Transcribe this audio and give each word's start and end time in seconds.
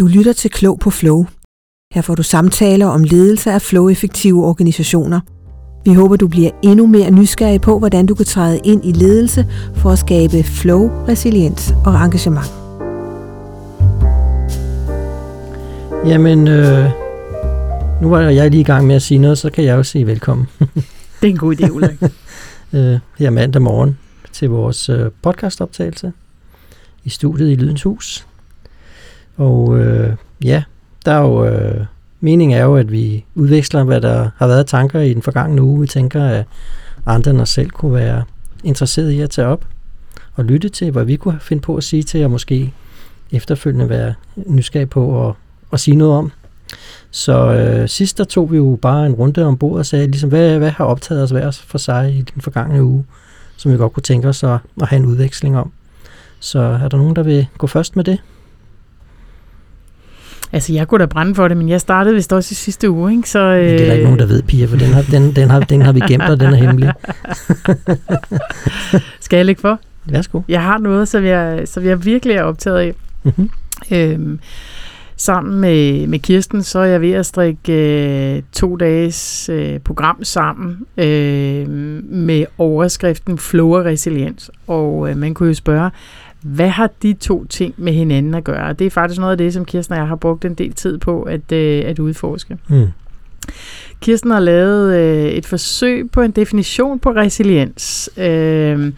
Du 0.00 0.06
lytter 0.06 0.32
til 0.32 0.50
Klog 0.50 0.78
på 0.78 0.90
Flow. 0.90 1.26
Her 1.94 2.02
får 2.02 2.14
du 2.14 2.22
samtaler 2.22 2.86
om 2.86 3.04
ledelse 3.04 3.52
af 3.52 3.62
flow-effektive 3.62 4.46
organisationer. 4.46 5.20
Vi 5.84 5.94
håber, 5.94 6.16
du 6.16 6.28
bliver 6.28 6.50
endnu 6.62 6.86
mere 6.86 7.10
nysgerrig 7.10 7.60
på, 7.60 7.78
hvordan 7.78 8.06
du 8.06 8.14
kan 8.14 8.26
træde 8.26 8.60
ind 8.64 8.84
i 8.84 8.92
ledelse 8.92 9.46
for 9.74 9.90
at 9.90 9.98
skabe 9.98 10.42
flow, 10.42 10.88
resiliens 11.08 11.74
og 11.86 12.04
engagement. 12.04 12.46
Jamen, 16.06 16.48
øh, 16.48 16.90
nu 18.02 18.14
er 18.14 18.20
jeg 18.20 18.50
lige 18.50 18.60
i 18.60 18.64
gang 18.64 18.86
med 18.86 18.94
at 18.94 19.02
sige 19.02 19.18
noget, 19.18 19.38
så 19.38 19.50
kan 19.50 19.64
jeg 19.64 19.76
jo 19.76 19.82
sige 19.82 20.06
velkommen. 20.06 20.46
det 21.20 21.26
er 21.26 21.30
en 21.30 21.38
god 21.38 21.60
idé, 21.60 21.70
Ulrik. 21.70 22.02
øh, 22.74 22.98
her 23.18 23.30
mandag 23.30 23.62
morgen 23.62 23.98
til 24.32 24.50
vores 24.50 24.88
øh, 24.88 25.10
podcastoptagelse 25.22 26.12
i 27.04 27.10
studiet 27.10 27.50
i 27.50 27.54
Lydens 27.54 27.82
Hus. 27.82 28.26
Og 29.36 29.78
øh, 29.78 30.12
ja, 30.44 30.62
der 31.04 31.12
er 31.12 31.20
jo, 31.20 31.44
øh, 31.44 31.84
meningen 32.20 32.58
er 32.58 32.64
jo, 32.64 32.76
at 32.76 32.92
vi 32.92 33.24
udveksler, 33.34 33.84
hvad 33.84 34.00
der 34.00 34.30
har 34.36 34.46
været 34.46 34.66
tanker 34.66 35.00
i 35.00 35.14
den 35.14 35.22
forgangne 35.22 35.62
uge. 35.62 35.80
Vi 35.80 35.86
tænker, 35.86 36.24
at 36.24 36.44
andre 37.06 37.30
end 37.30 37.40
os 37.40 37.48
selv 37.48 37.70
kunne 37.70 37.94
være 37.94 38.24
interesseret 38.64 39.10
i 39.10 39.20
at 39.20 39.30
tage 39.30 39.48
op 39.48 39.64
og 40.34 40.44
lytte 40.44 40.68
til, 40.68 40.90
hvad 40.90 41.04
vi 41.04 41.16
kunne 41.16 41.40
finde 41.40 41.60
på 41.60 41.76
at 41.76 41.84
sige 41.84 42.02
til, 42.02 42.24
og 42.24 42.30
måske 42.30 42.72
efterfølgende 43.32 43.88
være 43.88 44.14
nysgerrig 44.36 44.90
på 44.90 45.28
at, 45.28 45.34
at 45.72 45.80
sige 45.80 45.96
noget 45.96 46.14
om. 46.14 46.32
Så 47.10 47.52
øh, 47.52 47.88
sidst 47.88 48.18
der 48.18 48.24
tog 48.24 48.52
vi 48.52 48.56
jo 48.56 48.78
bare 48.82 49.06
en 49.06 49.12
runde 49.12 49.44
om 49.44 49.56
bordet 49.58 49.78
og 49.78 49.86
sagde, 49.86 50.06
ligesom, 50.06 50.30
hvad, 50.30 50.58
hvad 50.58 50.70
har 50.70 50.84
optaget 50.84 51.22
os 51.22 51.30
hver 51.30 51.50
for 51.50 51.78
sig 51.78 52.14
i 52.14 52.22
den 52.22 52.42
forgangne 52.42 52.84
uge, 52.84 53.04
som 53.56 53.72
vi 53.72 53.76
godt 53.76 53.92
kunne 53.92 54.02
tænke 54.02 54.28
os 54.28 54.44
at, 54.44 54.58
at 54.80 54.88
have 54.88 55.00
en 55.00 55.06
udveksling 55.06 55.58
om. 55.58 55.72
Så 56.40 56.58
er 56.58 56.88
der 56.88 56.96
nogen, 56.96 57.16
der 57.16 57.22
vil 57.22 57.46
gå 57.58 57.66
først 57.66 57.96
med 57.96 58.04
det? 58.04 58.18
Altså, 60.52 60.72
jeg 60.72 60.88
kunne 60.88 60.98
da 60.98 61.06
brænde 61.06 61.34
for 61.34 61.48
det, 61.48 61.56
men 61.56 61.68
jeg 61.68 61.80
startede 61.80 62.14
vist 62.14 62.32
også 62.32 62.52
i 62.52 62.54
sidste 62.54 62.90
uge, 62.90 63.12
ikke? 63.12 63.30
Så, 63.30 63.38
øh... 63.38 63.64
Men 63.64 63.72
det 63.72 63.80
er 63.80 63.86
der 63.86 63.92
ikke 63.92 64.04
nogen, 64.04 64.18
der 64.18 64.26
ved, 64.26 64.42
Pia, 64.42 64.66
for 64.66 64.76
den 64.76 64.92
har, 64.92 65.02
den, 65.02 65.36
den 65.36 65.50
har, 65.50 65.60
den 65.60 65.82
har 65.82 65.92
vi 65.92 66.00
gemt, 66.08 66.22
og 66.22 66.40
den 66.40 66.52
er 66.52 66.56
hemmelig. 66.56 66.92
Skal 69.20 69.36
jeg 69.36 69.46
lægge 69.46 69.60
for? 69.60 69.80
Værsgo. 70.04 70.40
Jeg 70.48 70.62
har 70.62 70.78
noget, 70.78 71.08
som 71.08 71.24
jeg, 71.24 71.62
som 71.64 71.84
jeg 71.84 72.04
virkelig 72.04 72.36
er 72.36 72.42
optaget 72.42 72.78
af. 72.78 72.94
Mm-hmm. 73.22 73.50
Øhm, 73.92 74.40
sammen 75.16 75.60
med, 75.60 76.06
med 76.06 76.18
Kirsten, 76.18 76.62
så 76.62 76.78
er 76.78 76.84
jeg 76.84 77.00
ved 77.00 77.12
at 77.12 77.26
strikke 77.26 77.72
øh, 77.72 78.42
to 78.52 78.76
dages 78.76 79.48
øh, 79.52 79.78
program 79.78 80.24
sammen 80.24 80.86
øh, 80.96 81.68
med 82.08 82.44
overskriften 82.58 83.38
Flow 83.38 83.76
og 83.76 83.84
Resiliens. 83.84 84.50
Og 84.66 85.10
øh, 85.10 85.16
man 85.16 85.34
kunne 85.34 85.48
jo 85.48 85.54
spørge, 85.54 85.90
hvad 86.42 86.68
har 86.68 86.90
de 87.02 87.12
to 87.12 87.44
ting 87.44 87.74
med 87.76 87.92
hinanden 87.92 88.34
at 88.34 88.44
gøre? 88.44 88.72
Det 88.72 88.86
er 88.86 88.90
faktisk 88.90 89.20
noget 89.20 89.32
af 89.32 89.38
det, 89.38 89.52
som 89.52 89.64
Kirsten 89.64 89.92
og 89.92 89.98
jeg 89.98 90.08
har 90.08 90.16
brugt 90.16 90.44
en 90.44 90.54
del 90.54 90.72
tid 90.72 90.98
på 90.98 91.22
at, 91.22 91.52
øh, 91.52 91.82
at 91.86 91.98
udforske. 91.98 92.58
Mm. 92.68 92.86
Kirsten 94.00 94.30
har 94.30 94.40
lavet 94.40 94.96
øh, 94.96 95.30
et 95.30 95.46
forsøg 95.46 96.10
på 96.10 96.20
en 96.20 96.30
definition 96.30 96.98
på 96.98 97.10
resiliens. 97.10 98.10
Øh, 98.16 98.92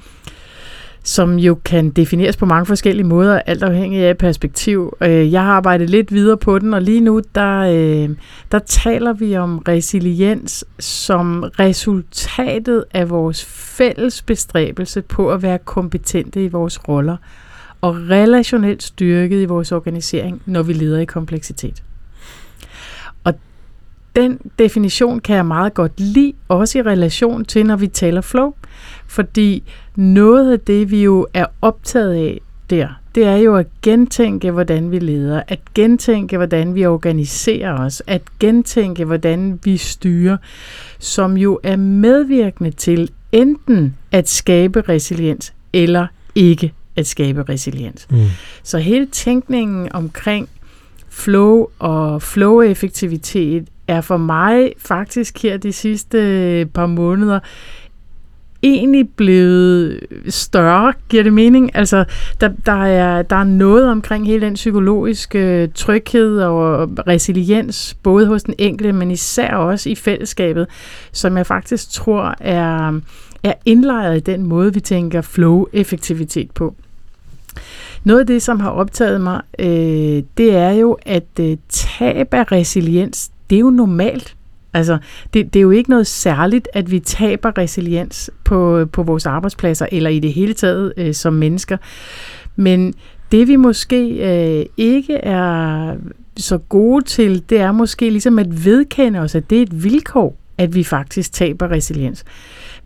som 1.04 1.38
jo 1.38 1.58
kan 1.64 1.90
defineres 1.90 2.36
på 2.36 2.46
mange 2.46 2.66
forskellige 2.66 3.06
måder, 3.06 3.38
alt 3.38 3.62
afhængig 3.62 4.04
af 4.04 4.18
perspektiv. 4.18 4.96
Øh, 5.00 5.32
jeg 5.32 5.42
har 5.42 5.52
arbejdet 5.52 5.90
lidt 5.90 6.12
videre 6.12 6.36
på 6.36 6.58
den, 6.58 6.74
og 6.74 6.82
lige 6.82 7.00
nu, 7.00 7.22
der, 7.34 7.58
øh, 7.58 8.10
der 8.52 8.58
taler 8.58 9.12
vi 9.12 9.36
om 9.36 9.58
resiliens 9.58 10.64
som 10.78 11.44
resultatet 11.58 12.84
af 12.94 13.10
vores 13.10 13.44
fælles 13.44 14.22
bestræbelse 14.22 15.02
på 15.02 15.30
at 15.30 15.42
være 15.42 15.58
kompetente 15.58 16.44
i 16.44 16.48
vores 16.48 16.88
roller 16.88 17.16
og 17.80 17.96
relationelt 18.10 18.82
styrket 18.82 19.42
i 19.42 19.44
vores 19.44 19.72
organisering, 19.72 20.42
når 20.46 20.62
vi 20.62 20.72
leder 20.72 20.98
i 20.98 21.04
kompleksitet. 21.04 21.82
Og 23.24 23.34
den 24.16 24.38
definition 24.58 25.20
kan 25.20 25.36
jeg 25.36 25.46
meget 25.46 25.74
godt 25.74 26.00
lide, 26.00 26.32
også 26.48 26.78
i 26.78 26.82
relation 26.82 27.44
til, 27.44 27.66
når 27.66 27.76
vi 27.76 27.86
taler 27.86 28.20
flow. 28.20 28.54
Fordi 29.12 29.62
noget 29.96 30.52
af 30.52 30.60
det, 30.60 30.90
vi 30.90 31.02
jo 31.02 31.26
er 31.34 31.46
optaget 31.62 32.14
af 32.14 32.40
der, 32.70 32.88
det 33.14 33.24
er 33.24 33.36
jo 33.36 33.56
at 33.56 33.66
gentænke, 33.82 34.50
hvordan 34.50 34.90
vi 34.90 34.98
leder, 34.98 35.42
at 35.48 35.58
gentænke, 35.74 36.36
hvordan 36.36 36.74
vi 36.74 36.86
organiserer 36.86 37.78
os, 37.78 38.02
at 38.06 38.22
gentænke, 38.40 39.04
hvordan 39.04 39.60
vi 39.64 39.76
styrer, 39.76 40.36
som 40.98 41.36
jo 41.36 41.60
er 41.62 41.76
medvirkende 41.76 42.70
til 42.70 43.10
enten 43.32 43.96
at 44.12 44.28
skabe 44.28 44.80
resiliens 44.80 45.52
eller 45.72 46.06
ikke 46.34 46.72
at 46.96 47.06
skabe 47.06 47.42
resiliens. 47.48 48.06
Mm. 48.10 48.18
Så 48.62 48.78
hele 48.78 49.06
tænkningen 49.06 49.92
omkring 49.92 50.48
flow 51.08 51.66
og 51.78 52.22
flow-effektivitet 52.22 53.68
er 53.88 54.00
for 54.00 54.16
mig 54.16 54.72
faktisk 54.78 55.42
her 55.42 55.56
de 55.56 55.72
sidste 55.72 56.68
par 56.74 56.86
måneder 56.86 57.40
egentlig 58.62 59.08
blevet 59.08 60.00
større, 60.28 60.92
giver 61.08 61.22
det 61.22 61.32
mening? 61.32 61.76
Altså, 61.76 62.04
der, 62.40 62.50
der, 62.66 62.84
er, 62.84 63.22
der 63.22 63.36
er 63.36 63.44
noget 63.44 63.88
omkring 63.88 64.26
hele 64.26 64.46
den 64.46 64.54
psykologiske 64.54 65.38
øh, 65.38 65.68
tryghed 65.74 66.40
og 66.40 66.90
resiliens, 67.06 67.96
både 68.02 68.26
hos 68.26 68.42
den 68.42 68.54
enkelte, 68.58 68.92
men 68.92 69.10
især 69.10 69.54
også 69.54 69.90
i 69.90 69.94
fællesskabet, 69.94 70.66
som 71.12 71.36
jeg 71.36 71.46
faktisk 71.46 71.90
tror 71.90 72.34
er, 72.40 73.00
er 73.42 73.52
indlejret 73.64 74.16
i 74.16 74.20
den 74.20 74.46
måde, 74.46 74.74
vi 74.74 74.80
tænker 74.80 75.20
flow-effektivitet 75.20 76.50
på. 76.50 76.74
Noget 78.04 78.20
af 78.20 78.26
det, 78.26 78.42
som 78.42 78.60
har 78.60 78.70
optaget 78.70 79.20
mig, 79.20 79.40
øh, 79.58 80.22
det 80.36 80.56
er 80.56 80.70
jo, 80.70 80.98
at 81.06 81.26
øh, 81.40 81.56
tab 81.68 82.34
af 82.34 82.52
resiliens, 82.52 83.30
det 83.50 83.56
er 83.56 83.60
jo 83.60 83.70
normalt. 83.70 84.36
Altså, 84.74 84.98
det, 85.34 85.54
det 85.54 85.60
er 85.60 85.62
jo 85.62 85.70
ikke 85.70 85.90
noget 85.90 86.06
særligt, 86.06 86.68
at 86.72 86.90
vi 86.90 86.98
taber 87.00 87.58
resiliens 87.58 88.30
på, 88.44 88.86
på 88.92 89.02
vores 89.02 89.26
arbejdspladser, 89.26 89.86
eller 89.92 90.10
i 90.10 90.18
det 90.18 90.32
hele 90.32 90.54
taget 90.54 90.92
øh, 90.96 91.14
som 91.14 91.32
mennesker. 91.32 91.76
Men 92.56 92.94
det 93.32 93.48
vi 93.48 93.56
måske 93.56 94.08
øh, 94.08 94.66
ikke 94.76 95.14
er 95.14 95.94
så 96.36 96.58
gode 96.58 97.04
til, 97.04 97.42
det 97.50 97.60
er 97.60 97.72
måske 97.72 98.10
ligesom 98.10 98.38
at 98.38 98.64
vedkende 98.64 99.18
os, 99.18 99.34
at 99.34 99.50
det 99.50 99.58
er 99.58 99.62
et 99.62 99.84
vilkår, 99.84 100.36
at 100.62 100.74
vi 100.74 100.84
faktisk 100.84 101.32
taber 101.32 101.70
resiliens. 101.70 102.24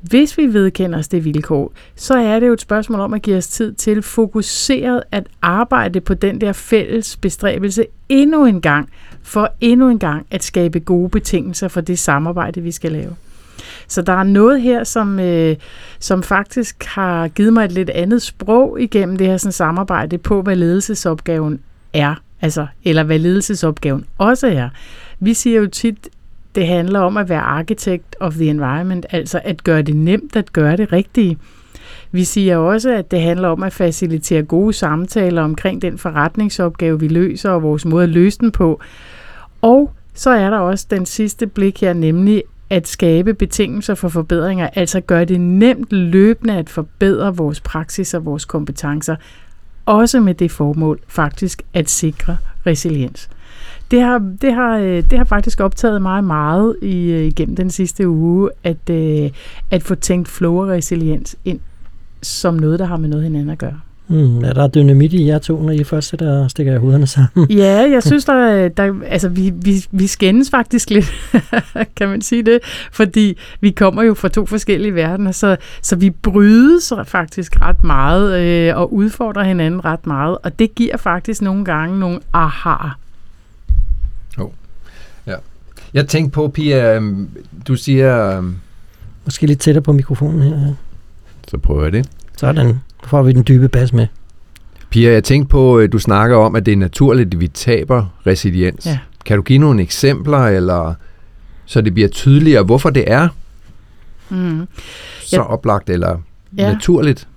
Hvis 0.00 0.38
vi 0.38 0.46
vedkender 0.52 0.98
os 0.98 1.08
det 1.08 1.24
vilkår, 1.24 1.72
så 1.96 2.14
er 2.14 2.40
det 2.40 2.46
jo 2.46 2.52
et 2.52 2.60
spørgsmål 2.60 3.00
om 3.00 3.14
at 3.14 3.22
give 3.22 3.36
os 3.36 3.48
tid 3.48 3.72
til 3.72 4.02
fokuseret 4.02 5.02
at 5.12 5.26
arbejde 5.42 6.00
på 6.00 6.14
den 6.14 6.40
der 6.40 6.52
fælles 6.52 7.16
bestræbelse 7.16 7.86
endnu 8.08 8.44
en 8.44 8.60
gang, 8.60 8.88
for 9.22 9.52
endnu 9.60 9.88
en 9.88 9.98
gang 9.98 10.26
at 10.30 10.44
skabe 10.44 10.80
gode 10.80 11.08
betingelser 11.08 11.68
for 11.68 11.80
det 11.80 11.98
samarbejde, 11.98 12.60
vi 12.60 12.70
skal 12.70 12.92
lave. 12.92 13.16
Så 13.88 14.02
der 14.02 14.12
er 14.12 14.22
noget 14.22 14.62
her, 14.62 14.84
som, 14.84 15.20
øh, 15.20 15.56
som 15.98 16.22
faktisk 16.22 16.84
har 16.84 17.28
givet 17.28 17.52
mig 17.52 17.64
et 17.64 17.72
lidt 17.72 17.90
andet 17.90 18.22
sprog 18.22 18.80
igennem 18.80 19.16
det 19.16 19.26
her 19.26 19.36
sådan, 19.36 19.52
samarbejde 19.52 20.18
på, 20.18 20.42
hvad 20.42 20.56
ledelsesopgaven 20.56 21.60
er, 21.92 22.14
altså, 22.40 22.66
eller 22.84 23.02
hvad 23.02 23.18
ledelsesopgaven 23.18 24.04
også 24.18 24.46
er. 24.46 24.68
Vi 25.20 25.34
siger 25.34 25.60
jo 25.60 25.66
tit, 25.66 26.08
det 26.56 26.66
handler 26.66 27.00
om 27.00 27.16
at 27.16 27.28
være 27.28 27.40
architect 27.40 28.16
of 28.20 28.34
the 28.34 28.50
environment, 28.50 29.06
altså 29.10 29.40
at 29.44 29.64
gøre 29.64 29.82
det 29.82 29.96
nemt 29.96 30.36
at 30.36 30.52
gøre 30.52 30.76
det 30.76 30.92
rigtige. 30.92 31.38
Vi 32.12 32.24
siger 32.24 32.56
også, 32.56 32.90
at 32.90 33.10
det 33.10 33.20
handler 33.20 33.48
om 33.48 33.62
at 33.62 33.72
facilitere 33.72 34.42
gode 34.42 34.72
samtaler 34.72 35.42
omkring 35.42 35.82
den 35.82 35.98
forretningsopgave, 35.98 37.00
vi 37.00 37.08
løser, 37.08 37.50
og 37.50 37.62
vores 37.62 37.84
måde 37.84 38.02
at 38.02 38.08
løse 38.08 38.38
den 38.38 38.52
på. 38.52 38.80
Og 39.62 39.92
så 40.14 40.30
er 40.30 40.50
der 40.50 40.58
også 40.58 40.86
den 40.90 41.06
sidste 41.06 41.46
blik 41.46 41.80
her, 41.80 41.92
nemlig 41.92 42.42
at 42.70 42.88
skabe 42.88 43.34
betingelser 43.34 43.94
for 43.94 44.08
forbedringer, 44.08 44.68
altså 44.74 45.00
gøre 45.00 45.24
det 45.24 45.40
nemt 45.40 45.92
løbende 45.92 46.56
at 46.56 46.70
forbedre 46.70 47.36
vores 47.36 47.60
praksis 47.60 48.14
og 48.14 48.24
vores 48.24 48.44
kompetencer, 48.44 49.16
også 49.86 50.20
med 50.20 50.34
det 50.34 50.50
formål 50.50 51.00
faktisk 51.08 51.62
at 51.74 51.90
sikre 51.90 52.36
resiliens. 52.66 53.28
Det 53.90 54.00
har, 54.00 54.18
det 54.42 54.54
har, 54.54 54.78
øh, 54.78 55.02
det 55.10 55.18
har 55.18 55.24
faktisk 55.24 55.60
optaget 55.60 56.02
mig 56.02 56.24
meget 56.24 56.76
i, 56.82 57.10
øh, 57.10 57.24
igennem 57.24 57.56
den 57.56 57.70
sidste 57.70 58.08
uge, 58.08 58.50
at, 58.64 58.90
øh, 58.90 59.30
at 59.70 59.82
få 59.82 59.94
tænkt 59.94 60.28
flow 60.28 60.62
og 60.62 60.68
resiliens 60.68 61.36
ind 61.44 61.60
som 62.22 62.54
noget, 62.54 62.78
der 62.78 62.84
har 62.84 62.96
med 62.96 63.08
noget 63.08 63.24
hinanden 63.24 63.50
at 63.50 63.58
gøre. 63.58 63.80
Mm, 64.08 64.44
er 64.44 64.52
der 64.52 64.68
dynamit 64.68 65.12
i 65.12 65.26
jer 65.26 65.38
to, 65.38 65.62
når 65.62 65.70
I 65.70 65.84
først 65.84 66.08
sætter 66.08 66.42
og 66.42 66.50
stikker 66.50 66.78
hovederne 66.78 67.06
sammen? 67.06 67.50
ja, 67.62 67.90
jeg 67.90 68.02
synes, 68.06 68.24
der, 68.24 68.68
der 68.68 68.94
altså, 69.06 69.28
vi, 69.28 69.52
vi, 69.62 69.84
vi 69.90 70.06
skændes 70.06 70.50
faktisk 70.50 70.90
lidt, 70.90 71.12
kan 71.96 72.08
man 72.08 72.22
sige 72.22 72.42
det, 72.42 72.58
fordi 72.92 73.38
vi 73.60 73.70
kommer 73.70 74.02
jo 74.02 74.14
fra 74.14 74.28
to 74.28 74.46
forskellige 74.46 74.94
verdener, 74.94 75.32
så, 75.32 75.56
så 75.82 75.96
vi 75.96 76.10
brydes 76.10 76.92
faktisk 77.04 77.60
ret 77.60 77.84
meget 77.84 78.40
øh, 78.40 78.76
og 78.76 78.94
udfordrer 78.94 79.42
hinanden 79.42 79.84
ret 79.84 80.06
meget, 80.06 80.38
og 80.42 80.58
det 80.58 80.74
giver 80.74 80.96
faktisk 80.96 81.42
nogle 81.42 81.64
gange 81.64 81.98
nogle 81.98 82.20
aha. 82.32 82.88
Jeg 85.94 86.08
tænkte 86.08 86.34
på, 86.34 86.48
Pia, 86.48 86.94
øhm, 86.96 87.28
du 87.68 87.76
siger... 87.76 88.36
Øhm, 88.36 88.54
Måske 89.24 89.46
lidt 89.46 89.60
tættere 89.60 89.82
på 89.82 89.92
mikrofonen 89.92 90.42
her. 90.42 90.72
Så 91.48 91.58
prøver 91.58 91.82
jeg 91.82 91.92
det. 91.92 92.06
Sådan 92.36 92.80
får 93.04 93.22
vi 93.22 93.32
den 93.32 93.44
dybe 93.48 93.68
bas 93.68 93.92
med. 93.92 94.06
Pia, 94.90 95.12
jeg 95.12 95.24
tænkte 95.24 95.48
på, 95.50 95.78
at 95.78 95.92
du 95.92 95.98
snakker 95.98 96.36
om, 96.36 96.54
at 96.56 96.66
det 96.66 96.72
er 96.72 96.76
naturligt, 96.76 97.34
at 97.34 97.40
vi 97.40 97.48
taber 97.48 98.06
resiliens. 98.26 98.86
Ja. 98.86 98.98
Kan 99.24 99.36
du 99.36 99.42
give 99.42 99.58
nogle 99.58 99.82
eksempler, 99.82 100.38
eller 100.38 100.94
så 101.66 101.80
det 101.80 101.94
bliver 101.94 102.08
tydeligere, 102.08 102.62
hvorfor 102.62 102.90
det 102.90 103.04
er 103.06 103.28
Mm. 104.28 104.66
så 105.22 105.36
Ja. 105.36 105.42
oplagt 105.52 105.90
eller 105.90 106.16
Ja. 106.58 106.72
naturligt? 106.72 107.28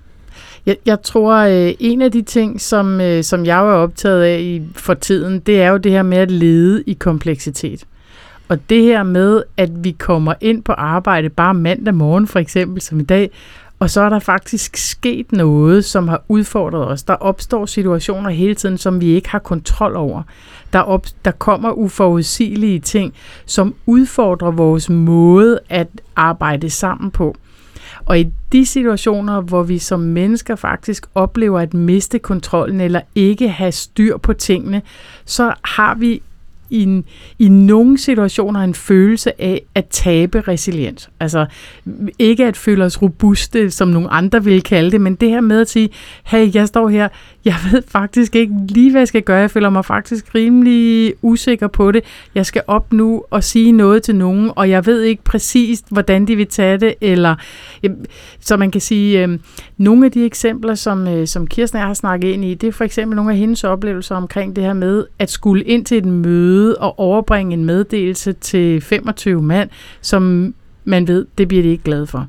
Jeg, 0.66 0.76
jeg 0.86 1.02
tror, 1.02 1.34
øh, 1.36 1.74
en 1.80 2.02
af 2.02 2.12
de 2.12 2.22
ting, 2.22 2.60
som, 2.60 3.00
øh, 3.00 3.24
som 3.24 3.46
jeg 3.46 3.58
var 3.58 3.72
optaget 3.74 4.22
af 4.22 4.40
i, 4.40 4.62
for 4.74 4.94
tiden, 4.94 5.40
det 5.40 5.62
er 5.62 5.68
jo 5.70 5.76
det 5.76 5.92
her 5.92 6.02
med 6.02 6.18
at 6.18 6.30
lede 6.30 6.82
i 6.86 6.92
kompleksitet. 6.92 7.84
Og 8.50 8.70
det 8.70 8.82
her 8.82 9.02
med, 9.02 9.42
at 9.56 9.84
vi 9.84 9.90
kommer 9.90 10.34
ind 10.40 10.62
på 10.62 10.72
arbejde 10.72 11.28
bare 11.28 11.54
mandag 11.54 11.94
morgen, 11.94 12.26
for 12.26 12.38
eksempel 12.38 12.82
som 12.82 13.00
i 13.00 13.02
dag, 13.02 13.30
og 13.78 13.90
så 13.90 14.00
er 14.00 14.08
der 14.08 14.18
faktisk 14.18 14.76
sket 14.76 15.32
noget, 15.32 15.84
som 15.84 16.08
har 16.08 16.22
udfordret 16.28 16.88
os. 16.88 17.02
Der 17.02 17.14
opstår 17.14 17.66
situationer 17.66 18.30
hele 18.30 18.54
tiden, 18.54 18.78
som 18.78 19.00
vi 19.00 19.06
ikke 19.06 19.30
har 19.30 19.38
kontrol 19.38 19.96
over. 19.96 20.22
Der, 20.72 20.78
op, 20.78 21.06
der 21.24 21.30
kommer 21.30 21.70
uforudsigelige 21.72 22.80
ting, 22.80 23.14
som 23.46 23.74
udfordrer 23.86 24.50
vores 24.50 24.90
måde 24.90 25.60
at 25.68 25.88
arbejde 26.16 26.70
sammen 26.70 27.10
på. 27.10 27.36
Og 28.04 28.20
i 28.20 28.32
de 28.52 28.66
situationer, 28.66 29.40
hvor 29.40 29.62
vi 29.62 29.78
som 29.78 30.00
mennesker 30.00 30.56
faktisk 30.56 31.06
oplever 31.14 31.60
at 31.60 31.74
miste 31.74 32.18
kontrollen 32.18 32.80
eller 32.80 33.00
ikke 33.14 33.48
have 33.48 33.72
styr 33.72 34.16
på 34.16 34.32
tingene, 34.32 34.82
så 35.24 35.52
har 35.64 35.94
vi 35.94 36.22
i, 36.70 36.82
en, 36.82 37.04
i 37.38 37.48
nogle 37.48 37.98
situationer 37.98 38.60
en 38.60 38.74
følelse 38.74 39.42
af 39.42 39.62
at 39.74 39.86
tabe 39.86 40.40
resiliens. 40.40 41.10
Altså 41.20 41.46
ikke 42.18 42.46
at 42.46 42.56
føle 42.56 42.84
os 42.84 43.02
robuste, 43.02 43.70
som 43.70 43.88
nogle 43.88 44.10
andre 44.10 44.44
ville 44.44 44.60
kalde 44.60 44.90
det, 44.90 45.00
men 45.00 45.14
det 45.14 45.30
her 45.30 45.40
med 45.40 45.60
at 45.60 45.68
sige, 45.68 45.90
hey, 46.24 46.54
jeg 46.54 46.68
står 46.68 46.88
her, 46.88 47.08
jeg 47.44 47.54
ved 47.72 47.82
faktisk 47.88 48.36
ikke 48.36 48.54
lige, 48.68 48.90
hvad 48.90 49.00
jeg 49.00 49.08
skal 49.08 49.22
gøre. 49.22 49.36
Jeg 49.36 49.50
føler 49.50 49.70
mig 49.70 49.84
faktisk 49.84 50.34
rimelig 50.34 51.14
usikker 51.22 51.68
på 51.68 51.92
det. 51.92 52.04
Jeg 52.34 52.46
skal 52.46 52.62
op 52.66 52.92
nu 52.92 53.24
og 53.30 53.44
sige 53.44 53.72
noget 53.72 54.02
til 54.02 54.16
nogen, 54.16 54.50
og 54.56 54.70
jeg 54.70 54.86
ved 54.86 55.02
ikke 55.02 55.24
præcist, 55.24 55.84
hvordan 55.90 56.26
de 56.26 56.36
vil 56.36 56.46
tage 56.46 56.78
det, 56.78 56.94
eller 57.00 57.36
øhm, 57.82 58.04
så 58.40 58.56
man 58.56 58.70
kan 58.70 58.80
sige, 58.80 59.24
øh, 59.24 59.38
nogle 59.78 60.06
af 60.06 60.12
de 60.12 60.24
eksempler, 60.24 60.74
som, 60.74 61.08
øh, 61.08 61.26
som 61.26 61.46
Kirsten 61.46 61.76
og 61.76 61.80
jeg 61.80 61.86
har 61.86 61.94
snakket 61.94 62.28
ind 62.28 62.44
i, 62.44 62.54
det 62.54 62.66
er 62.66 62.72
for 62.72 62.84
eksempel 62.84 63.16
nogle 63.16 63.32
af 63.32 63.36
hendes 63.36 63.64
oplevelser 63.64 64.16
omkring 64.16 64.56
det 64.56 64.64
her 64.64 64.72
med 64.72 65.04
at 65.18 65.30
skulle 65.30 65.64
ind 65.64 65.84
til 65.84 65.98
et 65.98 66.04
møde 66.04 66.76
og 66.76 66.98
overbringe 66.98 67.52
en 67.52 67.64
meddelelse 67.64 68.32
til 68.32 68.80
25 68.80 69.42
mand, 69.42 69.70
som 70.00 70.54
man 70.84 71.08
ved, 71.08 71.26
det 71.38 71.48
bliver 71.48 71.62
de 71.62 71.68
ikke 71.68 71.84
glade 71.84 72.06
for. 72.06 72.28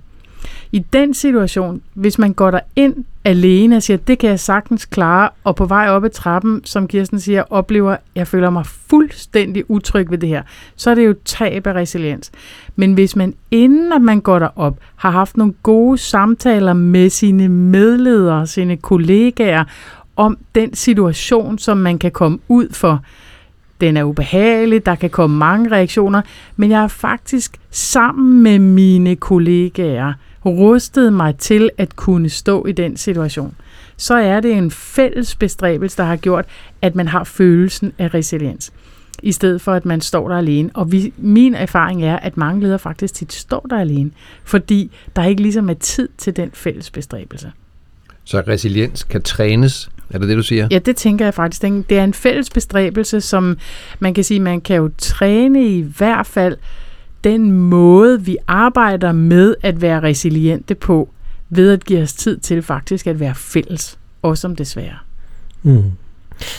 I 0.72 0.80
den 0.80 1.14
situation, 1.14 1.82
hvis 1.94 2.20
man 2.20 2.34
går 2.34 2.52
der 2.52 2.60
ind 2.76 2.96
alene 3.26 3.76
og 3.76 3.84
siger, 3.84 3.98
det 3.98 4.20
kan 4.20 4.30
jeg 4.30 4.40
sagtens 4.40 4.86
klare, 4.86 5.30
og 5.44 5.56
på 5.56 5.66
vej 5.66 5.90
op 5.90 6.04
ad 6.04 6.10
trappen, 6.10 6.62
som 6.66 6.88
Kirsten 6.88 7.20
siger, 7.20 7.44
oplever, 7.50 7.96
jeg 8.16 8.28
føler 8.28 8.50
mig 8.50 8.66
fuldstændig 8.66 9.72
utryg 9.72 10.12
ved 10.12 10.18
det 10.18 10.30
her, 10.30 10.44
så 10.76 10.90
er 10.90 10.96
det 10.96 11.06
jo 11.06 11.16
tab 11.26 11.68
af 11.68 11.74
resiliens. 11.74 12.32
Men 12.76 12.94
hvis 12.94 13.16
man 13.16 13.34
inden 13.52 13.94
at 13.94 14.02
man 14.02 14.22
går 14.22 14.40
derop, 14.40 14.78
har 14.96 15.12
haft 15.12 15.38
nogle 15.38 15.54
gode 15.64 15.98
samtaler 15.98 16.74
med 16.74 17.10
sine 17.10 17.50
medledere, 17.50 18.48
sine 18.48 18.78
kollegaer, 18.78 19.64
om 20.16 20.38
den 20.56 20.74
situation, 20.74 21.58
som 21.58 21.78
man 21.78 22.00
kan 22.00 22.12
komme 22.12 22.40
ud 22.48 22.68
for, 22.74 23.04
den 23.82 23.98
er 23.98 24.04
ubehagelig, 24.04 24.86
der 24.86 24.96
kan 24.96 25.10
komme 25.10 25.38
mange 25.38 25.72
reaktioner, 25.72 26.22
men 26.56 26.72
jeg 26.72 26.84
er 26.84 26.88
faktisk 26.88 27.58
sammen 27.72 28.44
med 28.44 28.60
mine 28.60 29.16
kollegaer 29.16 30.14
rustet 30.46 31.14
mig 31.14 31.36
til 31.36 31.70
at 31.78 31.96
kunne 31.96 32.30
stå 32.30 32.66
i 32.66 32.72
den 32.72 32.98
situation. 32.98 33.56
Så 33.98 34.16
er 34.16 34.40
det 34.40 34.54
en 34.54 34.72
fælles 34.72 35.36
bestræbelse, 35.36 35.98
der 35.98 36.04
har 36.04 36.16
gjort, 36.16 36.46
at 36.82 36.96
man 36.96 37.08
har 37.08 37.24
følelsen 37.24 37.94
af 37.98 38.14
resiliens, 38.14 38.74
i 39.24 39.32
stedet 39.32 39.62
for 39.62 39.74
at 39.74 39.86
man 39.86 40.02
står 40.02 40.28
der 40.28 40.38
alene. 40.38 40.70
Og 40.74 40.92
vi, 40.92 41.14
min 41.18 41.56
erfaring 41.56 42.06
er, 42.06 42.18
at 42.18 42.38
mange 42.38 42.62
ledere 42.62 42.80
faktisk 42.80 43.14
tit 43.14 43.34
står 43.34 43.66
der 43.70 43.80
alene, 43.80 44.12
fordi 44.44 44.92
der 45.16 45.26
ikke 45.26 45.42
ligesom 45.42 45.70
er 45.70 45.74
tid 45.74 46.10
til 46.18 46.36
den 46.36 46.50
fælles 46.54 46.90
bestræbelse. 46.90 47.52
Så 48.24 48.44
resiliens 48.48 49.04
kan 49.04 49.22
trænes, 49.22 49.90
er 50.10 50.18
det 50.18 50.28
det, 50.28 50.38
du 50.38 50.44
siger? 50.44 50.68
Ja, 50.72 50.80
det 50.80 50.96
tænker 50.96 51.26
jeg 51.26 51.34
faktisk. 51.34 51.62
Det 51.62 51.92
er 51.92 52.04
en 52.04 52.14
fælles 52.14 52.50
bestræbelse, 52.50 53.22
som 53.22 53.58
man 54.00 54.14
kan 54.14 54.24
sige, 54.24 54.40
man 54.40 54.62
kan 54.62 54.76
jo 54.76 54.92
træne 54.98 55.68
i 55.68 55.82
hvert 55.82 56.26
fald 56.26 56.58
den 57.24 57.52
måde, 57.52 58.22
vi 58.22 58.38
arbejder 58.48 59.12
med 59.12 59.56
at 59.64 59.82
være 59.82 60.04
resiliente 60.04 60.76
på, 60.76 61.10
ved 61.50 61.72
at 61.72 61.86
give 61.86 62.02
os 62.02 62.14
tid 62.14 62.38
til 62.38 62.62
faktisk 62.62 63.08
at 63.08 63.20
være 63.20 63.36
fælles, 63.36 63.98
også 64.22 64.48
om 64.48 64.56
det 64.56 64.68
svære. 64.68 64.98
Mm. 65.64 65.84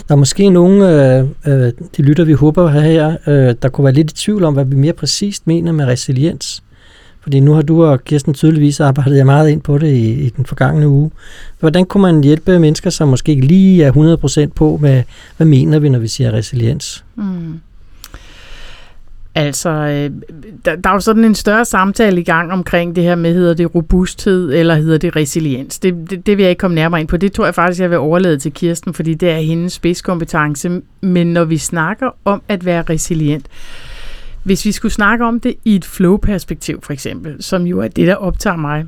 Der 0.08 0.14
er 0.14 0.16
måske 0.16 0.50
nogle, 0.50 1.16
øh, 1.18 1.26
øh, 1.46 1.72
de 1.96 2.02
lytter, 2.02 2.24
vi 2.24 2.32
håber 2.32 2.68
her, 2.68 3.16
øh, 3.26 3.54
der 3.62 3.68
kunne 3.68 3.84
være 3.84 3.94
lidt 3.94 4.10
i 4.10 4.14
tvivl 4.14 4.44
om, 4.44 4.54
hvad 4.54 4.64
vi 4.64 4.76
mere 4.76 4.92
præcist 4.92 5.46
mener 5.46 5.72
med 5.72 5.84
resiliens. 5.84 6.62
Fordi 7.20 7.40
nu 7.40 7.52
har 7.52 7.62
du 7.62 7.84
og 7.84 8.04
Kirsten 8.04 8.34
tydeligvis 8.34 8.80
arbejdet 8.80 9.26
meget 9.26 9.50
ind 9.50 9.60
på 9.60 9.78
det 9.78 9.92
i, 9.92 10.12
i 10.12 10.28
den 10.28 10.46
forgangne 10.46 10.88
uge. 10.88 11.10
Hvordan 11.60 11.84
kunne 11.84 12.02
man 12.02 12.24
hjælpe 12.24 12.58
mennesker, 12.58 12.90
som 12.90 13.08
måske 13.08 13.32
ikke 13.32 13.46
lige 13.46 13.84
er 13.84 14.46
100% 14.48 14.52
på 14.54 14.78
med, 14.82 15.02
hvad 15.36 15.46
mener 15.46 15.78
vi, 15.78 15.88
når 15.88 15.98
vi 15.98 16.08
siger 16.08 16.32
resiliens? 16.32 17.04
Mm. 17.16 17.60
Altså, 19.34 19.70
øh, 19.70 20.10
der, 20.64 20.76
der 20.76 20.90
er 20.90 20.94
jo 20.94 21.00
sådan 21.00 21.24
en 21.24 21.34
større 21.34 21.64
samtale 21.64 22.20
i 22.20 22.24
gang 22.24 22.52
omkring 22.52 22.96
det 22.96 23.04
her 23.04 23.14
med, 23.14 23.34
hedder 23.34 23.54
det 23.54 23.74
robusthed, 23.74 24.52
eller 24.52 24.74
hedder 24.74 24.98
det 24.98 25.16
resiliens. 25.16 25.78
Det, 25.78 26.10
det, 26.10 26.26
det 26.26 26.36
vil 26.36 26.42
jeg 26.42 26.50
ikke 26.50 26.60
komme 26.60 26.74
nærmere 26.74 27.00
ind 27.00 27.08
på. 27.08 27.16
Det 27.16 27.32
tror 27.32 27.44
jeg 27.44 27.54
faktisk, 27.54 27.80
jeg 27.80 27.90
vil 27.90 27.98
overlade 27.98 28.38
til 28.38 28.52
Kirsten, 28.52 28.94
fordi 28.94 29.14
det 29.14 29.30
er 29.30 29.38
hendes 29.38 29.72
spidskompetence. 29.72 30.82
Men 31.00 31.32
når 31.32 31.44
vi 31.44 31.58
snakker 31.58 32.10
om 32.24 32.42
at 32.48 32.64
være 32.64 32.82
resilient, 32.82 33.46
hvis 34.42 34.64
vi 34.64 34.72
skulle 34.72 34.92
snakke 34.92 35.24
om 35.24 35.40
det 35.40 35.54
i 35.64 35.76
et 35.76 35.84
flow-perspektiv 35.84 36.82
for 36.82 36.92
eksempel, 36.92 37.42
som 37.42 37.62
jo 37.66 37.80
er 37.80 37.88
det, 37.88 38.06
der 38.06 38.14
optager 38.14 38.56
mig, 38.56 38.86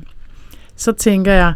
så 0.75 0.91
tænker 0.91 1.31
jeg, 1.33 1.53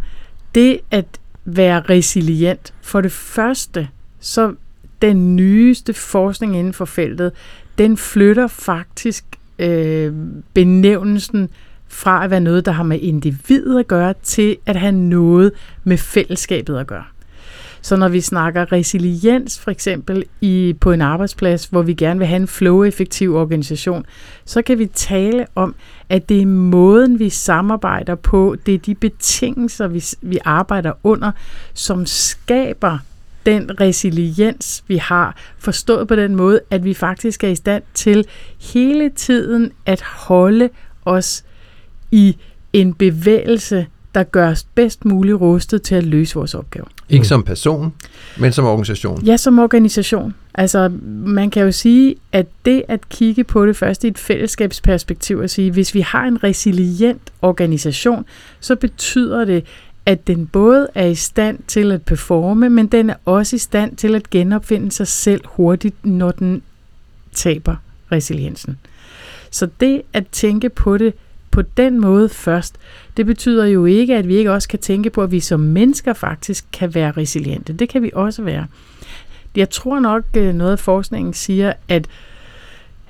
det 0.56 0.80
at 0.92 1.06
være 1.46 1.82
resilient, 1.82 2.74
for 2.82 3.02
det 3.02 3.12
første, 3.12 3.88
så 4.20 4.54
den 5.02 5.36
nyeste 5.36 5.94
forskning 5.94 6.58
inden 6.58 6.74
for 6.74 6.86
feltet, 6.86 7.32
den 7.80 7.98
flytter 7.98 8.48
faktisk 8.48 9.26
øh, 9.60 10.14
benævnelsen 10.54 11.50
fra 11.88 12.24
at 12.24 12.32
være 12.32 12.40
noget, 12.40 12.66
der 12.66 12.72
har 12.72 12.84
med 12.84 13.00
individet 13.00 13.80
at 13.80 13.88
gøre, 13.88 14.14
til 14.24 14.58
at 14.66 14.76
have 14.76 14.92
noget 14.92 15.52
med 15.84 15.98
fællesskabet 15.98 16.78
at 16.78 16.88
gøre. 16.88 17.04
Så 17.82 17.96
når 17.96 18.08
vi 18.08 18.22
snakker 18.22 18.72
resiliens 18.72 19.60
for 19.60 19.72
eksempel 19.72 20.24
i, 20.42 20.76
på 20.82 20.92
en 20.92 21.02
arbejdsplads, 21.02 21.66
hvor 21.66 21.82
vi 21.82 21.94
gerne 21.94 22.20
vil 22.20 22.28
have 22.28 22.42
en 22.42 22.48
flow-effektiv 22.48 23.36
organisation, 23.36 24.06
så 24.46 24.62
kan 24.62 24.80
vi 24.80 24.86
tale 24.86 25.46
om, 25.56 25.76
at 26.10 26.30
det 26.30 26.42
er 26.42 26.46
måden, 26.46 27.20
vi 27.20 27.30
samarbejder 27.30 28.16
på, 28.16 28.56
det 28.66 28.74
er 28.74 28.78
de 28.78 28.96
betingelser, 28.96 29.88
vi, 29.88 30.04
vi 30.22 30.40
arbejder 30.46 30.92
under, 31.04 31.32
som 31.74 32.06
skaber 32.06 32.98
den 33.52 33.82
resiliens, 33.82 34.84
vi 34.88 34.98
har, 34.98 35.36
forstået 35.58 36.08
på 36.08 36.16
den 36.16 36.36
måde, 36.36 36.60
at 36.72 36.84
vi 36.84 36.94
faktisk 36.94 37.44
er 37.44 37.48
i 37.48 37.56
stand 37.56 37.84
til 37.94 38.26
hele 38.74 39.10
tiden 39.10 39.72
at 39.86 40.02
holde 40.02 40.70
os 41.06 41.44
i 42.12 42.38
en 42.74 42.94
bevægelse, 42.94 43.88
der 44.16 44.24
gør 44.24 44.50
os 44.50 44.64
bedst 44.76 45.06
muligt 45.06 45.42
rustet 45.42 45.82
til 45.82 45.96
at 45.96 46.04
løse 46.04 46.36
vores 46.36 46.56
opgave. 46.56 46.86
Ikke 47.10 47.28
som 47.28 47.44
person, 47.44 47.94
men 48.38 48.52
som 48.52 48.66
organisation. 48.66 49.24
Ja, 49.26 49.38
som 49.38 49.60
organisation. 49.60 50.34
Altså, 50.54 50.92
man 51.26 51.50
kan 51.50 51.64
jo 51.64 51.72
sige, 51.72 52.16
at 52.32 52.46
det 52.66 52.84
at 52.88 53.10
kigge 53.10 53.44
på 53.44 53.66
det 53.66 53.76
først 53.78 54.04
i 54.04 54.08
et 54.08 54.18
fællesskabsperspektiv 54.18 55.38
og 55.38 55.50
sige, 55.50 55.72
hvis 55.72 55.94
vi 55.94 56.02
har 56.02 56.24
en 56.24 56.44
resilient 56.44 57.22
organisation, 57.42 58.26
så 58.60 58.76
betyder 58.76 59.46
det, 59.46 59.66
at 60.06 60.28
den 60.28 60.48
både 60.48 60.88
er 60.96 61.06
i 61.06 61.16
stand 61.16 61.60
til 61.68 61.92
at 61.92 62.02
performe, 62.02 62.70
men 62.70 62.88
den 62.88 63.10
er 63.10 63.16
også 63.26 63.56
i 63.56 63.60
stand 63.60 63.96
til 63.96 64.16
at 64.16 64.30
genopfinde 64.30 64.92
sig 64.92 65.08
selv 65.08 65.42
hurtigt, 65.46 66.06
når 66.06 66.32
den 66.32 66.62
taber 67.34 67.76
resiliensen. 68.12 68.78
Så 69.52 69.68
det 69.80 70.02
at 70.14 70.28
tænke 70.28 70.70
på 70.70 70.98
det 70.98 71.14
på 71.52 71.62
den 71.62 72.00
måde 72.00 72.30
først, 72.30 72.76
det 73.18 73.26
betyder 73.26 73.66
jo 73.66 73.86
ikke, 73.86 74.16
at 74.16 74.28
vi 74.28 74.36
ikke 74.36 74.52
også 74.52 74.68
kan 74.68 74.80
tænke 74.80 75.10
på, 75.10 75.24
at 75.24 75.32
vi 75.32 75.40
som 75.40 75.60
mennesker 75.60 76.14
faktisk 76.14 76.66
kan 76.74 76.96
være 76.96 77.12
resiliente. 77.12 77.74
Det 77.74 77.90
kan 77.90 78.02
vi 78.02 78.12
også 78.14 78.42
være. 78.42 78.68
Jeg 79.56 79.70
tror 79.70 80.00
nok, 80.00 80.24
øh, 80.38 80.54
noget 80.54 80.72
af 80.72 80.80
forskningen 80.80 81.34
siger, 81.34 81.74
at 81.88 82.08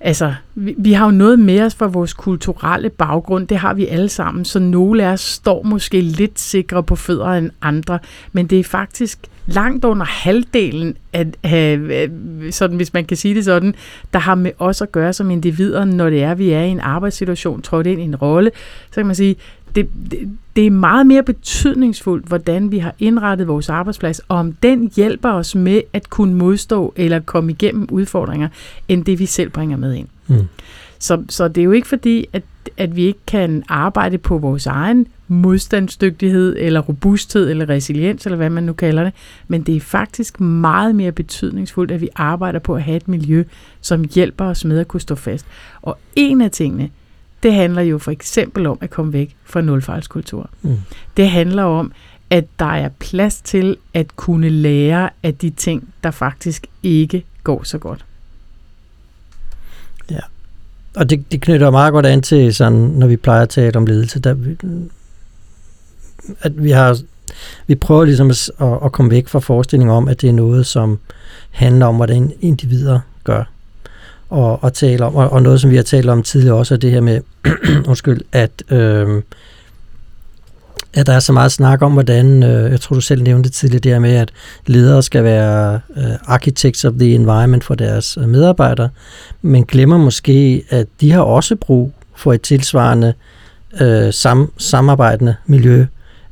Altså, 0.02 0.34
vi, 0.56 0.76
vi 0.78 0.94
har 0.94 1.06
jo 1.06 1.12
noget 1.12 1.40
med 1.40 1.62
os 1.62 1.76
fra 1.76 1.88
vores 1.88 2.14
kulturelle 2.14 2.90
baggrund, 2.90 3.48
det 3.48 3.58
har 3.58 3.74
vi 3.74 3.88
alle 3.88 4.10
sammen, 4.10 4.46
så 4.46 4.60
nogle 4.60 5.04
af 5.04 5.12
os 5.12 5.22
står 5.22 5.64
måske 5.64 6.02
lidt 6.02 6.40
sikre 6.40 6.84
på 6.84 6.96
fødder 6.96 7.28
end 7.28 7.50
andre, 7.62 8.00
men 8.32 8.48
det 8.48 8.60
er 8.60 8.64
faktisk 8.64 9.20
langt 9.46 9.86
under 9.86 10.06
halvdelen 10.06 10.98
af, 11.14 11.26
af, 11.44 12.10
sådan, 12.52 12.76
hvis 12.76 12.94
man 12.94 13.06
kan 13.06 13.18
sige 13.18 13.36
det 13.36 13.46
sådan, 13.46 13.76
der 14.14 14.20
har 14.20 14.36
med 14.36 14.52
os 14.60 14.82
at 14.82 14.92
gøre 14.92 15.14
som 15.14 15.32
individer, 15.32 15.86
når 15.86 16.10
det 16.10 16.24
er, 16.24 16.36
vi 16.36 16.50
er 16.52 16.62
i 16.62 16.70
en 16.70 16.80
arbejdssituation, 16.80 17.62
trådt 17.62 17.88
ind 17.88 18.02
i 18.02 18.04
en 18.04 18.16
rolle, 18.16 18.52
så 18.92 18.96
kan 18.96 19.06
man 19.06 19.16
sige, 19.16 19.36
det, 19.76 19.90
det, 20.12 20.38
det 20.56 20.66
er 20.66 20.72
meget 20.72 21.08
mere 21.08 21.24
betydningsfuldt, 21.24 22.26
hvordan 22.26 22.72
vi 22.72 22.78
har 22.78 22.96
indrettet 23.00 23.48
vores 23.48 23.70
arbejdsplads, 23.70 24.20
og 24.20 24.38
om 24.38 24.52
den 24.52 24.92
hjælper 24.96 25.30
os 25.30 25.56
med 25.56 25.82
at 25.94 26.10
kunne 26.10 26.36
modstå 26.36 26.94
eller 26.96 27.20
komme 27.20 27.52
igennem 27.52 27.88
udfordringer, 27.92 28.48
end 28.88 29.06
det 29.06 29.20
vi 29.20 29.26
selv 29.26 29.50
bringer 29.50 29.78
med 29.78 29.94
ind. 29.94 30.08
Mm. 30.28 30.48
Så, 31.00 31.24
så 31.30 31.48
det 31.48 31.62
er 31.62 31.66
jo 31.66 31.72
ikke 31.72 31.88
fordi, 31.88 32.26
at, 32.34 32.44
at 32.78 32.96
vi 32.96 33.06
ikke 33.06 33.20
kan 33.28 33.64
arbejde 33.68 34.18
på 34.18 34.38
vores 34.38 34.66
egen 34.66 35.08
modstandsdygtighed, 35.28 36.56
eller 36.60 36.80
robusthed, 36.80 37.50
eller 37.50 37.70
resiliens, 37.70 38.26
eller 38.26 38.38
hvad 38.38 38.50
man 38.50 38.64
nu 38.64 38.74
kalder 38.74 39.04
det, 39.04 39.14
men 39.48 39.62
det 39.62 39.76
er 39.76 39.80
faktisk 39.80 40.40
meget 40.40 40.96
mere 40.96 41.12
betydningsfuldt, 41.12 41.92
at 41.92 42.02
vi 42.02 42.10
arbejder 42.16 42.60
på 42.60 42.76
at 42.76 42.84
have 42.84 42.98
et 42.98 43.08
miljø, 43.08 43.44
som 43.82 44.04
hjælper 44.04 44.46
os 44.46 44.66
med 44.66 44.80
at 44.80 44.88
kunne 44.88 45.02
stå 45.02 45.16
fast. 45.16 45.46
Og 45.82 45.98
en 46.16 46.42
af 46.42 46.52
tingene, 46.52 46.90
det 47.44 47.54
handler 47.54 47.82
jo 47.82 47.98
for 47.98 48.12
eksempel 48.12 48.66
om 48.66 48.78
at 48.82 48.90
komme 48.90 49.14
væk 49.14 49.36
fra 49.46 49.62
nulfejlskultur. 49.62 50.50
Mm. 50.62 50.78
Det 51.18 51.30
handler 51.30 51.64
om, 51.64 51.92
at 52.30 52.46
der 52.60 52.66
er 52.66 52.90
plads 53.00 53.42
til 53.42 53.78
at 53.94 54.16
kunne 54.16 54.50
lære 54.50 55.10
af 55.24 55.36
de 55.36 55.50
ting, 55.50 55.94
der 56.04 56.12
faktisk 56.12 56.68
ikke 56.84 57.26
går 57.44 57.64
så 57.64 57.78
godt. 57.78 58.06
Ja, 60.12 60.20
og 60.96 61.10
det, 61.10 61.32
det 61.32 61.42
knytter 61.42 61.70
meget 61.70 61.94
godt 61.94 62.06
an 62.06 62.22
til, 62.22 62.56
sådan, 62.56 62.80
når 62.80 63.08
vi 63.08 63.18
plejer 63.18 63.42
at 63.42 63.50
tale 63.50 63.76
om 63.76 63.86
ledelse, 63.86 64.20
der, 64.20 64.36
at 66.42 66.64
vi 66.64 66.72
har 66.72 66.98
vi 67.68 67.76
prøver 67.76 68.06
ligesom 68.06 68.30
at, 68.30 68.52
at 68.86 68.92
komme 68.92 69.12
væk 69.12 69.28
fra 69.28 69.40
forestillingen 69.40 69.96
om, 69.96 70.08
at 70.08 70.22
det 70.22 70.30
er 70.30 70.34
noget, 70.34 70.66
som 70.66 71.00
handler 71.52 71.86
om, 71.86 71.96
hvordan 71.96 72.34
individer 72.42 73.00
gør 73.24 73.44
og, 74.30 74.64
og 74.64 74.74
tale 74.74 75.06
om, 75.06 75.16
og, 75.16 75.30
og 75.30 75.44
noget, 75.44 75.62
som 75.62 75.72
vi 75.72 75.76
har 75.76 75.84
talt 75.84 76.10
om 76.10 76.24
tidligere 76.24 76.58
også, 76.58 76.74
er 76.74 76.78
det 76.78 76.92
her 76.92 77.02
med, 77.02 77.22
undskyld, 77.90 78.22
at, 78.32 78.52
øh, 78.70 79.22
at 80.94 81.08
der 81.08 81.14
er 81.14 81.20
så 81.20 81.34
meget 81.34 81.52
snak 81.52 81.82
om, 81.82 81.94
hvordan, 81.94 82.44
øh, 82.44 82.72
jeg 82.72 82.82
tror 82.82 82.94
du 82.94 83.02
selv 83.02 83.24
nævnte 83.24 83.50
tidligere, 83.50 83.80
det 83.80 83.92
her 83.92 84.00
med, 84.00 84.14
at 84.14 84.32
ledere 84.66 85.04
skal 85.04 85.24
være 85.24 85.80
øh, 85.98 86.12
architects 86.26 86.86
of 86.86 86.94
the 86.94 87.16
environment 87.16 87.64
for 87.64 87.76
deres 87.76 88.18
øh, 88.22 88.30
medarbejdere, 88.30 88.90
men 89.42 89.66
glemmer 89.66 89.98
måske, 89.98 90.64
at 90.70 90.88
de 91.02 91.12
har 91.12 91.22
også 91.22 91.56
brug 91.56 91.94
for 92.16 92.34
et 92.34 92.42
tilsvarende 92.42 93.14
øh, 93.82 94.14
sam, 94.14 94.52
samarbejdende 94.58 95.36
miljø 95.46 95.86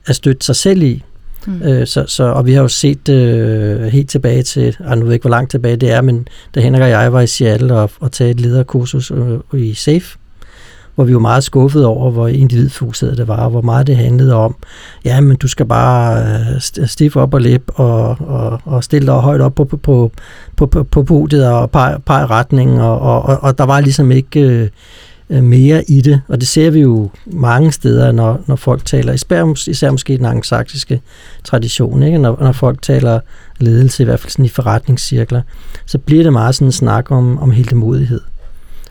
at 0.05 0.15
støtte 0.15 0.45
sig 0.45 0.55
selv 0.55 0.81
i. 0.81 1.03
Mm. 1.47 1.61
Øh, 1.61 1.87
så, 1.87 2.05
så, 2.07 2.23
og 2.23 2.45
vi 2.45 2.53
har 2.53 2.61
jo 2.61 2.67
set 2.67 3.09
øh, 3.09 3.81
helt 3.81 4.09
tilbage 4.09 4.43
til, 4.43 4.77
og 4.79 4.97
nu 4.97 5.05
ved 5.05 5.13
ikke, 5.13 5.23
hvor 5.23 5.29
langt 5.29 5.51
tilbage 5.51 5.75
det 5.75 5.91
er, 5.91 6.01
men 6.01 6.27
da 6.55 6.59
Henrik 6.59 6.81
og 6.81 6.89
jeg 6.89 7.13
var 7.13 7.21
i 7.21 7.27
Seattle 7.27 7.75
og, 7.75 7.91
og 7.99 8.11
tage 8.11 8.31
et 8.31 8.39
lederkursus 8.39 9.11
øh, 9.11 9.39
i 9.61 9.73
SAFE, 9.73 10.17
hvor 10.95 11.03
vi 11.03 11.13
var 11.13 11.19
meget 11.19 11.43
skuffet 11.43 11.85
over, 11.85 12.11
hvor 12.11 12.27
individfokuseret 12.27 13.17
det 13.17 13.27
var, 13.27 13.43
og 13.43 13.49
hvor 13.49 13.61
meget 13.61 13.87
det 13.87 13.97
handlede 13.97 14.33
om, 14.33 14.55
ja, 15.05 15.21
men 15.21 15.37
du 15.37 15.47
skal 15.47 15.65
bare 15.65 16.23
øh, 16.79 16.87
stifte 16.87 17.17
op 17.17 17.33
og 17.33 17.41
læb 17.41 17.69
og, 17.75 18.17
og, 18.19 18.61
og 18.65 18.83
stille 18.83 19.05
dig 19.05 19.15
højt 19.15 19.41
op 19.41 19.55
på, 19.55 19.65
på, 19.65 19.77
på, 19.77 20.11
på, 20.65 20.83
på 20.83 21.03
podiet 21.03 21.47
og 21.47 21.71
pege, 21.71 21.99
pege 21.99 22.25
retning, 22.25 22.81
og, 22.81 22.99
og, 22.99 23.21
og, 23.21 23.43
og 23.43 23.57
der 23.57 23.63
var 23.63 23.79
ligesom 23.79 24.11
ikke... 24.11 24.39
Øh, 24.39 24.69
mere 25.29 25.83
i 25.87 26.01
det, 26.01 26.21
og 26.27 26.39
det 26.39 26.47
ser 26.47 26.69
vi 26.69 26.79
jo 26.79 27.09
mange 27.25 27.71
steder, 27.71 28.11
når, 28.11 28.43
når 28.47 28.55
folk 28.55 28.85
taler, 28.85 29.13
især, 29.13 29.69
især 29.69 29.91
måske 29.91 30.17
den 30.17 30.25
angsaksiske 30.25 31.01
tradition, 31.43 32.03
ikke? 32.03 32.17
Når, 32.17 32.37
når 32.41 32.51
folk 32.51 32.81
taler 32.81 33.19
ledelse, 33.59 34.03
i 34.03 34.05
hvert 34.05 34.19
fald 34.19 34.31
sådan 34.31 34.45
i 34.45 34.49
forretningscirkler, 34.49 35.41
så 35.85 35.97
bliver 35.97 36.23
det 36.23 36.33
meget 36.33 36.55
sådan 36.55 36.67
en 36.67 36.71
snak 36.71 37.11
om, 37.11 37.37
om 37.39 37.51
heldemodighed. 37.51 38.21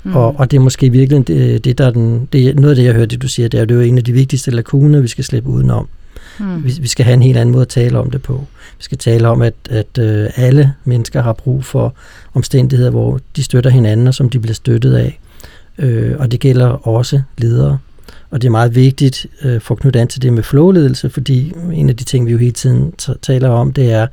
Mm. 0.05 0.17
Og, 0.17 0.35
og 0.39 0.51
det 0.51 0.57
er 0.57 0.61
måske 0.61 0.91
virkelig 0.91 1.29
det, 1.29 1.65
det 1.65 1.79
der 1.79 1.87
er 1.87 1.91
den, 1.91 2.29
det 2.33 2.49
er 2.49 2.55
noget 2.55 2.71
af 2.71 2.77
det, 2.77 2.85
jeg 2.85 2.95
hørte, 2.95 3.07
det 3.07 3.23
du 3.23 3.29
siger, 3.29 3.49
det 3.49 3.61
er, 3.61 3.65
det 3.65 3.75
er 3.75 3.79
jo 3.79 3.85
en 3.85 3.99
af 3.99 4.05
de 4.05 4.13
vigtigste 4.13 4.51
lakuner, 4.51 5.01
vi 5.01 5.09
skal 5.09 5.25
slippe 5.25 5.49
udenom. 5.49 5.89
Mm. 6.39 6.65
Vi, 6.65 6.73
vi 6.81 6.89
skal 6.89 7.05
have 7.05 7.15
en 7.15 7.23
helt 7.23 7.39
anden 7.39 7.53
måde 7.53 7.63
at 7.63 7.69
tale 7.69 7.99
om 7.99 8.11
det 8.11 8.23
på. 8.23 8.45
Vi 8.79 8.83
skal 8.83 8.99
tale 8.99 9.29
om, 9.29 9.43
at, 9.43 9.55
at 9.71 9.99
øh, 9.99 10.31
alle 10.37 10.73
mennesker 10.85 11.23
har 11.23 11.33
brug 11.33 11.65
for 11.65 11.95
omstændigheder, 12.35 12.91
hvor 12.91 13.21
de 13.37 13.43
støtter 13.43 13.71
hinanden, 13.71 14.09
og 14.09 14.15
som 14.15 14.31
de 14.31 14.39
bliver 14.39 14.55
støttet 14.55 14.95
af 14.95 15.19
øh, 15.79 16.15
og 16.19 16.33
det 16.33 16.41
gælder 16.41 16.89
også 16.89 17.23
ledere. 17.39 17.79
Og 18.31 18.43
det 18.43 18.49
er 18.49 18.53
meget 18.53 18.75
vigtigt 18.75 19.27
øh, 19.43 19.61
for 19.61 19.75
at 19.75 19.81
knytte 19.81 20.01
an 20.01 20.09
til 20.09 20.23
det 20.23 20.33
med 20.33 20.43
flowledelse, 20.43 21.11
fordi 21.11 21.53
en 21.73 21.89
af 21.89 21.97
de 21.97 22.05
ting, 22.05 22.27
vi 22.27 22.33
jo 22.33 22.39
hele 22.39 22.53
tiden 22.53 22.93
taler 23.23 23.49
om, 23.49 23.73
det 23.73 23.93
er, 23.93 24.07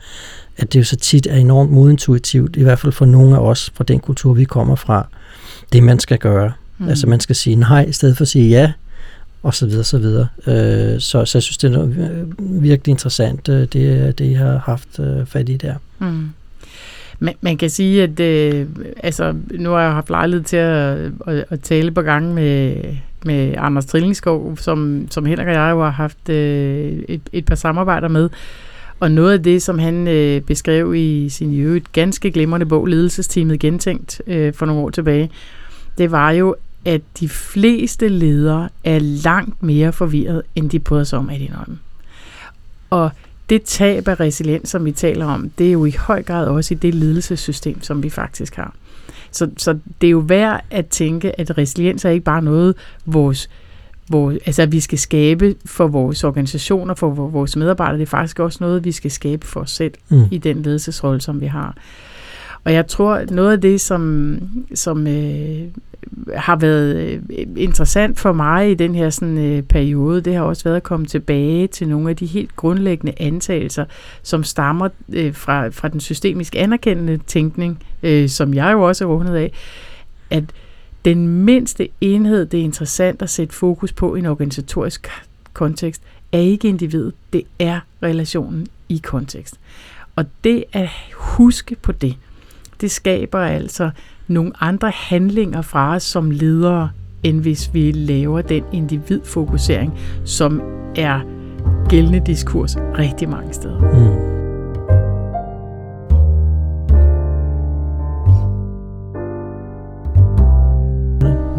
at 0.58 0.74
det 0.74 0.80
jo 0.80 0.84
så 0.84 0.96
tit 0.96 1.28
er 1.28 1.36
enormt 1.36 1.72
modintuitivt, 1.72 2.56
i 2.56 2.64
hvert 2.64 2.80
fald 2.80 2.94
for 2.94 3.06
nogle 3.06 3.36
af 3.36 3.40
os 3.40 3.72
fra 3.76 3.84
den 3.84 4.00
kultur, 4.00 4.34
vi 4.34 4.44
kommer 4.44 4.76
fra, 4.76 5.08
det 5.74 5.84
man 5.84 6.00
skal 6.00 6.18
gøre. 6.18 6.52
Mm. 6.78 6.90
Altså 6.90 7.08
man 7.08 7.20
skal 7.20 7.36
sige 7.36 7.56
nej, 7.56 7.86
i 7.86 7.92
stedet 7.92 8.18
for 8.18 8.22
at 8.22 8.28
sige 8.28 8.50
ja, 8.50 8.72
og 9.44 9.54
så 9.54 9.66
videre, 9.66 9.84
så 9.84 9.98
videre. 9.98 10.28
Øh, 10.48 11.00
så, 11.00 11.26
så 11.26 11.38
jeg 11.38 11.44
synes, 11.44 11.58
det 11.58 11.68
er 11.68 11.72
noget 11.72 12.28
virkelig 12.40 12.92
interessant, 12.92 13.50
øh, 13.50 13.68
det, 13.74 14.20
det 14.20 14.32
jeg 14.32 14.40
har 14.40 14.58
haft 14.58 15.00
øh, 15.00 15.26
fat 15.26 15.50
i 15.50 15.58
der. 15.58 15.76
Mm. 16.00 16.30
Man, 17.24 17.34
man 17.42 17.58
kan 17.58 17.70
sige, 17.70 18.04
at 18.04 18.20
øh, 18.20 18.68
altså, 19.04 19.36
nu 19.52 19.70
har 19.70 19.82
jeg 19.82 19.92
haft 19.92 20.10
lejlighed 20.10 20.44
til 20.44 20.58
at, 20.58 21.12
at, 21.28 21.46
at 21.50 21.60
tale 21.62 21.92
på 21.92 22.02
gang 22.02 22.34
med, 22.34 22.76
med 23.26 23.56
Anders 23.58 23.86
Trillingskov, 23.86 24.58
som, 24.58 25.08
som 25.10 25.26
Henrik 25.26 25.48
og 25.48 25.54
jeg 25.54 25.72
jo 25.72 25.84
har 25.84 25.90
haft 25.90 26.30
øh, 26.30 27.04
et, 27.08 27.22
et 27.34 27.46
par 27.46 27.56
samarbejder 27.56 28.08
med. 28.08 28.30
Og 29.00 29.12
noget 29.12 29.34
af 29.34 29.44
det, 29.44 29.62
som 29.62 29.80
han 29.80 30.08
øh, 30.08 30.42
beskrev 30.42 30.96
i 30.96 31.30
sin 31.30 31.54
i 31.54 31.60
øvrigt 31.60 31.92
ganske 31.92 32.32
glimrende 32.32 32.66
bog, 32.66 32.86
Ledelsesteamet 32.86 33.60
Gentænkt, 33.60 34.22
øh, 34.28 34.54
for 34.54 34.66
nogle 34.66 34.82
år 34.82 34.90
tilbage, 34.90 35.32
det 35.98 36.12
var 36.12 36.32
jo, 36.32 36.56
at 36.86 37.02
de 37.20 37.30
fleste 37.30 38.08
ledere 38.08 38.70
er 38.84 39.00
langt 39.00 39.64
mere 39.64 39.92
forvirret, 39.92 40.42
end 40.56 40.70
de 40.70 40.80
bryder 40.80 41.04
sig 41.04 41.20
om 41.20 41.30
at 41.30 41.42
indrømme. 41.42 41.80
Og 42.90 43.12
det 43.50 43.64
tab 43.64 44.08
af 44.08 44.20
resiliens, 44.20 44.70
som 44.70 44.86
vi 44.86 44.92
taler 44.92 45.26
om, 45.26 45.50
det 45.58 45.68
er 45.68 45.72
jo 45.72 45.86
i 45.86 45.92
høj 45.92 46.24
grad 46.24 46.48
også 46.48 46.74
i 46.74 46.78
det 46.78 46.96
ledelsessystem, 46.96 47.82
som 47.82 48.04
vi 48.04 48.10
faktisk 48.10 48.56
har. 48.56 48.74
Så, 49.32 49.50
så 49.58 49.78
det 50.02 50.08
er 50.08 50.12
jo 50.12 50.20
værd 50.20 50.66
at 50.72 50.88
tænke, 50.88 51.40
at 51.40 51.58
resiliens 51.58 52.06
er 52.06 52.10
ikke 52.10 52.24
bare 52.24 52.42
noget, 52.42 52.76
vores, 53.06 53.50
hvor, 54.08 54.32
altså, 54.46 54.66
vi 54.66 54.80
skal 54.80 55.00
skabe 55.00 55.56
for 55.66 55.88
vores 55.88 56.24
organisationer, 56.24 56.94
for 56.94 57.10
vores 57.10 57.56
medarbejdere. 57.56 57.98
Det 57.98 58.06
er 58.06 58.10
faktisk 58.10 58.40
også 58.40 58.58
noget, 58.62 58.86
vi 58.86 58.92
skal 58.92 59.12
skabe 59.12 59.48
for 59.48 59.60
os 59.60 59.72
selv 59.72 59.94
mm. 60.10 60.24
i 60.32 60.38
den 60.38 60.62
ledelsesrolle, 60.62 61.22
som 61.22 61.42
vi 61.42 61.46
har. 61.46 61.78
Og 62.64 62.74
jeg 62.74 62.88
tror, 62.88 63.26
noget 63.32 63.52
af 63.52 63.62
det, 63.62 63.82
som, 63.82 64.40
som 64.76 65.08
øh, 65.08 65.68
har 66.36 66.56
været 66.56 66.96
øh, 66.96 67.22
interessant 67.58 68.20
for 68.20 68.34
mig 68.34 68.72
i 68.72 68.74
den 68.74 68.96
her 68.96 69.10
sådan, 69.10 69.38
øh, 69.38 69.64
periode, 69.64 70.22
det 70.22 70.36
har 70.36 70.42
også 70.42 70.64
været 70.64 70.76
at 70.76 70.84
komme 70.84 71.06
tilbage 71.06 71.68
til 71.68 71.88
nogle 71.88 72.10
af 72.10 72.16
de 72.16 72.26
helt 72.26 72.56
grundlæggende 72.56 73.14
antagelser, 73.18 73.86
som 74.24 74.44
stammer 74.44 74.90
øh, 75.14 75.36
fra, 75.36 75.68
fra 75.68 75.88
den 75.88 76.00
systemisk 76.00 76.56
anerkendende 76.56 77.18
tænkning, 77.18 77.84
øh, 78.04 78.30
som 78.30 78.54
jeg 78.54 78.72
jo 78.74 78.82
også 78.82 79.06
er 79.06 79.10
rundet 79.10 79.36
af, 79.36 79.52
at 80.30 80.44
den 81.06 81.28
mindste 81.28 81.88
enhed, 82.02 82.46
det 82.46 82.60
er 82.60 82.64
interessant 82.64 83.22
at 83.22 83.30
sætte 83.30 83.56
fokus 83.56 83.94
på 83.94 84.16
i 84.16 84.20
en 84.20 84.26
organisatorisk 84.26 85.10
kontekst, 85.54 86.02
er 86.32 86.40
ikke 86.40 86.68
individet, 86.68 87.14
det 87.34 87.44
er 87.60 87.80
relationen 88.04 88.68
i 88.90 89.02
kontekst. 89.04 89.60
Og 90.16 90.26
det 90.44 90.64
at 90.74 90.90
huske 91.14 91.76
på 91.76 91.92
det, 91.92 92.16
det 92.82 92.92
skaber 92.92 93.40
altså 93.40 93.90
nogle 94.28 94.52
andre 94.60 94.92
handlinger 94.96 95.62
fra 95.62 95.96
os 95.96 96.04
som 96.04 96.32
ledere, 96.32 96.90
end 97.24 97.42
hvis 97.42 97.70
vi 97.74 97.92
laver 97.92 98.42
den 98.42 98.64
individfokusering, 98.72 99.94
som 100.26 100.62
er 100.96 101.20
gældende 101.90 102.22
diskurs 102.26 102.78
rigtig 102.78 103.30
mange 103.30 103.54
steder. 103.54 103.80
Mm. 103.80 104.34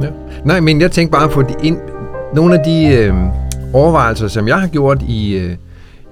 Ja. 0.03 0.11
Nej, 0.45 0.61
men 0.61 0.81
jeg 0.81 0.93
tænker 0.93 1.19
bare 1.19 1.29
på 1.29 1.43
de 1.43 1.55
ind, 1.63 1.79
nogle 2.35 2.59
af 2.59 2.65
de 2.65 2.87
øh, 2.97 3.15
overvejelser, 3.73 4.29
som 4.29 4.49
jeg 4.49 4.61
har 4.61 4.69
gjort 4.69 5.03
i, 5.09 5.37
øh, 5.37 5.57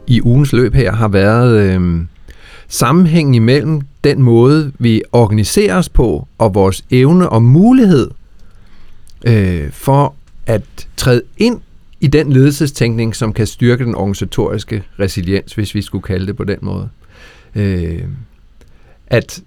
i 0.06 0.22
ugens 0.22 0.52
løb 0.52 0.74
her, 0.74 0.92
har 0.92 1.08
været 1.08 1.60
øh, 1.60 2.00
sammenhængen 2.68 3.34
imellem 3.34 3.80
den 4.04 4.22
måde, 4.22 4.72
vi 4.78 5.02
organiserer 5.12 5.76
os 5.76 5.88
på, 5.88 6.28
og 6.38 6.54
vores 6.54 6.84
evne 6.90 7.28
og 7.28 7.42
mulighed 7.42 8.10
øh, 9.26 9.72
for 9.72 10.14
at 10.46 10.62
træde 10.96 11.22
ind 11.36 11.60
i 12.00 12.06
den 12.06 12.32
ledelsestænkning, 12.32 13.16
som 13.16 13.32
kan 13.32 13.46
styrke 13.46 13.84
den 13.84 13.94
organisatoriske 13.94 14.82
resiliens, 14.98 15.54
hvis 15.54 15.74
vi 15.74 15.82
skulle 15.82 16.02
kalde 16.02 16.26
det 16.26 16.36
på 16.36 16.44
den 16.44 16.58
måde. 16.62 16.88
Øh, 17.54 18.04
at 19.06 19.42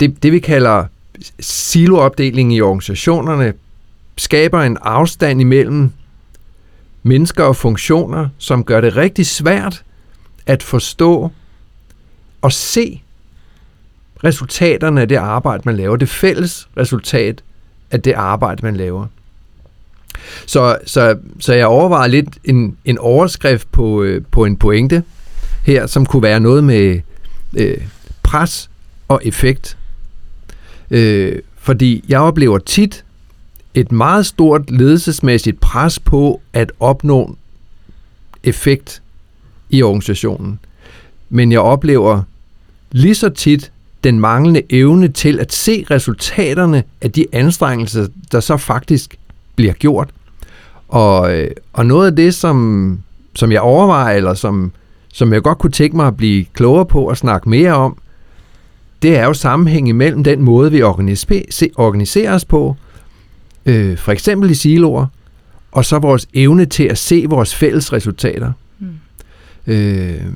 det, 0.00 0.22
det 0.22 0.32
vi 0.32 0.38
kalder 0.38 0.84
siloopdeling 1.40 2.54
i 2.54 2.60
organisationerne, 2.60 3.54
skaber 4.16 4.60
en 4.60 4.78
afstand 4.80 5.40
imellem 5.40 5.90
mennesker 7.02 7.44
og 7.44 7.56
funktioner, 7.56 8.28
som 8.38 8.64
gør 8.64 8.80
det 8.80 8.96
rigtig 8.96 9.26
svært 9.26 9.84
at 10.46 10.62
forstå 10.62 11.30
og 12.42 12.52
se 12.52 13.02
resultaterne 14.24 15.00
af 15.00 15.08
det 15.08 15.16
arbejde, 15.16 15.62
man 15.64 15.76
laver. 15.76 15.96
Det 15.96 16.08
fælles 16.08 16.68
resultat 16.76 17.42
af 17.90 18.02
det 18.02 18.12
arbejde, 18.12 18.62
man 18.62 18.76
laver. 18.76 19.06
Så, 20.46 20.78
så, 20.86 21.18
så 21.38 21.54
jeg 21.54 21.66
overvejer 21.66 22.08
lidt 22.08 22.28
en, 22.44 22.76
en 22.84 22.98
overskrift 22.98 23.72
på, 23.72 24.02
øh, 24.02 24.22
på 24.30 24.44
en 24.44 24.56
pointe 24.56 25.02
her, 25.64 25.86
som 25.86 26.06
kunne 26.06 26.22
være 26.22 26.40
noget 26.40 26.64
med 26.64 27.00
øh, 27.56 27.78
pres 28.22 28.70
og 29.08 29.20
effekt. 29.24 29.76
Øh, 30.90 31.38
fordi 31.58 32.04
jeg 32.08 32.20
oplever 32.20 32.58
tit 32.58 33.04
et 33.74 33.92
meget 33.92 34.26
stort 34.26 34.70
ledelsesmæssigt 34.70 35.60
pres 35.60 35.98
på 35.98 36.40
at 36.52 36.72
opnå 36.80 37.36
effekt 38.44 39.02
i 39.70 39.82
organisationen. 39.82 40.58
Men 41.28 41.52
jeg 41.52 41.60
oplever 41.60 42.22
lige 42.90 43.14
så 43.14 43.28
tit 43.28 43.72
den 44.04 44.20
manglende 44.20 44.62
evne 44.70 45.08
til 45.08 45.40
at 45.40 45.52
se 45.52 45.86
resultaterne 45.90 46.84
af 47.00 47.12
de 47.12 47.26
anstrengelser, 47.32 48.06
der 48.32 48.40
så 48.40 48.56
faktisk 48.56 49.16
bliver 49.56 49.72
gjort. 49.72 50.10
Og, 50.88 51.38
øh, 51.38 51.50
og 51.72 51.86
noget 51.86 52.06
af 52.06 52.16
det, 52.16 52.34
som, 52.34 52.98
som 53.34 53.52
jeg 53.52 53.60
overvejer, 53.60 54.16
eller 54.16 54.34
som, 54.34 54.72
som 55.12 55.32
jeg 55.32 55.42
godt 55.42 55.58
kunne 55.58 55.70
tænke 55.70 55.96
mig 55.96 56.06
at 56.06 56.16
blive 56.16 56.44
klogere 56.44 56.86
på 56.86 57.08
og 57.08 57.16
snakke 57.16 57.48
mere 57.48 57.72
om, 57.72 57.96
det 59.02 59.16
er 59.16 59.24
jo 59.24 59.34
sammenhæng 59.34 59.88
imellem 59.88 60.24
den 60.24 60.42
måde, 60.42 60.70
vi 60.70 60.82
organiserer 60.82 62.34
os 62.34 62.44
på, 62.44 62.76
øh, 63.66 63.98
for 63.98 64.12
eksempel 64.12 64.50
i 64.50 64.54
siloer, 64.54 65.06
og 65.72 65.84
så 65.84 65.98
vores 65.98 66.28
evne 66.34 66.66
til 66.66 66.84
at 66.84 66.98
se 66.98 67.24
vores 67.28 67.54
fælles 67.54 67.92
resultater. 67.92 68.52
Mm. 68.78 68.88
Øh, 69.66 70.26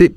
det, 0.00 0.12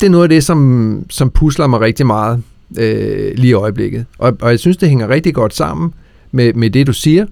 det 0.00 0.06
er 0.06 0.10
noget 0.10 0.22
af 0.22 0.28
det, 0.28 0.44
som, 0.44 1.06
som 1.10 1.30
pusler 1.30 1.66
mig 1.66 1.80
rigtig 1.80 2.06
meget 2.06 2.42
øh, 2.78 3.32
lige 3.34 3.50
i 3.50 3.52
øjeblikket. 3.52 4.06
Og, 4.18 4.36
og 4.40 4.50
jeg 4.50 4.58
synes, 4.58 4.76
det 4.76 4.88
hænger 4.88 5.08
rigtig 5.08 5.34
godt 5.34 5.54
sammen 5.54 5.94
med, 6.32 6.52
med 6.52 6.70
det, 6.70 6.86
du 6.86 6.92
siger. 6.92 7.26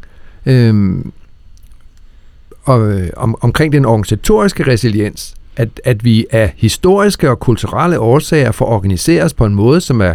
Øhm, 0.47 0.99
øh, 0.99 1.05
og, 2.65 3.01
om, 3.17 3.37
omkring 3.41 3.73
den 3.73 3.85
organisatoriske 3.85 4.67
resiliens, 4.67 5.35
at, 5.57 5.81
at 5.85 6.05
vi 6.05 6.27
af 6.31 6.55
historiske 6.57 7.31
og 7.31 7.41
kulturelle 7.41 8.01
årsager 8.01 8.53
får 8.53 8.67
organiseret 8.67 9.25
os 9.25 9.35
på 9.35 9.47
en 9.47 9.55
måde, 9.55 9.81
som 9.81 10.01
er 10.01 10.15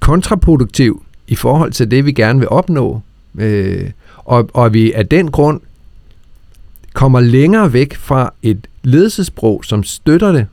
kontraproduktiv 0.00 1.02
i 1.28 1.34
forhold 1.34 1.72
til 1.72 1.90
det, 1.90 2.06
vi 2.06 2.12
gerne 2.12 2.38
vil 2.38 2.48
opnå. 2.48 3.00
Øh, 3.38 3.90
og, 4.16 4.50
og 4.54 4.72
vi 4.72 4.92
af 4.92 5.06
den 5.08 5.30
grund 5.30 5.60
kommer 6.92 7.20
længere 7.20 7.72
væk 7.72 7.94
fra 7.94 8.32
et 8.42 8.66
ledelsesprog, 8.82 9.64
som 9.64 9.82
støtter 9.82 10.32
det, 10.32 10.46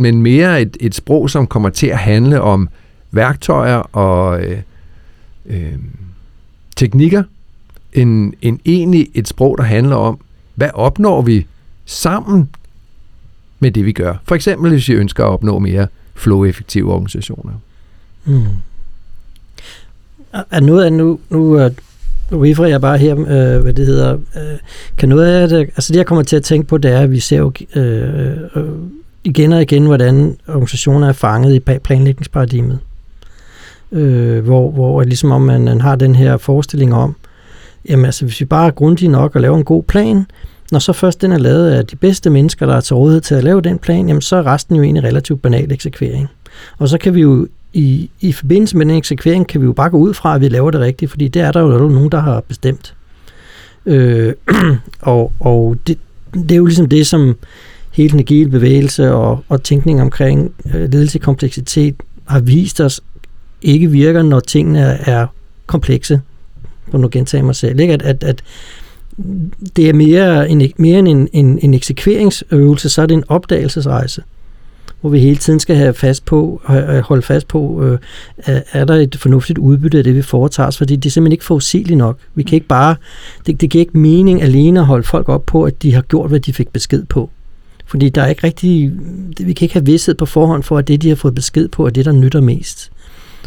men 0.00 0.22
mere 0.22 0.62
et, 0.62 0.76
et 0.80 0.94
sprog, 0.94 1.30
som 1.30 1.46
kommer 1.46 1.68
til 1.68 1.86
at 1.86 1.98
handle 1.98 2.40
om 2.40 2.68
værktøjer 3.10 3.76
og 3.76 4.42
øh, 4.44 4.58
øh, 5.46 5.74
teknikker, 6.76 7.22
end, 7.92 8.32
end 8.42 8.58
egentlig 8.64 9.08
et 9.14 9.28
sprog, 9.28 9.58
der 9.58 9.64
handler 9.64 9.96
om, 9.96 10.20
hvad 10.54 10.70
opnår 10.74 11.22
vi 11.22 11.46
sammen 11.84 12.48
med 13.60 13.70
det, 13.70 13.84
vi 13.84 13.92
gør. 13.92 14.14
For 14.24 14.34
eksempel, 14.34 14.70
hvis 14.70 14.88
vi 14.88 14.94
ønsker 14.94 15.24
at 15.24 15.28
opnå 15.28 15.58
mere 15.58 15.86
flow-effektive 16.14 16.92
organisationer. 16.92 17.52
Mm. 18.24 18.44
Er 20.50 20.60
noget 20.60 20.84
af 20.84 20.92
nu, 20.92 21.20
nu, 21.30 21.60
øh, 21.60 21.70
refererer 22.32 22.70
jeg 22.70 22.80
bare 22.80 22.98
her, 22.98 23.12
øh, 23.18 23.62
hvad 23.62 23.72
det 23.72 23.86
hedder, 23.86 24.12
øh, 24.14 24.58
kan 24.98 25.08
noget 25.08 25.26
af 25.26 25.48
det, 25.48 25.58
altså 25.58 25.92
det 25.92 25.98
jeg 25.98 26.06
kommer 26.06 26.22
til 26.22 26.36
at 26.36 26.42
tænke 26.42 26.68
på, 26.68 26.78
det 26.78 26.90
er, 26.90 27.00
at 27.00 27.10
vi 27.10 27.20
ser 27.20 27.38
jo 27.38 27.52
øh, 27.76 28.36
øh, 28.56 28.64
igen 29.24 29.52
og 29.52 29.62
igen, 29.62 29.86
hvordan 29.86 30.36
organisationer 30.48 31.08
er 31.08 31.12
fanget 31.12 31.54
i 31.54 31.78
planlægningsparadigmet. 31.78 32.78
Øh, 33.92 34.44
hvor, 34.44 34.70
hvor 34.70 35.02
ligesom 35.02 35.30
om 35.30 35.42
man, 35.42 35.64
man 35.64 35.80
har 35.80 35.96
den 35.96 36.14
her 36.14 36.36
forestilling 36.36 36.94
om, 36.94 37.16
jamen 37.88 38.04
altså 38.04 38.24
hvis 38.24 38.40
vi 38.40 38.44
bare 38.44 38.66
er 38.66 38.70
grundige 38.70 39.08
nok 39.08 39.34
og 39.34 39.40
laver 39.40 39.56
en 39.56 39.64
god 39.64 39.82
plan, 39.82 40.26
når 40.72 40.78
så 40.78 40.92
først 40.92 41.22
den 41.22 41.32
er 41.32 41.38
lavet 41.38 41.70
af 41.70 41.86
de 41.86 41.96
bedste 41.96 42.30
mennesker, 42.30 42.66
der 42.66 42.76
er 42.76 42.80
til 42.80 42.96
rådighed 42.96 43.20
til 43.20 43.34
at 43.34 43.44
lave 43.44 43.60
den 43.60 43.78
plan, 43.78 44.08
jamen 44.08 44.22
så 44.22 44.36
er 44.36 44.46
resten 44.46 44.76
jo 44.76 44.82
egentlig 44.82 45.04
relativt 45.04 45.42
banal 45.42 45.72
eksekvering. 45.72 46.28
Og 46.78 46.88
så 46.88 46.98
kan 46.98 47.14
vi 47.14 47.20
jo 47.20 47.48
i, 47.72 48.10
i 48.20 48.32
forbindelse 48.32 48.76
med 48.76 48.86
den 48.86 48.94
eksekvering, 48.94 49.46
kan 49.46 49.60
vi 49.60 49.66
jo 49.66 49.72
bare 49.72 49.90
gå 49.90 49.96
ud 49.96 50.14
fra, 50.14 50.34
at 50.34 50.40
vi 50.40 50.48
laver 50.48 50.70
det 50.70 50.80
rigtigt, 50.80 51.10
fordi 51.10 51.28
det 51.28 51.42
er 51.42 51.52
der 51.52 51.60
jo 51.60 51.88
nogen, 51.88 52.12
der 52.12 52.20
har 52.20 52.40
bestemt. 52.40 52.94
Øh, 53.86 54.34
og 55.00 55.32
og 55.40 55.76
det, 55.86 55.98
det 56.34 56.52
er 56.52 56.56
jo 56.56 56.64
ligesom 56.64 56.88
det, 56.88 57.06
som 57.06 57.36
hele 57.90 58.10
den 58.10 58.20
agile 58.20 58.50
bevægelse 58.50 59.12
og, 59.12 59.44
og 59.48 59.62
tænkning 59.62 60.00
omkring 60.00 60.54
øh, 60.74 60.92
ledelseskompleksitet 60.92 61.94
har 62.24 62.40
vist 62.40 62.80
os 62.80 63.00
ikke 63.62 63.90
virker, 63.90 64.22
når 64.22 64.40
tingene 64.40 64.80
er 64.80 65.26
komplekse. 65.66 66.20
På 66.90 66.96
nu 66.96 67.08
gentager 67.12 67.44
mig 67.44 67.56
selv. 67.56 67.80
Ikke? 67.80 67.92
At, 67.94 68.02
at, 68.02 68.24
at 68.24 68.42
det 69.76 69.88
er 69.88 69.92
mere, 69.92 70.48
en, 70.48 70.72
mere 70.76 70.98
end 70.98 71.08
en, 71.08 71.28
en, 71.32 71.58
en 71.62 71.74
eksekveringsøvelse, 71.74 72.88
så 72.88 73.02
er 73.02 73.06
det 73.06 73.14
en 73.14 73.24
opdagelsesrejse 73.28 74.22
hvor 75.00 75.10
vi 75.10 75.18
hele 75.18 75.36
tiden 75.36 75.60
skal 75.60 75.76
have 75.76 75.94
fast 75.94 76.24
på, 76.24 76.62
holde 77.04 77.22
fast 77.22 77.48
på, 77.48 77.84
øh, 77.84 77.98
er 78.72 78.84
der 78.84 78.94
et 78.94 79.16
fornuftigt 79.20 79.58
udbytte 79.58 79.98
af 79.98 80.04
det, 80.04 80.14
vi 80.14 80.22
foretager 80.22 80.66
os, 80.66 80.78
fordi 80.78 80.96
det 80.96 81.06
er 81.06 81.10
simpelthen 81.10 81.32
ikke 81.32 81.44
forudsigeligt 81.44 81.98
nok. 81.98 82.18
Vi 82.34 82.42
kan 82.42 82.54
ikke 82.54 82.66
bare, 82.66 82.96
det, 83.46 83.60
det 83.60 83.70
giver 83.70 83.82
ikke 83.82 83.98
mening 83.98 84.42
alene 84.42 84.80
at 84.80 84.86
holde 84.86 85.06
folk 85.06 85.28
op 85.28 85.46
på, 85.46 85.64
at 85.64 85.82
de 85.82 85.94
har 85.94 86.02
gjort, 86.02 86.30
hvad 86.30 86.40
de 86.40 86.52
fik 86.52 86.68
besked 86.68 87.04
på. 87.04 87.30
Fordi 87.90 88.08
der 88.08 88.22
er 88.22 88.26
ikke 88.26 88.46
rigtig, 88.46 88.92
vi 89.40 89.52
kan 89.52 89.64
ikke 89.64 89.74
have 89.74 89.86
vidsthed 89.86 90.14
på 90.14 90.26
forhånd 90.26 90.62
for, 90.62 90.78
at 90.78 90.88
det, 90.88 91.02
de 91.02 91.08
har 91.08 91.16
fået 91.16 91.34
besked 91.34 91.68
på, 91.68 91.86
er 91.86 91.90
det, 91.90 92.04
der 92.04 92.12
nytter 92.12 92.40
mest. 92.40 92.90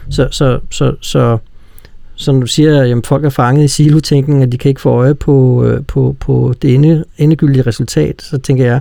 Så, 0.10 0.28
så, 0.32 0.60
så, 0.70 0.96
så 1.02 1.38
som 2.16 2.42
du 2.42 2.48
siger, 2.48 2.98
at 2.98 3.08
folk 3.08 3.26
er 3.26 3.30
fanget 3.30 3.64
i 3.64 3.68
silotænkning, 3.68 4.44
at 4.44 4.52
de 4.52 4.58
kan 4.58 4.70
ikke 4.70 4.82
få 4.82 4.90
øje 4.90 5.16
på, 5.16 5.66
øh, 5.66 5.86
på, 5.86 6.16
på 6.20 6.54
det 6.62 6.74
ende, 6.74 7.04
endegyldige 7.18 7.62
resultat, 7.62 8.22
så 8.22 8.38
tænker 8.38 8.66
jeg, 8.66 8.80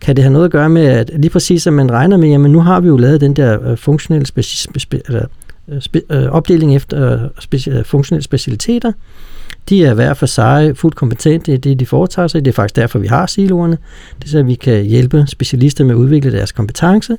kan 0.00 0.16
det 0.16 0.24
have 0.24 0.32
noget 0.32 0.44
at 0.44 0.50
gøre 0.50 0.68
med, 0.68 0.86
at 0.86 1.10
lige 1.14 1.30
præcis 1.30 1.66
at 1.66 1.72
man 1.72 1.92
regner 1.92 2.16
med, 2.16 2.28
jamen 2.28 2.52
nu 2.52 2.60
har 2.60 2.80
vi 2.80 2.88
jo 2.88 2.96
lavet 2.96 3.20
den 3.20 3.36
der 3.36 3.70
øh, 3.70 3.78
funktionelle 3.78 4.26
speci- 4.28 4.66
spe- 4.78 5.00
eller, 5.06 5.26
Øh, 5.72 5.78
spe- 5.78 6.14
øh, 6.14 6.30
opdeling 6.30 6.76
efter 6.76 7.12
øh, 7.12 7.28
speci- 7.38 7.82
funktionelle 7.82 8.24
specialiteter. 8.24 8.92
De 9.68 9.84
er 9.84 9.94
hver 9.94 10.14
for 10.14 10.26
sig 10.26 10.76
fuldt 10.76 10.96
kompetente 10.96 11.54
i 11.54 11.56
det, 11.56 11.80
de 11.80 11.86
foretager 11.86 12.28
sig. 12.28 12.44
Det 12.44 12.50
er 12.50 12.54
faktisk 12.54 12.76
derfor, 12.76 12.98
vi 12.98 13.06
har 13.06 13.26
siloerne. 13.26 13.78
Det 14.18 14.24
er 14.24 14.28
så, 14.28 14.38
at 14.38 14.46
vi 14.46 14.54
kan 14.54 14.84
hjælpe 14.84 15.24
specialister 15.28 15.84
med 15.84 15.90
at 15.90 15.98
udvikle 15.98 16.32
deres 16.32 16.52
kompetence. 16.52 17.16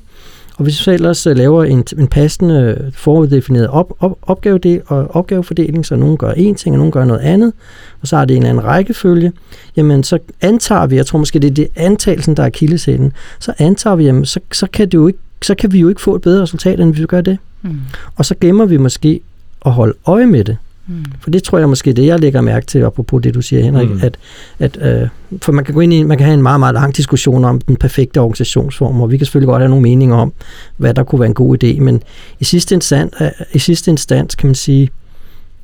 Og 0.56 0.64
hvis 0.64 0.78
vi 0.78 0.84
så 0.84 0.90
ellers 0.90 1.26
laver 1.26 1.64
en, 1.64 1.84
en 1.98 2.08
passende 2.08 2.90
foruddefineret 2.94 3.68
op, 3.68 3.92
op, 4.00 4.18
opgave 4.22 4.82
og 4.86 5.16
opgavefordeling, 5.16 5.86
så 5.86 5.96
nogen 5.96 6.16
gør 6.16 6.30
en 6.30 6.54
ting, 6.54 6.74
og 6.74 6.78
nogen 6.78 6.92
gør 6.92 7.04
noget 7.04 7.20
andet, 7.20 7.52
og 8.00 8.08
så 8.08 8.16
har 8.16 8.24
det 8.24 8.36
en 8.36 8.42
eller 8.42 8.50
anden 8.50 8.64
rækkefølge, 8.64 9.32
jamen 9.76 10.02
så 10.02 10.18
antager 10.40 10.86
vi, 10.86 10.96
jeg 10.96 11.06
tror 11.06 11.18
måske 11.18 11.38
det 11.38 11.50
er 11.50 11.54
det 11.54 11.68
antagelsen, 11.76 12.36
der 12.36 12.42
er 12.42 12.48
kildesætten, 12.50 13.12
så 13.38 13.52
antager 13.58 13.96
vi, 13.96 14.04
jamen 14.04 14.24
så, 14.24 14.40
så, 14.52 14.66
kan 14.72 14.86
det 14.86 14.94
jo 14.94 15.06
ikke, 15.06 15.18
så 15.42 15.54
kan 15.54 15.72
vi 15.72 15.78
jo 15.78 15.88
ikke 15.88 16.00
få 16.00 16.14
et 16.14 16.22
bedre 16.22 16.42
resultat, 16.42 16.80
end 16.80 16.90
hvis 16.90 17.00
vi 17.00 17.06
gør 17.06 17.20
det. 17.20 17.38
Mm. 17.64 17.80
Og 18.16 18.24
så 18.24 18.34
gemmer 18.40 18.64
vi 18.64 18.76
måske 18.76 19.20
at 19.66 19.72
holde 19.72 19.94
øje 20.06 20.26
med 20.26 20.44
det. 20.44 20.56
Mm. 20.86 21.04
For 21.20 21.30
det 21.30 21.42
tror 21.42 21.58
jeg 21.58 21.68
måske 21.68 21.92
det, 21.92 22.06
jeg 22.06 22.20
lægger 22.20 22.40
mærke 22.40 22.66
til, 22.66 22.78
apropos 22.78 23.22
det, 23.22 23.34
du 23.34 23.42
siger, 23.42 23.62
Henrik, 23.62 23.90
mm. 23.90 24.00
at, 24.02 24.16
at 24.58 24.78
øh, 24.82 25.08
for 25.42 25.52
man 25.52 25.64
kan 25.64 25.74
gå 25.74 25.80
ind 25.80 25.92
i, 25.92 26.02
man 26.02 26.18
kan 26.18 26.24
have 26.24 26.34
en 26.34 26.42
meget, 26.42 26.60
meget 26.60 26.74
lang 26.74 26.96
diskussion 26.96 27.44
om 27.44 27.60
den 27.60 27.76
perfekte 27.76 28.20
organisationsform, 28.20 29.00
og 29.00 29.10
vi 29.10 29.16
kan 29.16 29.26
selvfølgelig 29.26 29.48
godt 29.48 29.62
have 29.62 29.68
nogle 29.68 29.82
meninger 29.82 30.16
om, 30.16 30.32
hvad 30.76 30.94
der 30.94 31.02
kunne 31.02 31.20
være 31.20 31.28
en 31.28 31.34
god 31.34 31.64
idé, 31.64 31.80
men 31.80 32.02
i 32.40 32.44
sidste 32.44 32.74
instans, 32.74 33.14
øh, 33.20 33.28
i 33.52 33.58
sidste 33.58 33.90
instans 33.90 34.34
kan 34.34 34.46
man 34.46 34.54
sige, 34.54 34.90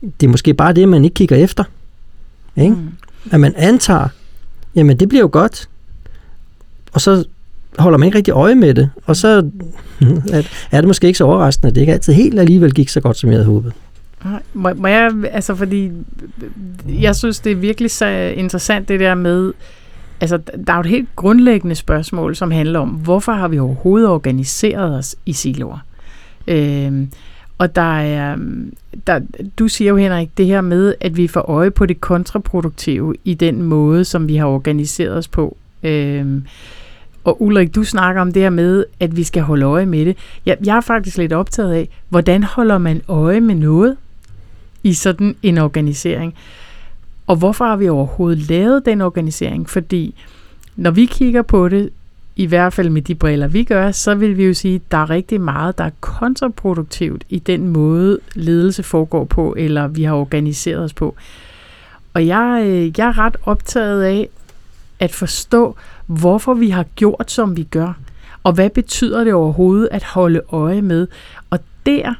det 0.00 0.26
er 0.26 0.30
måske 0.30 0.54
bare 0.54 0.72
det, 0.72 0.88
man 0.88 1.04
ikke 1.04 1.14
kigger 1.14 1.36
efter. 1.36 1.64
Ikke? 2.56 2.74
Mm. 2.74 2.88
At 3.30 3.40
man 3.40 3.54
antager, 3.56 4.08
jamen 4.74 4.98
det 4.98 5.08
bliver 5.08 5.22
jo 5.22 5.28
godt, 5.32 5.68
og 6.92 7.00
så 7.00 7.24
holder 7.78 7.98
man 7.98 8.06
ikke 8.06 8.18
rigtig 8.18 8.32
øje 8.32 8.54
med 8.54 8.74
det, 8.74 8.90
og 9.06 9.16
så 9.16 9.40
hmm, 10.00 10.22
er 10.70 10.80
det 10.80 10.86
måske 10.88 11.06
ikke 11.06 11.18
så 11.18 11.24
overraskende, 11.24 11.68
at 11.68 11.74
det 11.74 11.80
ikke 11.80 11.92
altid 11.92 12.12
helt 12.12 12.40
alligevel 12.40 12.74
gik 12.74 12.88
så 12.88 13.00
godt, 13.00 13.16
som 13.16 13.30
jeg 13.30 13.36
havde 13.36 13.46
håbet. 13.46 13.72
Må, 14.54 14.74
må 14.74 14.88
jeg, 14.88 15.12
altså 15.30 15.54
fordi, 15.54 15.90
jeg 16.88 17.16
synes, 17.16 17.40
det 17.40 17.52
er 17.52 17.56
virkelig 17.56 17.90
så 17.90 18.06
interessant 18.36 18.88
det 18.88 19.00
der 19.00 19.14
med, 19.14 19.52
altså 20.20 20.38
der 20.66 20.72
er 20.72 20.76
jo 20.76 20.80
et 20.80 20.86
helt 20.86 21.08
grundlæggende 21.16 21.74
spørgsmål, 21.74 22.36
som 22.36 22.50
handler 22.50 22.78
om, 22.78 22.88
hvorfor 22.88 23.32
har 23.32 23.48
vi 23.48 23.58
overhovedet 23.58 24.08
organiseret 24.08 24.98
os 24.98 25.16
i 25.26 25.32
siloer? 25.32 25.78
Øhm, 26.46 27.10
og 27.58 27.76
der 27.76 28.00
er, 28.00 28.36
der, 29.06 29.20
du 29.58 29.68
siger 29.68 29.88
jo 29.88 29.96
Henrik, 29.96 30.28
det 30.38 30.46
her 30.46 30.60
med, 30.60 30.94
at 31.00 31.16
vi 31.16 31.28
får 31.28 31.40
øje 31.40 31.70
på 31.70 31.86
det 31.86 32.00
kontraproduktive 32.00 33.14
i 33.24 33.34
den 33.34 33.62
måde, 33.62 34.04
som 34.04 34.28
vi 34.28 34.36
har 34.36 34.46
organiseret 34.46 35.16
os 35.16 35.28
på. 35.28 35.56
Øhm, 35.82 36.44
og 37.24 37.42
Ulrik, 37.42 37.74
du 37.74 37.84
snakker 37.84 38.22
om 38.22 38.32
det 38.32 38.42
her 38.42 38.50
med, 38.50 38.84
at 39.00 39.16
vi 39.16 39.24
skal 39.24 39.42
holde 39.42 39.66
øje 39.66 39.86
med 39.86 40.06
det. 40.06 40.16
Jeg, 40.46 40.56
jeg 40.64 40.76
er 40.76 40.80
faktisk 40.80 41.18
lidt 41.18 41.32
optaget 41.32 41.72
af, 41.72 41.88
hvordan 42.08 42.42
holder 42.42 42.78
man 42.78 43.02
øje 43.08 43.40
med 43.40 43.54
noget? 43.54 43.96
i 44.82 44.92
sådan 44.92 45.36
en 45.42 45.58
organisering. 45.58 46.34
Og 47.26 47.36
hvorfor 47.36 47.64
har 47.64 47.76
vi 47.76 47.88
overhovedet 47.88 48.48
lavet 48.48 48.86
den 48.86 49.00
organisering? 49.00 49.70
Fordi 49.70 50.14
når 50.76 50.90
vi 50.90 51.04
kigger 51.04 51.42
på 51.42 51.68
det, 51.68 51.90
i 52.36 52.46
hvert 52.46 52.72
fald 52.72 52.90
med 52.90 53.02
de 53.02 53.14
briller, 53.14 53.48
vi 53.48 53.64
gør, 53.64 53.90
så 53.90 54.14
vil 54.14 54.36
vi 54.36 54.44
jo 54.44 54.54
sige, 54.54 54.74
at 54.74 54.90
der 54.90 54.98
er 54.98 55.10
rigtig 55.10 55.40
meget, 55.40 55.78
der 55.78 55.84
er 55.84 55.90
kontraproduktivt 56.00 57.24
i 57.28 57.38
den 57.38 57.68
måde, 57.68 58.18
ledelse 58.34 58.82
foregår 58.82 59.24
på, 59.24 59.54
eller 59.58 59.88
vi 59.88 60.02
har 60.02 60.14
organiseret 60.14 60.84
os 60.84 60.94
på. 60.94 61.14
Og 62.14 62.26
jeg, 62.26 62.62
øh, 62.66 62.98
jeg 62.98 63.08
er 63.08 63.18
ret 63.18 63.36
optaget 63.44 64.02
af 64.02 64.28
at 65.00 65.12
forstå, 65.12 65.76
hvorfor 66.06 66.54
vi 66.54 66.70
har 66.70 66.84
gjort, 66.96 67.30
som 67.30 67.56
vi 67.56 67.62
gør. 67.62 67.92
Og 68.42 68.52
hvad 68.52 68.70
betyder 68.70 69.24
det 69.24 69.34
overhovedet 69.34 69.88
at 69.90 70.04
holde 70.04 70.40
øje 70.52 70.82
med? 70.82 71.06
Og 71.50 71.58
der, 71.86 72.14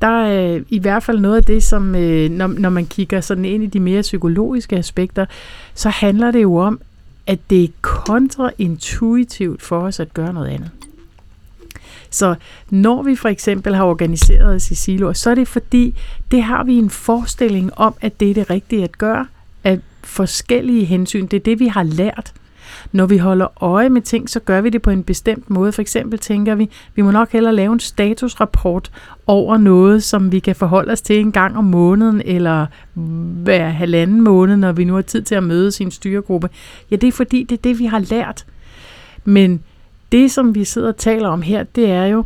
der 0.00 0.24
er 0.26 0.60
i 0.68 0.78
hvert 0.78 1.02
fald 1.02 1.20
noget 1.20 1.36
af 1.36 1.44
det, 1.44 1.62
som 1.62 1.94
øh, 1.94 2.30
når, 2.30 2.46
når 2.46 2.70
man 2.70 2.86
kigger 2.86 3.20
sådan 3.20 3.44
ind 3.44 3.64
i 3.64 3.66
de 3.66 3.80
mere 3.80 4.02
psykologiske 4.02 4.76
aspekter, 4.76 5.26
så 5.74 5.88
handler 5.88 6.30
det 6.30 6.42
jo 6.42 6.56
om, 6.56 6.80
at 7.26 7.38
det 7.50 7.64
er 7.64 7.68
kontraintuitivt 7.80 9.62
for 9.62 9.78
os 9.78 10.00
at 10.00 10.14
gøre 10.14 10.32
noget 10.32 10.48
andet. 10.48 10.70
Så 12.10 12.34
når 12.70 13.02
vi 13.02 13.16
for 13.16 13.28
eksempel 13.28 13.74
har 13.74 13.84
organiseret 13.84 14.54
os 14.54 14.70
i 14.70 14.74
siloer, 14.74 15.12
så 15.12 15.30
er 15.30 15.34
det 15.34 15.48
fordi, 15.48 15.94
det 16.30 16.42
har 16.42 16.64
vi 16.64 16.74
en 16.74 16.90
forestilling 16.90 17.78
om, 17.78 17.94
at 18.00 18.20
det 18.20 18.30
er 18.30 18.34
det 18.34 18.50
rigtige 18.50 18.84
at 18.84 18.98
gøre, 18.98 19.26
at 19.64 19.80
forskellige 20.04 20.84
hensyn. 20.84 21.26
Det 21.26 21.36
er 21.36 21.40
det, 21.40 21.60
vi 21.60 21.66
har 21.66 21.82
lært. 21.82 22.32
Når 22.92 23.06
vi 23.06 23.18
holder 23.18 23.62
øje 23.62 23.88
med 23.88 24.02
ting, 24.02 24.30
så 24.30 24.40
gør 24.40 24.60
vi 24.60 24.70
det 24.70 24.82
på 24.82 24.90
en 24.90 25.04
bestemt 25.04 25.50
måde. 25.50 25.72
For 25.72 25.82
eksempel 25.82 26.18
tænker 26.18 26.54
vi, 26.54 26.70
vi 26.94 27.02
må 27.02 27.10
nok 27.10 27.32
hellere 27.32 27.54
lave 27.54 27.72
en 27.72 27.80
statusrapport 27.80 28.90
over 29.26 29.56
noget, 29.56 30.02
som 30.02 30.32
vi 30.32 30.38
kan 30.38 30.56
forholde 30.56 30.92
os 30.92 31.00
til 31.00 31.20
en 31.20 31.32
gang 31.32 31.56
om 31.56 31.64
måneden, 31.64 32.22
eller 32.24 32.66
hver 33.42 33.68
halvanden 33.68 34.20
måned, 34.20 34.56
når 34.56 34.72
vi 34.72 34.84
nu 34.84 34.94
har 34.94 35.02
tid 35.02 35.22
til 35.22 35.34
at 35.34 35.42
møde 35.42 35.72
sin 35.72 35.90
styregruppe. 35.90 36.48
Ja, 36.90 36.96
det 36.96 37.08
er 37.08 37.12
fordi, 37.12 37.42
det 37.42 37.58
er 37.58 37.62
det, 37.62 37.78
vi 37.78 37.84
har 37.84 37.98
lært. 37.98 38.46
Men 39.24 39.62
det, 40.12 40.30
som 40.30 40.54
vi 40.54 40.64
sidder 40.64 40.88
og 40.88 40.96
taler 40.96 41.28
om 41.28 41.42
her, 41.42 41.62
det 41.62 41.90
er 41.90 42.06
jo, 42.06 42.24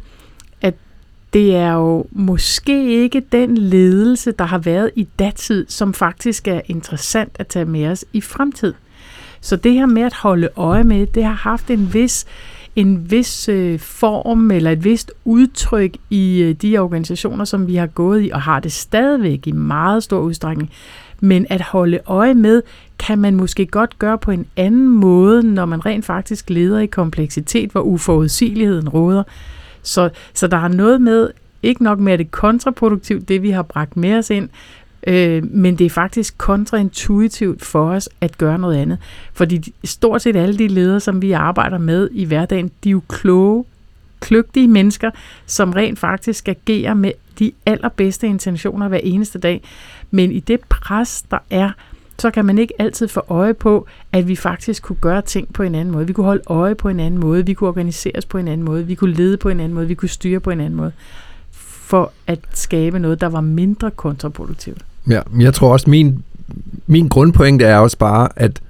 det 1.33 1.57
er 1.57 1.73
jo 1.73 2.07
måske 2.13 3.03
ikke 3.03 3.23
den 3.33 3.59
ledelse, 3.59 4.33
der 4.33 4.45
har 4.45 4.59
været 4.59 4.91
i 4.97 5.09
datid, 5.19 5.67
som 5.69 5.95
faktisk 5.95 6.49
er 6.49 6.61
interessant 6.67 7.33
at 7.35 7.47
tage 7.47 7.65
med 7.65 7.87
os 7.87 8.05
i 8.13 8.21
fremtid. 8.21 8.75
Så 9.41 9.57
det 9.57 9.73
her 9.73 9.87
med 9.87 10.03
at 10.03 10.15
holde 10.15 10.49
øje 10.57 10.85
med, 10.85 11.07
det 11.07 11.25
har 11.25 11.33
haft 11.33 11.71
en 11.71 11.95
vis, 11.95 12.27
en 12.77 13.11
vis 13.11 13.49
øh, 13.49 13.79
form 13.79 14.51
eller 14.51 14.71
et 14.71 14.85
vist 14.85 15.13
udtryk 15.25 15.97
i 16.11 16.43
øh, 16.43 16.55
de 16.55 16.79
organisationer, 16.79 17.45
som 17.45 17.67
vi 17.67 17.75
har 17.75 17.87
gået 17.87 18.25
i, 18.25 18.31
og 18.31 18.43
har 18.43 18.61
det 18.61 18.73
stadigvæk 18.73 19.47
i 19.47 19.53
meget 19.53 20.03
stor 20.03 20.21
udstrækning. 20.21 20.71
Men 21.21 21.47
at 21.51 21.63
holde 21.63 22.01
øje 22.07 22.35
med, 22.35 22.63
kan 22.99 23.19
man 23.19 23.35
måske 23.35 23.67
godt 23.67 23.99
gøre 23.99 24.19
på 24.19 24.31
en 24.31 24.47
anden 24.57 24.89
måde, 24.89 25.43
når 25.43 25.65
man 25.65 25.87
rent 25.87 26.05
faktisk 26.05 26.51
leder 26.51 26.79
i 26.79 26.87
kompleksitet, 26.87 27.71
hvor 27.71 27.81
uforudsigeligheden 27.81 28.89
råder. 28.89 29.23
Så, 29.89 30.11
så 30.35 30.47
der 30.47 30.57
er 30.57 30.69
noget 30.69 31.01
med, 31.01 31.31
ikke 31.63 31.83
nok 31.83 31.99
med, 31.99 32.13
at 32.13 32.19
det 32.19 32.25
er 32.25 32.31
kontraproduktivt, 32.31 33.29
det 33.29 33.43
vi 33.43 33.51
har 33.51 33.63
bragt 33.63 33.97
med 33.97 34.19
os 34.19 34.31
ind, 34.31 34.49
Øh, 35.07 35.45
men 35.51 35.79
det 35.79 35.85
er 35.85 35.91
faktisk 35.91 36.39
kontraintuitivt 36.39 37.65
for 37.65 37.91
os 37.91 38.09
at 38.21 38.39
gøre 38.39 38.59
noget 38.59 38.77
andet. 38.77 38.99
Fordi 39.33 39.75
stort 39.85 40.23
set 40.23 40.37
alle 40.37 40.59
de 40.59 40.69
ledere, 40.69 41.01
som 41.01 41.23
vi 41.23 41.33
arbejder 41.33 41.79
med 41.79 42.09
i 42.13 42.25
hverdagen, 42.25 42.71
de 42.85 42.89
er 42.89 42.93
jo 42.93 43.03
kloge, 43.09 43.65
kløgtige 44.21 44.69
mennesker, 44.69 45.11
som 45.47 45.73
rent 45.73 45.99
faktisk 45.99 46.49
agerer 46.49 46.95
med 46.95 47.13
de 47.39 47.53
allerbedste 47.67 48.27
intentioner 48.27 48.89
hver 48.89 49.01
eneste 49.03 49.39
dag. 49.39 49.63
Men 50.11 50.33
i 50.33 50.41
det 50.41 50.61
pres, 50.69 51.25
der 51.31 51.39
er, 51.51 51.71
så 52.19 52.31
kan 52.31 52.45
man 52.45 52.59
ikke 52.59 52.75
altid 52.79 53.09
få 53.09 53.23
øje 53.29 53.55
på, 53.55 53.87
at 54.13 54.29
vi 54.29 54.37
faktisk 54.37 54.83
kunne 54.83 54.97
gøre 55.01 55.23
ting 55.23 55.53
på 55.53 55.63
en 55.63 55.75
anden 55.75 55.93
måde. 55.93 56.07
Vi 56.07 56.13
kunne 56.13 56.27
holde 56.27 56.43
øje 56.47 56.75
på 56.75 56.89
en 56.89 57.01
anden 57.01 57.21
måde, 57.21 57.47
vi 57.47 57.55
kunne 57.55 57.69
organiseres 57.69 58.27
på 58.27 58.39
en 58.39 58.49
anden 58.49 58.65
måde, 58.65 58.87
vi 58.87 58.95
kunne 58.95 59.15
lede 59.15 59.37
på 59.37 59.49
en 59.49 59.61
anden 59.61 59.75
måde, 59.75 59.89
vi 59.89 59.95
kunne 59.95 60.09
styre 60.09 60.41
på 60.41 60.51
en 60.51 60.61
anden 60.61 60.77
måde, 60.77 60.93
for 61.51 62.13
at 62.27 62.39
skabe 62.55 62.99
noget, 62.99 63.21
der 63.21 63.27
var 63.27 63.41
mindre 63.41 63.91
kontraproduktivt. 63.91 64.85
Ja, 65.09 65.21
jeg 65.39 65.55
tror 65.55 65.73
også, 65.73 65.91
min, 65.91 66.25
min 66.87 67.09
grundpointe 67.09 67.65
er 67.65 67.79
også 67.79 67.99
bare, 67.99 68.29
at 68.37 68.61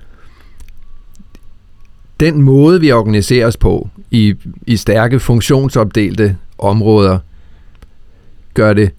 den 2.20 2.42
måde, 2.42 2.80
vi 2.80 2.92
organiserer 2.92 3.46
os 3.46 3.56
på 3.56 3.88
i, 4.11 4.34
i 4.66 4.76
stærke 4.76 5.20
funktionsopdelte 5.20 6.37
områder, 6.58 7.18
gør 8.54 8.72
det 8.72 8.90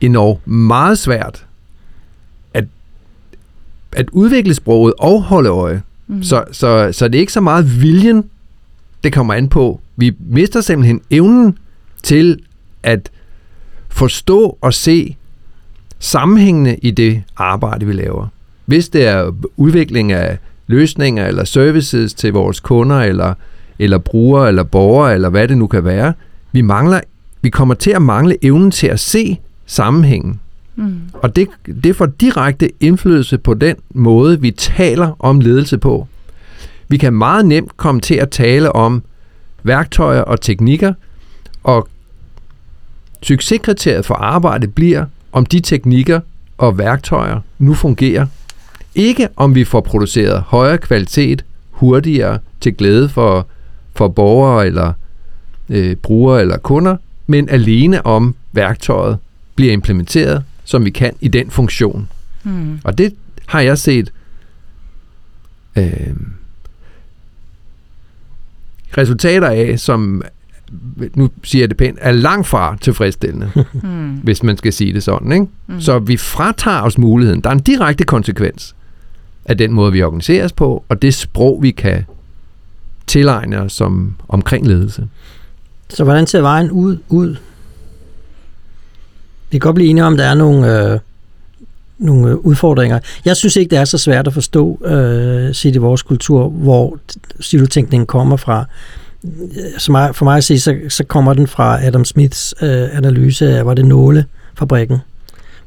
enormt 0.00 0.46
meget 0.46 0.98
svært 0.98 1.46
at 3.96 4.10
udvikle 4.12 4.54
sproget 4.54 4.94
og 4.98 5.22
holde 5.22 5.50
øje. 5.50 5.82
Mm. 6.06 6.22
Så, 6.22 6.44
så, 6.52 6.88
så 6.92 7.08
det 7.08 7.14
er 7.14 7.20
ikke 7.20 7.32
så 7.32 7.40
meget 7.40 7.82
viljen, 7.82 8.24
det 9.04 9.12
kommer 9.12 9.34
an 9.34 9.48
på. 9.48 9.80
Vi 9.96 10.12
mister 10.18 10.60
simpelthen 10.60 11.00
evnen 11.10 11.58
til 12.02 12.38
at 12.82 13.10
forstå 13.88 14.58
og 14.60 14.74
se 14.74 15.16
sammenhængende 15.98 16.76
i 16.76 16.90
det 16.90 17.22
arbejde, 17.36 17.86
vi 17.86 17.92
laver. 17.92 18.26
Hvis 18.66 18.88
det 18.88 19.06
er 19.06 19.32
udvikling 19.56 20.12
af 20.12 20.38
løsninger 20.66 21.26
eller 21.26 21.44
services 21.44 22.14
til 22.14 22.32
vores 22.32 22.60
kunder, 22.60 22.96
eller, 22.96 23.34
eller 23.78 23.98
brugere, 23.98 24.48
eller 24.48 24.62
borgere, 24.62 25.14
eller 25.14 25.28
hvad 25.28 25.48
det 25.48 25.58
nu 25.58 25.66
kan 25.66 25.84
være, 25.84 26.12
vi, 26.52 26.60
mangler, 26.60 27.00
vi 27.42 27.50
kommer 27.50 27.74
til 27.74 27.90
at 27.90 28.02
mangle 28.02 28.44
evnen 28.44 28.70
til 28.70 28.86
at 28.86 29.00
se 29.00 29.38
sammenhængen. 29.66 30.40
Mm. 30.76 31.00
Og 31.12 31.36
det, 31.36 31.48
det 31.84 31.96
får 31.96 32.06
direkte 32.06 32.70
indflydelse 32.80 33.38
på 33.38 33.54
den 33.54 33.76
måde, 33.94 34.40
vi 34.40 34.50
taler 34.50 35.16
om 35.18 35.40
ledelse 35.40 35.78
på. 35.78 36.08
Vi 36.88 36.96
kan 36.96 37.12
meget 37.12 37.46
nemt 37.46 37.76
komme 37.76 38.00
til 38.00 38.14
at 38.14 38.30
tale 38.30 38.72
om 38.72 39.02
værktøjer 39.62 40.20
og 40.20 40.40
teknikker, 40.40 40.94
og 41.62 41.88
succeskriteriet 43.22 44.06
for 44.06 44.14
arbejde 44.14 44.68
bliver, 44.68 45.04
om 45.32 45.46
de 45.46 45.60
teknikker 45.60 46.20
og 46.58 46.78
værktøjer 46.78 47.40
nu 47.58 47.74
fungerer. 47.74 48.26
Ikke 48.94 49.28
om 49.36 49.54
vi 49.54 49.64
får 49.64 49.80
produceret 49.80 50.40
højere 50.40 50.78
kvalitet 50.78 51.44
hurtigere 51.70 52.38
til 52.60 52.74
glæde 52.74 53.08
for, 53.08 53.46
for 53.94 54.08
borgere 54.08 54.66
eller 54.66 54.92
øh, 55.68 55.96
brugere 55.96 56.40
eller 56.40 56.58
kunder, 56.58 56.96
men 57.26 57.48
alene 57.48 58.06
om 58.06 58.34
værktøjet 58.52 59.18
bliver 59.54 59.72
implementeret, 59.72 60.44
som 60.72 60.84
vi 60.84 60.90
kan 60.90 61.12
i 61.20 61.28
den 61.28 61.50
funktion. 61.50 62.08
Hmm. 62.42 62.80
Og 62.84 62.98
det 62.98 63.14
har 63.46 63.60
jeg 63.60 63.78
set 63.78 64.12
øh, 65.76 66.14
resultater 68.98 69.48
af, 69.48 69.78
som 69.78 70.22
nu 71.14 71.30
siger 71.42 71.62
jeg 71.62 71.68
det 71.68 71.76
pænt, 71.76 71.98
er 72.00 72.12
langt 72.12 72.46
fra 72.46 72.76
tilfredsstillende, 72.80 73.50
mm. 73.82 74.10
hvis 74.12 74.42
man 74.42 74.56
skal 74.56 74.72
sige 74.72 74.92
det 74.92 75.02
sådan. 75.02 75.32
Ikke? 75.32 75.46
Mm. 75.66 75.80
Så 75.80 75.98
vi 75.98 76.16
fratager 76.16 76.82
os 76.82 76.98
muligheden. 76.98 77.40
Der 77.40 77.50
er 77.50 77.54
en 77.54 77.60
direkte 77.60 78.04
konsekvens 78.04 78.74
af 79.44 79.58
den 79.58 79.72
måde, 79.72 79.92
vi 79.92 80.02
organiserer 80.02 80.44
os 80.44 80.52
på, 80.52 80.84
og 80.88 81.02
det 81.02 81.14
sprog, 81.14 81.62
vi 81.62 81.70
kan 81.70 82.04
tilegne 83.06 83.60
os 83.60 83.72
som 83.72 84.14
omkring 84.28 84.66
ledelse. 84.66 85.08
Så 85.88 86.04
hvordan 86.04 86.26
ser 86.26 86.40
vejen 86.40 86.70
ud? 86.70 86.98
ud? 87.08 87.36
Vi 89.52 89.58
kan 89.58 89.60
godt 89.60 89.74
blive 89.74 89.90
enige 89.90 90.04
om, 90.04 90.12
at 90.12 90.18
der 90.18 90.24
er 90.24 90.34
nogle, 90.34 90.92
øh, 90.92 90.98
nogle 91.98 92.30
øh, 92.30 92.36
udfordringer. 92.36 92.98
Jeg 93.24 93.36
synes 93.36 93.56
ikke, 93.56 93.70
det 93.70 93.78
er 93.78 93.84
så 93.84 93.98
svært 93.98 94.26
at 94.26 94.34
forstå 94.34 94.78
øh, 94.84 95.54
set 95.54 95.74
i 95.74 95.78
vores 95.78 96.02
kultur, 96.02 96.48
hvor 96.48 96.98
silotænkningen 97.40 98.06
kommer 98.06 98.36
fra 98.36 98.64
øh, 99.24 99.30
så 99.78 99.92
mig, 99.92 100.14
for 100.14 100.24
mig 100.24 100.36
at 100.36 100.44
se, 100.44 100.58
så, 100.58 100.76
så 100.88 101.04
kommer 101.04 101.34
den 101.34 101.46
fra 101.46 101.86
Adam 101.86 102.04
Smiths 102.04 102.54
øh, 102.62 102.96
analyse 102.96 103.58
af, 103.58 103.66
var 103.66 103.74
det 103.74 103.84
nålefabrikken, 103.84 104.98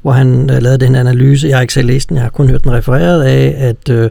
hvor 0.02 0.12
han 0.12 0.50
øh, 0.50 0.62
lavede 0.62 0.86
den 0.86 0.94
analyse, 0.94 1.48
jeg 1.48 1.56
har 1.56 1.62
ikke 1.62 1.74
selv 1.74 1.86
læst 1.86 2.08
den, 2.08 2.16
jeg 2.16 2.24
har 2.24 2.30
kun 2.30 2.48
hørt 2.48 2.64
den 2.64 2.72
refereret 2.72 3.22
af, 3.22 3.54
at 3.58 3.88
øh, 3.90 4.10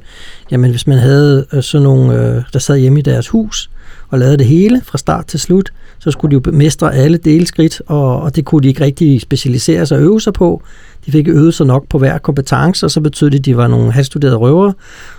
jamen, 0.51 0.71
hvis 0.71 0.87
man 0.87 0.97
havde 0.97 1.45
øh, 1.53 1.63
sådan 1.63 1.83
nogle, 1.83 2.13
øh, 2.13 2.43
der 2.53 2.59
sad 2.59 2.77
hjemme 2.77 2.99
i 2.99 3.01
deres 3.01 3.27
hus, 3.27 3.69
og 4.09 4.19
lavede 4.19 4.37
det 4.37 4.45
hele 4.45 4.81
fra 4.85 4.97
start 4.97 5.25
til 5.25 5.39
slut, 5.39 5.71
så 6.05 6.11
skulle 6.11 6.39
de 6.39 6.41
jo 6.45 6.51
mestre 6.51 6.95
alle 6.95 7.17
delskridt, 7.17 7.81
og, 7.85 8.21
og 8.21 8.35
det 8.35 8.45
kunne 8.45 8.63
de 8.63 8.67
ikke 8.67 8.83
rigtig 8.83 9.21
specialisere 9.21 9.85
sig 9.85 9.97
og 9.97 10.03
øve 10.03 10.21
sig 10.21 10.33
på. 10.33 10.61
De 11.05 11.11
fik 11.11 11.27
øvet 11.27 11.53
sig 11.53 11.65
nok 11.65 11.87
på 11.89 11.97
hver 11.97 12.17
kompetence, 12.17 12.85
og 12.85 12.91
så 12.91 13.01
betød 13.01 13.29
det, 13.29 13.39
at 13.39 13.45
de 13.45 13.57
var 13.57 13.67
nogle 13.67 13.91
halvstuderede 13.91 14.37
røvere, 14.37 14.73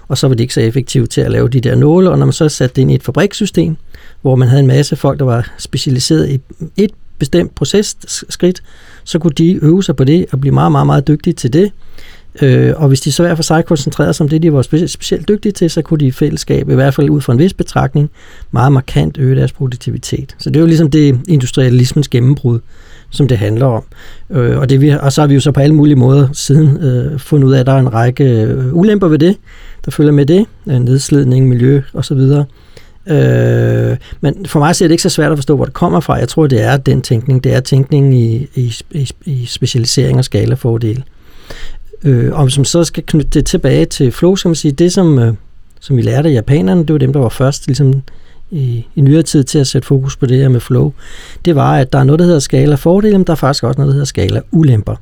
og 0.09 0.18
så 0.18 0.29
var 0.29 0.35
de 0.35 0.42
ikke 0.42 0.55
så 0.55 0.61
effektive 0.61 1.07
til 1.07 1.20
at 1.20 1.31
lave 1.31 1.49
de 1.49 1.61
der 1.61 1.75
nåle, 1.75 2.11
og 2.11 2.18
når 2.18 2.27
man 2.27 2.33
så 2.33 2.49
satte 2.49 2.77
det 2.77 2.83
ind 2.83 2.90
i 2.90 2.94
et 2.94 3.03
fabrikssystem, 3.03 3.77
hvor 4.22 4.37
man 4.37 4.49
havde 4.49 4.61
en 4.61 4.66
masse 4.66 4.96
folk, 4.96 5.18
der 5.18 5.25
var 5.25 5.53
specialiseret 5.59 6.29
i 6.31 6.40
et 6.77 6.90
bestemt 7.18 7.55
processkridt, 7.55 8.62
så 9.05 9.18
kunne 9.18 9.33
de 9.38 9.59
øve 9.62 9.83
sig 9.83 9.96
på 9.96 10.05
det 10.05 10.27
og 10.33 10.40
blive 10.40 10.55
meget, 10.55 10.72
meget, 10.72 10.87
meget 10.87 11.09
dygtige 11.09 11.35
til 11.35 11.53
det. 11.53 11.72
Øh, 12.42 12.72
og 12.77 12.88
hvis 12.88 13.01
de 13.01 13.12
så 13.12 13.22
hver 13.22 13.35
for 13.35 13.42
sig 13.42 13.64
koncentrerede 13.64 14.12
sig 14.12 14.25
om 14.25 14.29
det, 14.29 14.42
de 14.42 14.53
var 14.53 14.62
specielt, 14.62 14.90
specielt 14.90 15.29
dygtige 15.29 15.53
til, 15.53 15.70
så 15.70 15.83
kunne 15.83 15.99
de 15.99 16.07
i 16.07 16.11
fællesskab, 16.11 16.68
i 16.70 16.75
hvert 16.75 16.94
fald 16.94 17.11
ud 17.11 17.20
fra 17.20 17.33
en 17.33 17.38
vis 17.38 17.55
betragtning, 17.55 18.11
meget 18.51 18.72
markant 18.72 19.18
øge 19.18 19.37
deres 19.37 19.53
produktivitet. 19.53 20.37
Så 20.38 20.51
det 20.51 20.57
er 20.57 20.61
jo 20.61 20.66
ligesom 20.66 20.90
det 20.90 21.20
industrialismens 21.29 22.09
gennembrud, 22.09 22.59
som 23.11 23.29
det 23.29 23.38
handler 23.38 23.66
om. 23.66 23.85
Øh, 24.31 24.59
og, 24.59 24.70
det, 24.70 24.81
vi, 24.81 24.90
og 24.90 25.12
så 25.12 25.20
har 25.20 25.29
vi 25.29 25.35
jo 25.35 25.40
så 25.40 25.53
på 25.53 25.61
alle 25.61 25.75
mulige 25.75 25.96
måder 25.96 26.29
siden 26.33 26.77
øh, 26.77 27.18
fundet 27.18 27.49
ud 27.49 27.53
af, 27.53 27.61
at 27.61 27.66
der 27.66 27.72
er 27.72 27.79
en 27.79 27.92
række 27.92 28.25
øh, 28.25 28.77
ulemper 28.77 29.09
ved 29.09 29.18
det, 29.18 29.37
der 29.85 29.90
følger 29.90 30.12
med 30.12 30.27
det, 30.27 30.46
øh, 30.66 30.79
nedslidning, 30.79 31.49
miljø 31.49 31.83
osv., 31.94 32.20
Øh, 33.09 33.96
men 34.20 34.46
for 34.46 34.59
mig 34.59 34.68
er 34.68 34.72
det 34.72 34.90
ikke 34.90 35.03
så 35.03 35.09
svært 35.09 35.33
at 35.33 35.38
forstå, 35.38 35.57
hvor 35.57 35.64
det 35.64 35.75
kommer 35.75 36.01
fra. 36.01 36.14
Jeg 36.14 36.29
tror, 36.29 36.46
det 36.46 36.62
er 36.62 36.77
den 36.77 37.03
tænkning. 37.03 37.44
Det 37.44 37.55
er 37.55 37.61
tænkningen 37.61 38.12
i, 38.12 38.46
i, 38.55 38.75
i, 38.90 39.11
i 39.25 39.46
specialisering 39.46 40.18
og 40.18 40.25
skalafordele. 40.25 41.03
Øh, 42.07 42.33
om 42.33 42.51
som 42.51 42.64
så 42.64 42.85
skal 42.85 43.03
knytte 43.07 43.29
det 43.29 43.47
tilbage 43.47 43.85
til 43.85 44.12
flow, 44.12 44.35
skal 44.35 44.49
man 44.49 44.57
sige, 44.57 44.73
det 44.73 44.92
som, 44.92 45.19
øh, 45.19 45.35
som 45.81 45.97
vi 45.97 46.03
lærte 46.03 46.29
af 46.29 46.33
japanerne, 46.33 46.81
det 46.81 46.92
var 46.92 46.99
dem, 46.99 47.12
der 47.12 47.21
var 47.21 47.29
først 47.29 47.66
ligesom 47.66 48.03
i, 48.51 48.87
i 48.95 49.01
nyere 49.01 49.23
tid 49.23 49.45
til 49.45 49.59
at 49.59 49.66
sætte 49.66 49.87
fokus 49.87 50.16
på 50.16 50.27
det 50.27 50.38
her 50.38 50.49
med 50.49 50.61
flow, 50.61 50.92
det 51.45 51.55
var, 51.55 51.77
at 51.77 51.92
der 51.92 51.99
er 51.99 52.05
noget, 52.05 52.19
der 52.19 52.25
hedder 52.25 52.38
skala 52.38 52.75
fordele, 52.75 53.19
men 53.19 53.27
der 53.27 53.33
er 53.33 53.37
faktisk 53.37 53.64
også 53.64 53.79
noget, 53.79 53.88
der 53.88 53.92
hedder 53.92 54.07
skala 54.07 54.40
ulemper. 54.51 54.97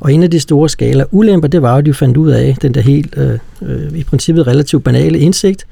Og 0.00 0.12
en 0.12 0.22
af 0.22 0.30
de 0.30 0.40
store 0.40 0.68
skala 0.68 1.04
ulemper, 1.10 1.48
det 1.48 1.62
var, 1.62 1.76
at 1.76 1.86
de 1.86 1.94
fandt 1.94 2.16
ud 2.16 2.30
af 2.30 2.56
den 2.62 2.74
der 2.74 2.80
helt, 2.80 3.14
øh, 3.16 3.38
øh, 3.62 3.98
i 3.98 4.04
princippet 4.04 4.46
relativt 4.46 4.84
banale 4.84 5.18
indsigt. 5.18 5.66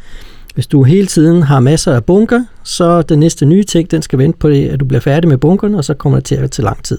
Hvis 0.54 0.66
du 0.66 0.82
hele 0.82 1.06
tiden 1.06 1.42
har 1.42 1.60
masser 1.60 1.92
af 1.92 2.04
bunker, 2.04 2.44
så 2.64 3.02
den 3.02 3.18
næste 3.18 3.46
nye 3.46 3.64
ting, 3.64 3.90
den 3.90 4.02
skal 4.02 4.18
vente 4.18 4.38
på 4.38 4.50
det, 4.50 4.68
at 4.68 4.80
du 4.80 4.84
bliver 4.84 5.00
færdig 5.00 5.28
med 5.28 5.38
bunkerne, 5.38 5.78
og 5.78 5.84
så 5.84 5.94
kommer 5.94 6.18
det 6.18 6.24
til 6.24 6.34
at 6.34 6.50
tage 6.50 6.64
lang 6.64 6.84
tid. 6.84 6.98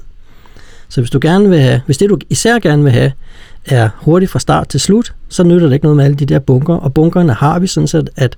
Så 0.96 1.02
hvis 1.02 1.10
du 1.10 1.20
gerne 1.22 1.50
vil 1.50 1.60
have, 1.60 1.82
hvis 1.86 1.98
det 1.98 2.10
du 2.10 2.18
især 2.30 2.60
gerne 2.60 2.84
vil 2.84 2.92
have, 2.92 3.12
er 3.66 3.90
hurtigt 3.96 4.32
fra 4.32 4.40
start 4.40 4.68
til 4.68 4.80
slut, 4.80 5.14
så 5.30 5.44
nytter 5.44 5.68
det 5.68 5.74
ikke 5.74 5.86
noget 5.86 5.96
med 5.96 6.06
alle 6.06 6.18
de 6.18 6.26
der 6.26 6.40
bunker. 6.40 6.76
Og 6.76 6.94
bunkerne 6.94 7.34
har 7.34 7.60
vi 7.60 7.68
sådan 7.68 7.88
set, 7.88 8.10
at 8.16 8.36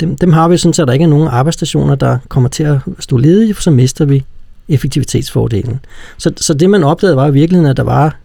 dem, 0.00 0.16
dem 0.16 0.32
har 0.32 0.48
vi 0.48 0.56
sådan 0.56 0.72
set, 0.72 0.82
at 0.82 0.86
der 0.86 0.92
ikke 0.92 1.02
er 1.02 1.08
nogen 1.08 1.28
arbejdsstationer, 1.28 1.94
der 1.94 2.18
kommer 2.28 2.48
til 2.48 2.64
at 2.64 2.78
stå 2.98 3.16
ledige, 3.16 3.54
for 3.54 3.62
så 3.62 3.70
mister 3.70 4.04
vi 4.04 4.24
effektivitetsfordelen. 4.68 5.80
Så, 6.18 6.32
så 6.36 6.54
det 6.54 6.70
man 6.70 6.84
opdagede 6.84 7.16
var 7.16 7.26
i 7.26 7.32
virkeligheden, 7.32 7.70
at 7.70 7.76
der 7.76 7.82
var 7.82 8.16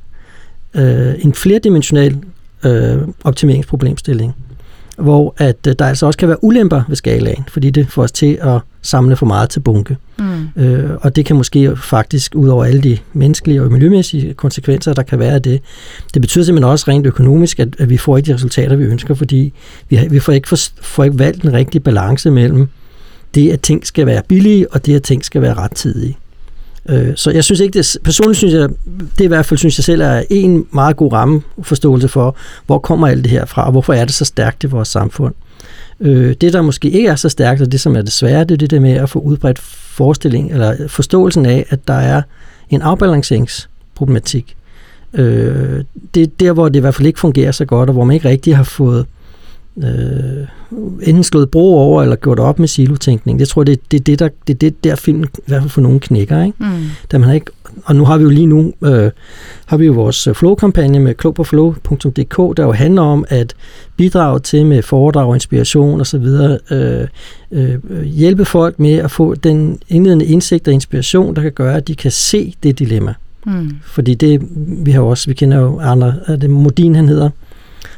øh, 0.74 1.14
en 1.20 1.34
flerdimensional 1.34 2.18
øh, 2.64 2.98
optimeringsproblemstilling 3.24 4.36
hvor 4.98 5.34
at 5.38 5.68
øh, 5.68 5.76
der 5.80 5.86
altså 5.86 6.06
også 6.06 6.20
kan 6.20 6.28
være 6.28 6.44
ulemper 6.44 6.82
ved 6.88 6.96
skalaen, 6.96 7.46
fordi 7.48 7.70
det 7.70 7.88
får 7.88 8.04
os 8.04 8.12
til 8.12 8.38
at 8.42 8.62
samle 8.84 9.16
for 9.16 9.26
meget 9.26 9.50
til 9.50 9.60
bunke. 9.60 9.98
Mm. 10.20 10.62
Øh, 10.64 10.90
og 11.02 11.16
det 11.16 11.26
kan 11.26 11.36
måske 11.36 11.78
faktisk, 11.78 12.36
ud 12.36 12.50
over 12.50 12.66
alle 12.66 12.82
de 12.82 12.98
menneskelige 13.14 13.62
og 13.62 13.72
miljømæssige 13.72 14.34
konsekvenser, 14.34 14.94
der 14.94 15.04
kan 15.04 15.20
være 15.20 15.34
af 15.34 15.42
det, 15.42 15.62
det 16.14 16.22
betyder 16.22 16.46
simpelthen 16.46 16.72
også 16.72 16.86
rent 16.88 17.06
økonomisk, 17.06 17.60
at, 17.60 17.76
at 17.80 17.90
vi 17.90 17.98
får 17.98 18.18
ikke 18.18 18.28
de 18.28 18.34
resultater, 18.34 18.76
vi 18.76 18.84
ønsker, 18.84 19.14
fordi 19.14 19.54
vi, 19.90 20.00
vi 20.10 20.20
får, 20.20 20.34
ikke 20.34 20.50
for, 20.50 20.58
får 20.82 21.04
ikke 21.04 21.20
valgt 21.20 21.44
en 21.44 21.54
rigtig 21.54 21.84
balance 21.84 22.32
mellem 22.32 22.68
det, 23.36 23.52
at 23.52 23.62
ting 23.62 23.88
skal 23.88 24.06
være 24.06 24.22
billige, 24.28 24.74
og 24.74 24.86
det, 24.86 24.96
at 24.96 25.04
ting 25.04 25.26
skal 25.26 25.42
være 25.42 25.54
rettidige. 25.54 26.18
Øh, 26.90 27.12
så 27.16 27.32
jeg 27.32 27.44
synes 27.44 27.60
ikke, 27.60 27.80
det, 27.80 27.98
personligt 28.04 28.38
synes 28.38 28.54
jeg, 28.54 28.70
det 29.18 29.24
i 29.24 29.28
hvert 29.28 29.46
fald 29.46 29.58
synes 29.58 29.78
jeg 29.78 29.84
selv 29.84 30.02
er 30.02 30.24
en 30.30 30.66
meget 30.72 30.98
god 30.98 31.14
rammeforståelse 31.14 32.08
for, 32.08 32.36
hvor 32.66 32.80
kommer 32.80 33.08
alt 33.08 33.24
det 33.24 33.32
her 33.32 33.46
fra, 33.46 33.66
og 33.66 33.72
hvorfor 33.72 33.94
er 33.94 34.06
det 34.06 34.14
så 34.14 34.26
stærkt 34.26 34.64
i 34.64 34.68
vores 34.68 34.88
samfund. 34.88 35.34
Øh, 36.04 36.36
det, 36.42 36.54
der 36.54 36.62
måske 36.62 36.90
ikke 36.90 37.10
er 37.10 37.16
så 37.16 37.30
stærkt, 37.30 37.62
og 37.62 37.72
det, 37.72 37.80
som 37.80 37.96
er 37.96 38.02
det 38.02 38.12
svære, 38.12 38.44
det 38.44 38.52
er 38.52 38.58
det 38.58 38.72
der 38.72 38.80
med 38.80 38.92
at 38.92 39.10
få 39.10 39.20
udbredt 39.20 39.60
forestilling, 39.60 40.52
eller 40.52 40.88
forståelsen 40.88 41.46
af, 41.46 41.66
at 41.70 41.88
der 41.88 41.94
er 41.94 42.22
en 42.70 42.82
afbalanceringsproblematik. 42.82 44.56
Øh, 45.14 45.84
det 46.14 46.24
er 46.24 46.28
der, 46.40 46.52
hvor 46.52 46.70
det 46.70 46.76
i 46.76 46.80
hvert 46.80 46.96
fald 46.96 47.08
ikke 47.08 47.20
fungerer 47.20 47.52
så 47.52 47.66
godt, 47.66 47.90
og 47.90 47.94
hvor 47.94 48.04
man 48.04 48.14
ikke 48.14 48.30
rigtig 48.30 48.56
har 48.56 48.64
fået 48.64 49.06
øh, 49.78 50.48
enten 51.04 51.24
slået 51.24 51.50
bro 51.50 51.78
over 51.78 52.02
eller 52.02 52.16
gjort 52.16 52.40
op 52.40 52.60
med 52.60 52.68
silotænkning. 52.68 53.40
Jeg 53.40 53.48
tror, 53.48 53.64
det, 53.64 53.92
det, 53.92 54.00
er 54.00 54.04
det, 54.04 54.20
der, 54.20 54.30
det 54.48 54.54
er 54.54 54.58
det, 54.58 54.84
der 54.84 54.96
filmen 54.96 55.26
i 55.38 55.42
hvert 55.48 55.62
fald 55.62 55.70
for 55.70 55.82
nogle 55.82 56.00
knækker. 56.00 56.44
Ikke? 56.44 56.58
Mm. 56.60 56.86
Da 57.12 57.18
man 57.18 57.28
har 57.28 57.34
ikke, 57.34 57.52
og 57.86 57.96
nu 57.96 58.06
har 58.06 58.18
vi 58.18 58.24
jo 58.24 58.30
lige 58.30 58.46
nu 58.46 58.74
øh, 58.84 59.12
har 59.66 59.78
vi 59.78 59.86
jo 59.86 59.94
vores 59.94 60.28
øh, 60.28 60.36
flow-kampagne 60.36 61.00
med 61.00 61.14
klogpåflow.dk, 61.16 62.58
der 62.58 62.64
jo 62.64 62.72
handler 62.72 63.02
om 63.02 63.26
at 63.28 63.54
bidrage 63.98 64.40
til 64.40 64.66
med 64.66 64.82
foredrag 64.82 65.28
og 65.28 65.36
inspiration 65.36 66.02
osv. 66.02 66.26
Øh, 66.72 67.08
øh, 67.52 68.04
hjælpe 68.04 68.46
folk 68.46 68.80
med 68.80 68.94
at 68.94 69.12
få 69.12 69.36
den 69.36 69.80
indledende 69.90 70.26
indsigt 70.26 70.68
og 70.68 70.74
inspiration, 70.74 71.36
der 71.36 71.42
kan 71.42 71.52
gøre, 71.52 71.76
at 71.76 71.88
de 71.88 71.96
kan 71.96 72.12
se 72.12 72.56
det 72.64 72.80
dilemma. 72.80 73.14
Mm. 73.46 73.72
Fordi 73.84 74.14
det, 74.14 74.42
vi 74.86 74.92
har 74.92 75.02
også, 75.02 75.30
vi 75.30 75.34
kender 75.34 75.58
jo 75.60 75.80
andre, 75.80 76.16
det 76.28 76.50
Modin 76.50 76.96
han 76.96 77.10
hedder, 77.10 77.30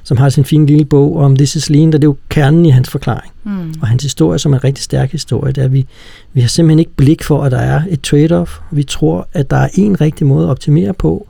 som 0.06 0.18
har 0.18 0.30
sin 0.30 0.46
fine 0.46 0.66
lille 0.66 0.86
bog 0.86 1.18
om 1.18 1.36
This 1.36 1.56
is 1.56 1.70
Lean, 1.70 1.92
der 1.92 1.98
det 1.98 2.04
er 2.04 2.08
jo 2.08 2.18
kernen 2.30 2.66
i 2.66 2.70
hans 2.70 2.90
forklaring. 2.90 3.32
Mm. 3.44 3.74
Og 3.82 3.88
hans 3.88 4.04
historie, 4.04 4.40
som 4.40 4.54
er 4.54 4.58
en 4.58 4.64
rigtig 4.64 4.84
stærk 4.84 5.12
historie, 5.12 5.52
det 5.52 5.62
er, 5.62 5.66
at 5.66 5.74
vi, 5.74 5.86
vi 6.34 6.42
har 6.42 6.48
simpelthen 6.48 6.80
ikke 6.80 6.96
blik 6.96 7.24
for, 7.24 7.44
at 7.44 7.52
der 7.52 7.58
er 7.58 7.82
et 7.90 8.00
trade-off. 8.08 8.62
Vi 8.72 8.84
tror, 8.84 9.28
at 9.34 9.50
der 9.50 9.58
er 9.58 9.70
en 9.74 10.02
rigtig 10.02 10.28
måde 10.28 10.46
at 10.46 10.50
optimere 10.50 10.94
på, 10.94 11.28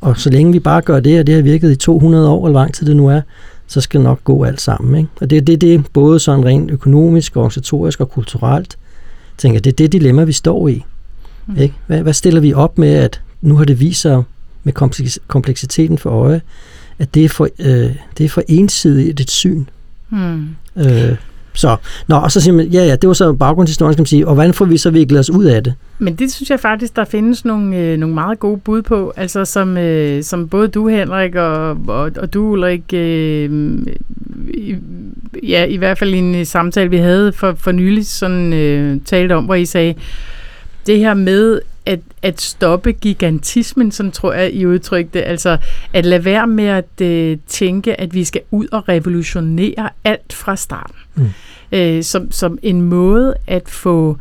og 0.00 0.20
så 0.20 0.30
længe 0.30 0.52
vi 0.52 0.58
bare 0.58 0.80
gør 0.80 1.00
det, 1.00 1.20
og 1.20 1.26
det 1.26 1.34
har 1.34 1.42
virket 1.42 1.70
i 1.70 1.76
200 1.76 2.28
år, 2.28 2.46
eller 2.46 2.52
hvor 2.52 2.60
lang 2.60 2.74
tid 2.74 2.86
det 2.86 2.96
nu 2.96 3.08
er, 3.08 3.20
så 3.66 3.80
skal 3.80 4.00
det 4.00 4.04
nok 4.04 4.24
gå 4.24 4.44
alt 4.44 4.60
sammen. 4.60 4.98
Ikke? 4.98 5.10
Og 5.20 5.30
det 5.30 5.38
er 5.38 5.42
det, 5.42 5.60
det, 5.60 5.86
både 5.92 6.18
sådan 6.18 6.44
rent 6.44 6.70
økonomisk, 6.70 7.36
organisatorisk 7.36 8.00
og 8.00 8.10
kulturelt. 8.10 8.78
Tænker, 9.38 9.60
det 9.60 9.70
er 9.70 9.76
det 9.76 9.92
dilemma, 9.92 10.24
vi 10.24 10.32
står 10.32 10.68
i. 10.68 10.84
Mm. 11.46 11.56
Ikke? 11.56 11.74
Hvad, 11.86 12.02
hvad 12.02 12.12
stiller 12.12 12.40
vi 12.40 12.54
op 12.54 12.78
med, 12.78 12.94
at 12.94 13.20
nu 13.40 13.56
har 13.56 13.64
det 13.64 13.80
vist 13.80 14.00
sig 14.00 14.22
med 14.64 14.72
kompleksiteten 15.28 15.98
for 15.98 16.10
øje, 16.10 16.40
at 16.98 17.14
det 17.14 17.24
er 17.24 17.28
for, 17.28 17.48
øh, 17.58 17.90
det 18.18 18.24
er 18.24 18.28
for 18.28 18.42
ensidigt 18.48 19.20
et 19.20 19.30
syn. 19.30 19.64
Hmm. 20.08 20.48
Øh, 20.76 21.14
så, 21.58 21.76
nå, 22.08 22.16
og 22.16 22.32
så 22.32 22.40
siger 22.40 22.54
man, 22.54 22.66
ja, 22.66 22.84
ja, 22.84 22.96
det 22.96 23.08
var 23.08 23.14
så 23.14 23.32
baggrundshistorien, 23.32 23.92
skal 23.92 24.00
man 24.00 24.06
sige, 24.06 24.28
og 24.28 24.34
hvordan 24.34 24.54
får 24.54 24.64
vi 24.64 24.76
så 24.76 24.90
viklet 24.90 25.20
os 25.20 25.30
ud 25.30 25.44
af 25.44 25.64
det? 25.64 25.74
Men 25.98 26.16
det 26.16 26.32
synes 26.32 26.50
jeg 26.50 26.60
faktisk, 26.60 26.96
der 26.96 27.04
findes 27.04 27.44
nogle, 27.44 27.76
øh, 27.76 27.96
nogle 27.96 28.14
meget 28.14 28.38
gode 28.38 28.58
bud 28.58 28.82
på, 28.82 29.12
altså 29.16 29.44
som, 29.44 29.76
øh, 29.76 30.22
som 30.22 30.48
både 30.48 30.68
du, 30.68 30.88
Henrik, 30.88 31.34
og, 31.34 31.70
og, 31.88 32.10
og 32.16 32.34
du, 32.34 32.50
Ulrik, 32.50 32.82
øh, 32.92 33.78
i, 34.54 34.76
ja, 35.42 35.64
i 35.64 35.76
hvert 35.76 35.98
fald 35.98 36.14
i 36.14 36.18
en 36.18 36.44
samtale, 36.44 36.90
vi 36.90 36.96
havde 36.96 37.32
for, 37.32 37.54
for 37.58 37.72
nylig, 37.72 38.06
sådan 38.06 38.52
øh, 38.52 39.00
talte 39.04 39.32
om, 39.32 39.44
hvor 39.44 39.54
I 39.54 39.64
sagde, 39.64 39.94
det 40.88 40.98
her 40.98 41.14
med, 41.14 41.60
at, 41.86 42.00
at 42.22 42.40
stoppe 42.40 42.92
gigantismen, 42.92 43.92
som 43.92 44.10
tror 44.10 44.32
jeg, 44.32 44.52
I 44.52 44.66
udtrykte. 44.66 45.22
Altså 45.22 45.58
at 45.92 46.06
lade 46.06 46.24
være 46.24 46.46
med 46.46 46.64
at 46.64 47.00
øh, 47.02 47.38
tænke, 47.46 48.00
at 48.00 48.14
vi 48.14 48.24
skal 48.24 48.40
ud 48.50 48.66
og 48.72 48.88
revolutionere 48.88 49.88
alt 50.04 50.32
fra 50.32 50.56
starten. 50.56 50.94
Mm. 51.14 51.28
Øh, 51.72 52.02
som, 52.02 52.30
som 52.30 52.58
en 52.62 52.82
måde 52.82 53.34
at 53.46 53.68
få 53.68 54.16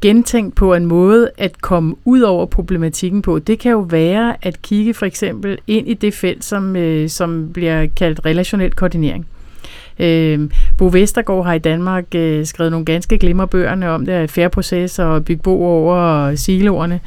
gentænkt 0.00 0.54
på 0.54 0.74
en 0.74 0.86
måde 0.86 1.30
at 1.38 1.62
komme 1.62 1.94
ud 2.04 2.20
over 2.20 2.46
problematikken 2.46 3.22
på. 3.22 3.38
Det 3.38 3.58
kan 3.58 3.72
jo 3.72 3.80
være 3.80 4.36
at 4.42 4.62
kigge 4.62 4.94
for 4.94 5.06
eksempel 5.06 5.58
ind 5.66 5.88
i 5.88 5.94
det 5.94 6.14
felt, 6.14 6.44
som, 6.44 6.76
øh, 6.76 7.08
som 7.08 7.50
bliver 7.52 7.86
kaldt 7.96 8.20
relationel 8.26 8.72
koordinering. 8.72 9.26
Øh, 10.00 10.50
Bo 10.78 10.88
Vestergaard 10.92 11.44
har 11.44 11.54
i 11.54 11.58
Danmark 11.58 12.14
øh, 12.14 12.46
skrevet 12.46 12.70
nogle 12.72 12.86
ganske 12.86 13.18
glimmerbøgerne 13.18 13.90
om 13.90 14.06
det, 14.06 14.30
færre 14.30 14.50
proces 14.50 14.98
og 14.98 15.24
bygge 15.24 15.42
bo 15.42 15.64
over 15.64 16.34
siloerne. 16.34 17.00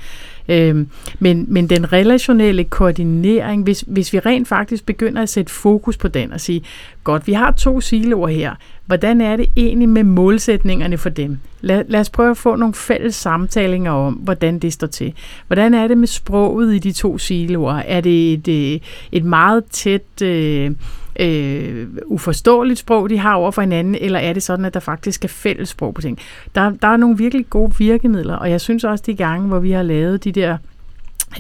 Øh, 0.50 0.86
men, 1.20 1.46
men 1.48 1.70
den 1.70 1.94
relationelle 1.94 2.64
koordinering, 2.64 3.64
hvis, 3.64 3.84
hvis 3.88 4.14
vi 4.14 4.20
rent 4.20 4.48
faktisk 4.48 4.86
begynder 4.86 5.22
at 5.22 5.30
sætte 5.30 5.52
fokus 5.52 5.98
på 5.98 6.08
den 6.08 6.34
og 6.34 6.42
sige, 6.42 6.64
godt, 7.04 7.28
vi 7.28 7.34
har 7.34 7.52
to 7.52 7.82
siloer 7.82 8.28
her, 8.28 8.56
hvordan 8.86 9.22
er 9.22 9.36
det 9.36 9.46
egentlig 9.56 9.90
med 9.90 10.04
målsætningerne 10.04 10.98
for 10.98 11.10
dem? 11.10 11.38
Lad, 11.62 11.84
lad 11.88 12.00
os 12.00 12.10
prøve 12.10 12.32
at 12.32 12.38
få 12.38 12.56
nogle 12.56 12.74
fælles 12.74 13.16
samtalinger 13.16 13.92
om, 13.92 14.14
hvordan 14.14 14.60
det 14.60 14.74
står 14.74 14.88
til. 14.88 15.14
Hvordan 15.48 15.74
er 15.74 15.88
det 15.88 15.98
med 15.98 16.08
sproget 16.08 16.76
i 16.76 16.80
de 16.80 16.92
to 16.92 17.18
siloer? 17.18 17.74
Er 17.76 18.02
det 18.02 18.34
et, 18.34 18.48
øh, 18.48 18.80
et 19.12 19.24
meget 19.24 19.64
tæt... 19.66 20.22
Øh, 20.24 20.72
øh, 21.20 21.88
uforståeligt 22.06 22.80
sprog, 22.80 23.10
de 23.10 23.18
har 23.18 23.34
over 23.34 23.52
for 23.52 23.62
hinanden, 23.62 23.96
eller 23.96 24.20
er 24.20 24.34
det 24.34 24.44
sådan, 24.44 24.66
at 24.66 24.74
der 24.74 24.80
faktisk 24.80 25.24
er 25.24 25.28
fælles 25.28 25.70
sprog 25.70 25.94
på 25.94 26.02
ting? 26.02 26.20
Der, 26.56 26.70
der 26.70 26.88
er 26.88 26.98
nogle 26.98 27.18
virkelig 27.18 27.50
gode 27.50 27.74
virkemidler, 27.78 28.36
og 28.36 28.50
jeg 28.50 28.62
synes 28.62 28.84
også 28.84 29.04
de 29.08 29.14
gange, 29.14 29.48
hvor 29.48 29.60
vi 29.60 29.72
har 29.72 29.84
lavet 29.84 30.24
de 30.24 30.32
der 30.32 30.58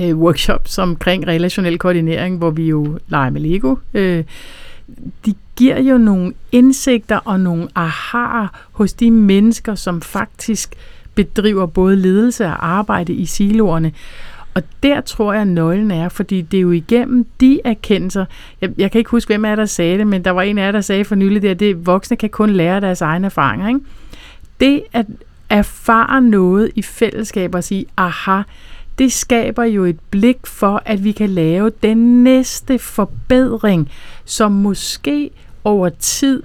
øh, 0.01 0.17
workshops 0.17 0.77
omkring 0.77 1.27
relationel 1.27 1.77
koordinering, 1.77 2.38
hvor 2.38 2.49
vi 2.49 2.67
jo 2.67 2.99
leger 3.07 3.29
med 3.29 3.41
Lego, 3.41 3.75
øh, 3.93 4.23
de 5.25 5.33
giver 5.55 5.81
jo 5.81 5.97
nogle 5.97 6.33
indsigter 6.51 7.17
og 7.17 7.39
nogle 7.39 7.67
aha 7.75 8.47
hos 8.71 8.93
de 8.93 9.12
mennesker, 9.12 9.75
som 9.75 10.01
faktisk 10.01 10.75
bedriver 11.15 11.65
både 11.65 11.95
ledelse 11.95 12.45
og 12.45 12.67
arbejde 12.67 13.13
i 13.13 13.25
siloerne. 13.25 13.91
Og 14.53 14.63
der 14.83 15.01
tror 15.01 15.33
jeg, 15.33 15.45
nøglen 15.45 15.91
er, 15.91 16.09
fordi 16.09 16.41
det 16.41 16.57
er 16.57 16.61
jo 16.61 16.71
igennem 16.71 17.25
de 17.39 17.59
erkendelser. 17.65 18.25
Jeg, 18.61 18.69
jeg 18.77 18.91
kan 18.91 18.99
ikke 18.99 19.11
huske, 19.11 19.29
hvem 19.29 19.45
er 19.45 19.55
der 19.55 19.65
sagde 19.65 19.97
det, 19.97 20.07
men 20.07 20.25
der 20.25 20.31
var 20.31 20.41
en 20.41 20.57
af 20.57 20.65
jer, 20.65 20.71
der 20.71 20.81
sagde 20.81 21.05
for 21.05 21.15
nylig, 21.15 21.49
at 21.49 21.59
det 21.59 21.85
voksne 21.85 22.17
kan 22.17 22.29
kun 22.29 22.49
lære 22.49 22.81
deres 22.81 23.01
egne 23.01 23.25
erfaringer. 23.25 23.67
Ikke? 23.67 23.79
Det 24.59 24.83
at 24.93 25.05
erfare 25.49 26.21
noget 26.21 26.71
i 26.75 26.81
fællesskab 26.81 27.55
og 27.55 27.63
sige, 27.63 27.85
aha, 27.97 28.41
det 28.97 29.13
skaber 29.13 29.63
jo 29.63 29.85
et 29.85 29.99
blik 30.09 30.37
for, 30.47 30.81
at 30.85 31.03
vi 31.03 31.11
kan 31.11 31.29
lave 31.29 31.71
den 31.83 32.23
næste 32.23 32.79
forbedring, 32.79 33.91
som 34.25 34.51
måske 34.51 35.29
over 35.63 35.89
tid 35.89 36.43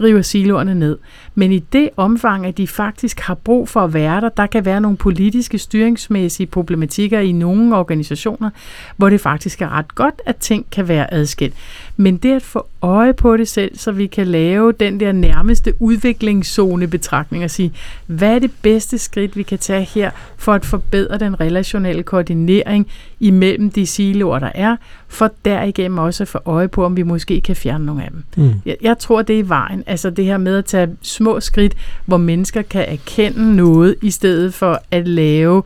river 0.00 0.22
siloerne 0.22 0.74
ned. 0.74 0.98
Men 1.38 1.52
i 1.52 1.58
det 1.58 1.90
omfang, 1.96 2.46
at 2.46 2.56
de 2.56 2.66
faktisk 2.66 3.20
har 3.20 3.34
brug 3.34 3.68
for 3.68 3.80
at 3.80 3.94
være 3.94 4.20
der, 4.20 4.28
der 4.28 4.46
kan 4.46 4.64
være 4.64 4.80
nogle 4.80 4.96
politiske 4.96 5.58
styringsmæssige 5.58 6.46
problematikker 6.46 7.20
i 7.20 7.32
nogle 7.32 7.76
organisationer, 7.76 8.50
hvor 8.96 9.08
det 9.08 9.20
faktisk 9.20 9.62
er 9.62 9.68
ret 9.68 9.94
godt, 9.94 10.22
at 10.26 10.36
ting 10.36 10.66
kan 10.70 10.88
være 10.88 11.14
adskilt. 11.14 11.54
Men 11.96 12.16
det 12.16 12.32
at 12.32 12.42
få 12.42 12.66
øje 12.82 13.12
på 13.12 13.36
det 13.36 13.48
selv, 13.48 13.78
så 13.78 13.92
vi 13.92 14.06
kan 14.06 14.26
lave 14.26 14.72
den 14.72 15.00
der 15.00 15.12
nærmeste 15.12 15.72
udviklingszone 15.82 16.86
betragtning 16.86 17.44
og 17.44 17.50
sige, 17.50 17.72
hvad 18.06 18.34
er 18.34 18.38
det 18.38 18.50
bedste 18.62 18.98
skridt, 18.98 19.36
vi 19.36 19.42
kan 19.42 19.58
tage 19.58 19.82
her 19.82 20.10
for 20.36 20.52
at 20.52 20.64
forbedre 20.64 21.18
den 21.18 21.40
relationelle 21.40 22.02
koordinering 22.02 22.86
imellem 23.20 23.70
de 23.70 23.86
siloer, 23.86 24.38
der 24.38 24.50
er, 24.54 24.76
for 25.08 25.30
derigennem 25.44 25.98
også 25.98 26.24
at 26.24 26.28
få 26.28 26.38
øje 26.44 26.68
på, 26.68 26.84
om 26.84 26.96
vi 26.96 27.02
måske 27.02 27.40
kan 27.40 27.56
fjerne 27.56 27.86
nogle 27.86 28.04
af 28.04 28.10
dem. 28.10 28.24
Mm. 28.36 28.54
Jeg, 28.66 28.76
jeg 28.82 28.98
tror, 28.98 29.22
det 29.22 29.34
er 29.34 29.40
i 29.40 29.48
vejen. 29.48 29.84
Altså 29.86 30.10
det 30.10 30.24
her 30.24 30.38
med 30.38 30.56
at 30.58 30.64
tage 30.64 30.88
små 31.02 31.25
små 31.26 31.40
skridt, 31.40 31.74
hvor 32.04 32.16
mennesker 32.16 32.62
kan 32.62 32.84
erkende 32.88 33.56
noget, 33.56 33.94
i 34.02 34.10
stedet 34.10 34.54
for 34.54 34.82
at 34.90 35.08
lave 35.08 35.62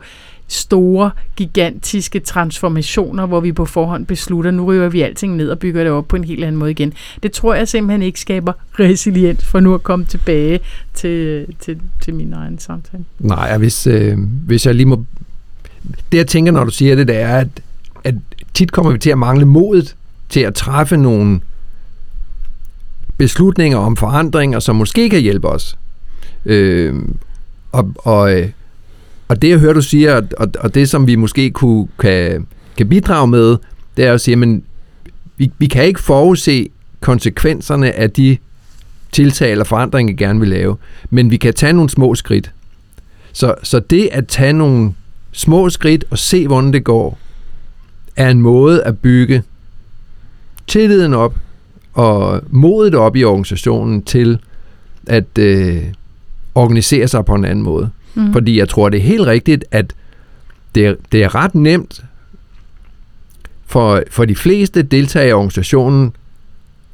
store, 0.47 1.11
gigantiske 1.35 2.19
transformationer, 2.19 3.25
hvor 3.25 3.39
vi 3.39 3.51
på 3.51 3.65
forhånd 3.65 4.05
beslutter, 4.05 4.51
nu 4.51 4.65
river 4.65 4.89
vi 4.89 5.01
alting 5.01 5.35
ned 5.35 5.49
og 5.49 5.59
bygger 5.59 5.83
det 5.83 5.91
op 5.91 6.07
på 6.07 6.15
en 6.15 6.23
helt 6.23 6.43
anden 6.43 6.59
måde 6.59 6.71
igen. 6.71 6.93
Det 7.23 7.31
tror 7.31 7.53
jeg 7.53 7.67
simpelthen 7.67 8.01
ikke 8.01 8.19
skaber 8.19 8.53
resiliens 8.79 9.45
for 9.45 9.59
nu 9.59 9.73
at 9.73 9.83
komme 9.83 10.05
tilbage 10.05 10.59
til, 10.93 11.45
til, 11.59 11.79
til 12.01 12.13
min 12.13 12.33
egen 12.33 12.59
samtale. 12.59 13.03
Nej, 13.19 13.57
hvis, 13.57 13.87
øh, 13.87 14.17
hvis 14.45 14.65
jeg 14.65 14.75
lige 14.75 14.85
må... 14.85 15.05
Det 16.11 16.17
jeg 16.17 16.27
tænker, 16.27 16.51
når 16.51 16.63
du 16.63 16.71
siger 16.71 16.95
det, 16.95 17.07
det 17.07 17.17
er, 17.17 17.37
at, 17.37 17.47
at 18.03 18.15
tit 18.53 18.71
kommer 18.71 18.91
vi 18.91 18.97
til 18.97 19.09
at 19.09 19.17
mangle 19.17 19.45
modet 19.45 19.95
til 20.29 20.39
at 20.39 20.53
træffe 20.53 20.97
nogle 20.97 21.39
beslutninger 23.21 23.77
om 23.77 23.97
forandringer, 23.97 24.59
som 24.59 24.75
måske 24.75 25.09
kan 25.09 25.21
hjælpe 25.21 25.47
os. 25.47 25.77
Øh, 26.45 26.95
og, 27.71 27.93
og, 27.97 28.33
øh, 28.33 28.49
og 29.27 29.41
det, 29.41 29.49
jeg 29.49 29.59
hører, 29.59 29.73
du 29.73 29.81
siger, 29.81 30.21
og, 30.37 30.47
og 30.59 30.75
det, 30.75 30.89
som 30.89 31.07
vi 31.07 31.15
måske 31.15 31.51
kunne, 31.51 31.87
kan, 31.99 32.47
kan 32.77 32.89
bidrage 32.89 33.27
med, 33.27 33.57
det 33.97 34.05
er 34.05 34.13
at 34.13 34.21
sige, 34.21 34.41
at 34.43 34.61
vi, 35.37 35.51
vi 35.57 35.67
kan 35.67 35.85
ikke 35.85 35.99
forudse 35.99 36.69
konsekvenserne 36.99 37.91
af 37.91 38.11
de 38.11 38.37
tiltag 39.11 39.51
eller 39.51 39.65
forandringer, 39.65 40.13
vi 40.13 40.17
gerne 40.23 40.39
vil 40.39 40.49
lave, 40.49 40.77
men 41.09 41.31
vi 41.31 41.37
kan 41.37 41.53
tage 41.53 41.73
nogle 41.73 41.89
små 41.89 42.15
skridt. 42.15 42.51
Så, 43.33 43.55
så 43.63 43.79
det 43.79 44.09
at 44.11 44.27
tage 44.27 44.53
nogle 44.53 44.93
små 45.31 45.69
skridt 45.69 46.05
og 46.09 46.17
se, 46.17 46.47
hvordan 46.47 46.73
det 46.73 46.83
går, 46.83 47.19
er 48.15 48.29
en 48.29 48.41
måde 48.41 48.83
at 48.83 48.99
bygge 48.99 49.43
tilliden 50.67 51.13
op 51.13 51.35
og 51.93 52.41
modet 52.49 52.95
op 52.95 53.15
i 53.15 53.23
organisationen 53.23 54.01
til 54.01 54.39
at 55.07 55.37
øh, 55.39 55.83
organisere 56.55 57.07
sig 57.07 57.25
på 57.25 57.35
en 57.35 57.45
anden 57.45 57.63
måde. 57.63 57.89
Mm. 58.15 58.33
Fordi 58.33 58.59
jeg 58.59 58.69
tror, 58.69 58.89
det 58.89 58.97
er 58.97 59.03
helt 59.03 59.27
rigtigt, 59.27 59.65
at 59.71 59.93
det 60.75 60.85
er, 60.85 60.95
det 61.11 61.23
er 61.23 61.35
ret 61.35 61.55
nemt 61.55 62.03
for, 63.65 64.03
for 64.11 64.25
de 64.25 64.35
fleste 64.35 64.81
deltagere 64.81 65.29
i 65.29 65.31
organisationen 65.31 66.13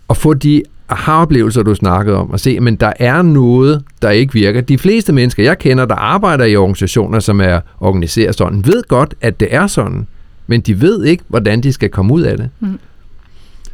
at 0.09 0.17
få 0.17 0.33
de 0.33 0.63
aha-oplevelser, 0.89 1.63
du 1.63 1.75
snakkede 1.75 2.17
om, 2.17 2.31
og 2.31 2.39
se, 2.39 2.59
men 2.59 2.75
der 2.75 2.93
er 2.99 3.21
noget, 3.21 3.83
der 4.01 4.09
ikke 4.09 4.33
virker. 4.33 4.61
De 4.61 4.77
fleste 4.77 5.13
mennesker, 5.13 5.43
jeg 5.43 5.59
kender, 5.59 5.85
der 5.85 5.95
arbejder 5.95 6.45
i 6.45 6.55
organisationer, 6.55 7.19
som 7.19 7.41
er 7.41 7.59
organiseret 7.79 8.35
sådan, 8.35 8.65
ved 8.65 8.83
godt, 8.87 9.15
at 9.21 9.39
det 9.39 9.47
er 9.51 9.67
sådan, 9.67 10.07
men 10.47 10.61
de 10.61 10.81
ved 10.81 11.05
ikke, 11.05 11.23
hvordan 11.27 11.63
de 11.63 11.73
skal 11.73 11.89
komme 11.89 12.13
ud 12.13 12.21
af 12.21 12.37
det. 12.37 12.49
Mm. 12.59 12.79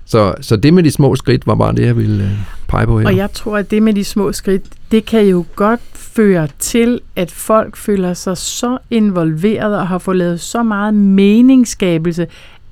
Så, 0.06 0.36
så 0.42 0.56
det 0.56 0.74
med 0.74 0.84
de 0.84 0.92
små 0.92 1.16
skridt 1.16 1.48
var 1.48 1.56
bare 1.56 1.76
det, 1.76 1.86
jeg 1.86 1.98
ville 1.98 2.24
øh, 2.24 2.30
pege 2.68 2.86
på 2.86 3.00
her. 3.00 3.08
Og 3.08 3.18
jeg 3.18 3.32
tror, 3.32 3.58
at 3.58 3.72
det 3.72 3.84
med 3.84 3.94
de 3.94 4.04
små 4.04 4.32
skridt, 4.32 4.63
det 4.92 5.06
kan 5.06 5.26
jo 5.26 5.46
godt 5.56 5.82
føre 5.94 6.48
til, 6.60 7.00
at 7.16 7.32
folk 7.32 7.76
føler 7.76 8.13
sig 8.13 8.38
så 8.38 8.78
involveret 8.89 9.78
og 9.78 9.88
har 9.88 9.98
fået 9.98 10.18
lavet 10.18 10.39
så 10.39 10.63
meget 10.63 10.94
meningsskabelse, 10.94 12.28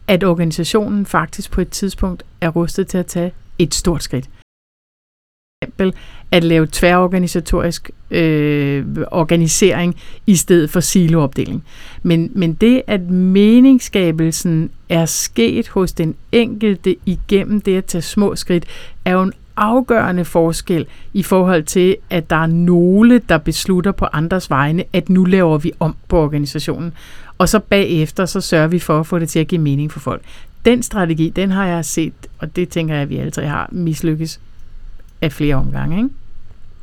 at 0.08 0.24
organisationen 0.24 1.06
faktisk 1.06 1.52
på 1.52 1.62
et 1.62 1.70
tidspunkt 1.70 2.24
er 2.42 2.50
rustet 2.50 2.88
til 2.88 2.98
at 2.98 3.06
tage 3.06 3.32
et 3.60 3.76
stort 3.76 4.04
skridt 4.04 4.26
eksempel 5.62 5.94
at 6.32 6.44
lave 6.44 6.68
tværorganisatorisk 6.72 7.92
øh, 8.12 8.86
organisering 9.12 9.96
i 10.28 10.36
stedet 10.36 10.70
for 10.70 10.80
siloopdeling. 10.80 11.64
Men, 12.04 12.32
men 12.36 12.54
det, 12.54 12.82
at 12.88 13.02
meningsskabelsen 13.10 14.70
er 14.90 15.06
sket 15.06 15.68
hos 15.68 15.92
den 15.92 16.16
enkelte 16.32 16.96
igennem 17.06 17.62
det 17.62 17.78
at 17.78 17.86
tage 17.86 18.02
små 18.02 18.36
skridt, 18.36 18.66
er 19.06 19.12
jo 19.12 19.22
en 19.22 19.34
afgørende 19.58 20.26
forskel 20.26 20.86
i 21.14 21.24
forhold 21.24 21.64
til, 21.64 21.96
at 22.10 22.30
der 22.30 22.36
er 22.36 22.48
nogle, 22.48 23.22
der 23.30 23.38
beslutter 23.38 23.92
på 23.92 24.06
andres 24.14 24.50
vegne, 24.50 24.84
at 24.94 25.10
nu 25.10 25.26
laver 25.26 25.58
vi 25.58 25.72
om 25.80 25.96
på 26.08 26.18
organisationen. 26.18 26.94
Og 27.38 27.50
så 27.50 27.60
bagefter, 27.60 28.26
så 28.26 28.42
sørger 28.42 28.68
vi 28.68 28.80
for 28.80 29.00
at 29.00 29.08
få 29.08 29.20
det 29.20 29.30
til 29.30 29.40
at 29.40 29.48
give 29.48 29.62
mening 29.62 29.92
for 29.92 30.00
folk. 30.00 30.22
Den 30.66 30.84
strategi, 30.84 31.30
den 31.30 31.52
har 31.52 31.66
jeg 31.66 31.86
set, 31.86 32.14
og 32.40 32.56
det 32.56 32.70
tænker 32.70 32.94
jeg, 32.94 33.02
at 33.02 33.10
vi 33.10 33.18
alle 33.18 33.32
tre 33.32 33.46
har 33.46 33.70
mislykkes 33.72 34.40
af 35.22 35.32
flere 35.32 35.56
omgange. 35.56 35.98
Ikke? 35.98 36.10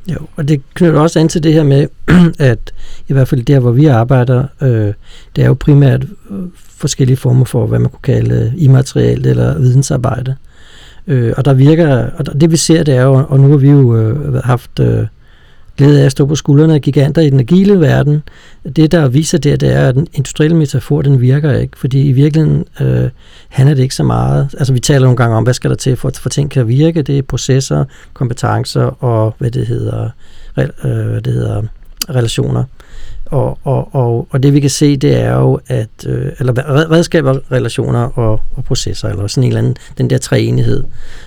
Jo, 0.07 0.17
og 0.35 0.47
det 0.47 0.61
knytter 0.73 0.99
også 0.99 1.19
an 1.19 1.29
til 1.29 1.43
det 1.43 1.53
her 1.53 1.63
med, 1.63 1.87
at 2.51 2.73
i 3.07 3.13
hvert 3.13 3.27
fald 3.27 3.43
der, 3.43 3.59
hvor 3.59 3.71
vi 3.71 3.85
arbejder, 3.85 4.45
øh, 4.61 4.93
det 5.35 5.43
er 5.43 5.47
jo 5.47 5.53
primært 5.53 6.03
øh, 6.29 6.37
forskellige 6.55 7.17
former 7.17 7.45
for, 7.45 7.67
hvad 7.67 7.79
man 7.79 7.89
kunne 7.89 8.15
kalde 8.15 8.35
øh, 8.35 8.63
immaterielt 8.63 9.25
eller 9.25 9.59
vidensarbejde. 9.59 10.35
Øh, 11.07 11.33
og 11.37 11.45
der 11.45 11.53
virker, 11.53 12.09
og 12.17 12.41
det 12.41 12.51
vi 12.51 12.57
ser, 12.57 12.83
det 12.83 12.95
er 12.95 13.03
jo, 13.03 13.25
og 13.29 13.39
nu 13.39 13.49
har 13.49 13.57
vi 13.57 13.69
jo 13.69 13.95
øh, 13.95 14.33
haft 14.33 14.79
øh, 14.79 15.07
glæde 15.79 16.01
af 16.01 16.05
at 16.05 16.11
stå 16.11 16.25
på 16.25 16.35
skuldrene 16.35 16.73
af 16.73 16.81
giganter 16.81 17.21
i 17.21 17.29
den 17.29 17.39
agile 17.39 17.79
verden. 17.79 18.23
Det, 18.75 18.91
der 18.91 19.07
viser 19.07 19.37
det, 19.37 19.61
det 19.61 19.75
er, 19.75 19.87
at 19.87 19.95
den 19.95 20.07
industrielle 20.13 20.57
metafor, 20.57 21.01
den 21.01 21.21
virker 21.21 21.53
ikke, 21.53 21.77
fordi 21.77 22.01
i 22.01 22.11
virkeligheden 22.11 22.65
øh, 22.81 23.09
handler 23.49 23.75
det 23.75 23.83
ikke 23.83 23.95
så 23.95 24.03
meget. 24.03 24.49
Altså 24.57 24.73
vi 24.73 24.79
taler 24.79 24.99
nogle 24.99 25.17
gange 25.17 25.35
om, 25.35 25.43
hvad 25.43 25.53
skal 25.53 25.69
der 25.69 25.75
til 25.75 25.95
for, 25.95 26.11
for 26.15 26.29
ting 26.29 26.51
kan 26.51 26.67
virke. 26.67 27.01
Det 27.01 27.17
er 27.17 27.21
processer, 27.21 27.85
kompetencer 28.13 29.03
og 29.03 29.35
hvad 29.37 29.51
det 29.51 29.67
hedder, 29.67 30.09
øh, 30.57 30.67
hvad 30.83 31.21
det 31.21 31.33
hedder 31.33 31.63
relationer. 32.09 32.63
Og, 33.29 33.57
og, 33.63 33.95
og, 33.95 34.27
og 34.29 34.43
det 34.43 34.53
vi 34.53 34.59
kan 34.59 34.69
se, 34.69 34.97
det 34.97 35.17
er 35.17 35.33
jo, 35.33 35.59
at 35.67 35.89
øh, 36.05 36.31
eller 36.39 36.53
redskaber, 36.91 37.37
relationer 37.51 38.19
og, 38.19 38.39
og 38.55 38.63
processer, 38.63 39.09
eller 39.09 39.27
sådan 39.27 39.43
en 39.43 39.47
eller 39.47 39.59
anden, 39.59 39.75
den 39.97 40.09
der 40.09 40.17
treenighed. 40.17 40.83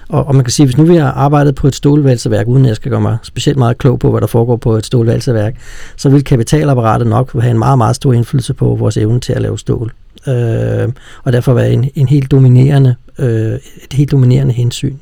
Og, 0.08 0.26
og 0.26 0.34
man 0.34 0.44
kan 0.44 0.52
sige, 0.52 0.66
hvis 0.66 0.76
nu 0.76 0.84
vi 0.84 0.96
har 0.96 1.10
arbejdet 1.10 1.54
på 1.54 1.66
et 1.66 1.74
stålvalseværk, 1.74 2.46
uden 2.46 2.64
at 2.64 2.68
jeg 2.68 2.76
skal 2.76 2.90
gøre 2.90 3.00
mig 3.00 3.16
specielt 3.22 3.58
meget 3.58 3.78
klog 3.78 3.98
på, 3.98 4.10
hvad 4.10 4.20
der 4.20 4.26
foregår 4.26 4.56
på 4.56 4.76
et 4.76 4.86
stålvalseværk, 4.86 5.54
så 5.96 6.08
vil 6.08 6.24
kapitalapparatet 6.24 7.06
nok 7.06 7.40
have 7.40 7.50
en 7.50 7.58
meget, 7.58 7.78
meget 7.78 7.96
stor 7.96 8.12
indflydelse 8.12 8.54
på 8.54 8.74
vores 8.74 8.96
evne 8.96 9.20
til 9.20 9.32
at 9.32 9.42
lave 9.42 9.58
stål. 9.58 9.92
Øh, 10.28 10.88
og 11.24 11.32
derfor 11.32 11.54
være 11.54 11.72
en, 11.72 11.90
en 11.94 12.08
helt 12.08 12.30
dominerende, 12.30 12.94
øh, 13.18 13.52
et 13.84 13.92
helt 13.92 14.10
dominerende 14.10 14.52
hensyn. 14.54 14.96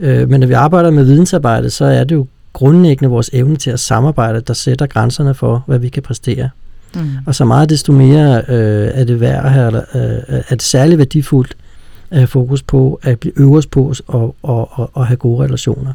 Øh, 0.00 0.28
men 0.28 0.40
når 0.40 0.46
vi 0.46 0.52
arbejder 0.52 0.90
med 0.90 1.04
vidensarbejde, 1.04 1.70
så 1.70 1.84
er 1.84 2.04
det 2.04 2.14
jo 2.14 2.26
grundlæggende 2.56 3.10
vores 3.10 3.30
evne 3.32 3.56
til 3.56 3.70
at 3.70 3.80
samarbejde, 3.80 4.40
der 4.40 4.54
sætter 4.54 4.86
grænserne 4.86 5.34
for, 5.34 5.64
hvad 5.66 5.78
vi 5.78 5.88
kan 5.88 6.02
præstere. 6.02 6.50
Mm. 6.94 7.10
Og 7.26 7.34
så 7.34 7.44
meget 7.44 7.70
desto 7.70 7.92
mere 7.92 8.42
øh, 8.48 8.90
er 8.94 9.04
det 9.04 9.20
værd 9.20 9.44
at 9.44 9.52
have, 9.52 9.76
øh, 9.76 10.22
er 10.28 10.54
det 10.54 10.62
særligt 10.62 10.98
værdifuldt 10.98 11.56
at 12.10 12.18
have 12.18 12.26
fokus 12.26 12.62
på 12.62 13.00
at 13.02 13.20
blive 13.20 13.40
øverst 13.40 13.70
på 13.70 13.94
og, 14.06 14.36
og, 14.42 14.68
og, 14.72 14.90
og 14.92 15.06
have 15.06 15.16
gode 15.16 15.44
relationer. 15.44 15.92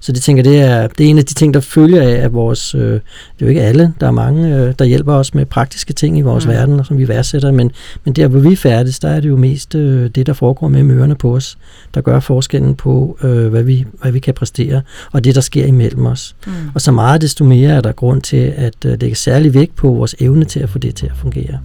Så 0.00 0.12
det 0.12 0.22
tænker 0.22 0.42
det 0.42 0.60
er, 0.60 0.86
det 0.86 1.06
er 1.06 1.10
en 1.10 1.18
af 1.18 1.24
de 1.24 1.34
ting, 1.34 1.54
der 1.54 1.60
følger 1.60 2.02
af, 2.02 2.12
at 2.12 2.32
vores, 2.32 2.74
øh, 2.74 2.80
det 2.80 2.94
er 2.94 3.00
jo 3.40 3.46
ikke 3.46 3.62
alle, 3.62 3.92
der 4.00 4.06
er 4.06 4.10
mange, 4.10 4.56
øh, 4.56 4.74
der 4.78 4.84
hjælper 4.84 5.12
os 5.14 5.34
med 5.34 5.46
praktiske 5.46 5.92
ting 5.92 6.18
i 6.18 6.20
vores 6.20 6.46
mm. 6.46 6.52
verden, 6.52 6.84
som 6.84 6.98
vi 6.98 7.08
værdsætter, 7.08 7.52
men, 7.52 7.72
men 8.04 8.14
der, 8.14 8.28
hvor 8.28 8.40
vi 8.40 8.56
færdes, 8.56 8.98
der 8.98 9.08
er 9.08 9.20
det 9.20 9.28
jo 9.28 9.36
mest 9.36 9.74
øh, 9.74 10.10
det, 10.14 10.26
der 10.26 10.32
foregår 10.32 10.68
med 10.68 10.82
mørerne 10.82 11.14
på 11.14 11.36
os, 11.36 11.58
der 11.94 12.00
gør 12.00 12.20
forskellen 12.20 12.74
på, 12.74 13.18
øh, 13.22 13.46
hvad, 13.46 13.62
vi, 13.62 13.86
hvad 14.02 14.12
vi 14.12 14.18
kan 14.18 14.34
præstere, 14.34 14.82
og 15.12 15.24
det, 15.24 15.34
der 15.34 15.40
sker 15.40 15.66
imellem 15.66 16.06
os. 16.06 16.36
Mm. 16.46 16.52
Og 16.74 16.80
så 16.80 16.92
meget 16.92 17.20
desto 17.20 17.44
mere 17.44 17.70
er 17.70 17.80
der 17.80 17.92
grund 17.92 18.22
til, 18.22 18.52
at 18.56 18.84
øh, 18.86 19.00
det 19.00 19.10
er 19.10 19.14
særlig 19.14 19.54
vægt 19.54 19.76
på 19.76 19.88
vores 19.88 20.14
evne 20.20 20.44
til 20.44 20.60
at 20.60 20.68
få 20.68 20.78
det 20.78 20.94
til 20.94 21.06
at 21.06 21.16
fungere. 21.16 21.58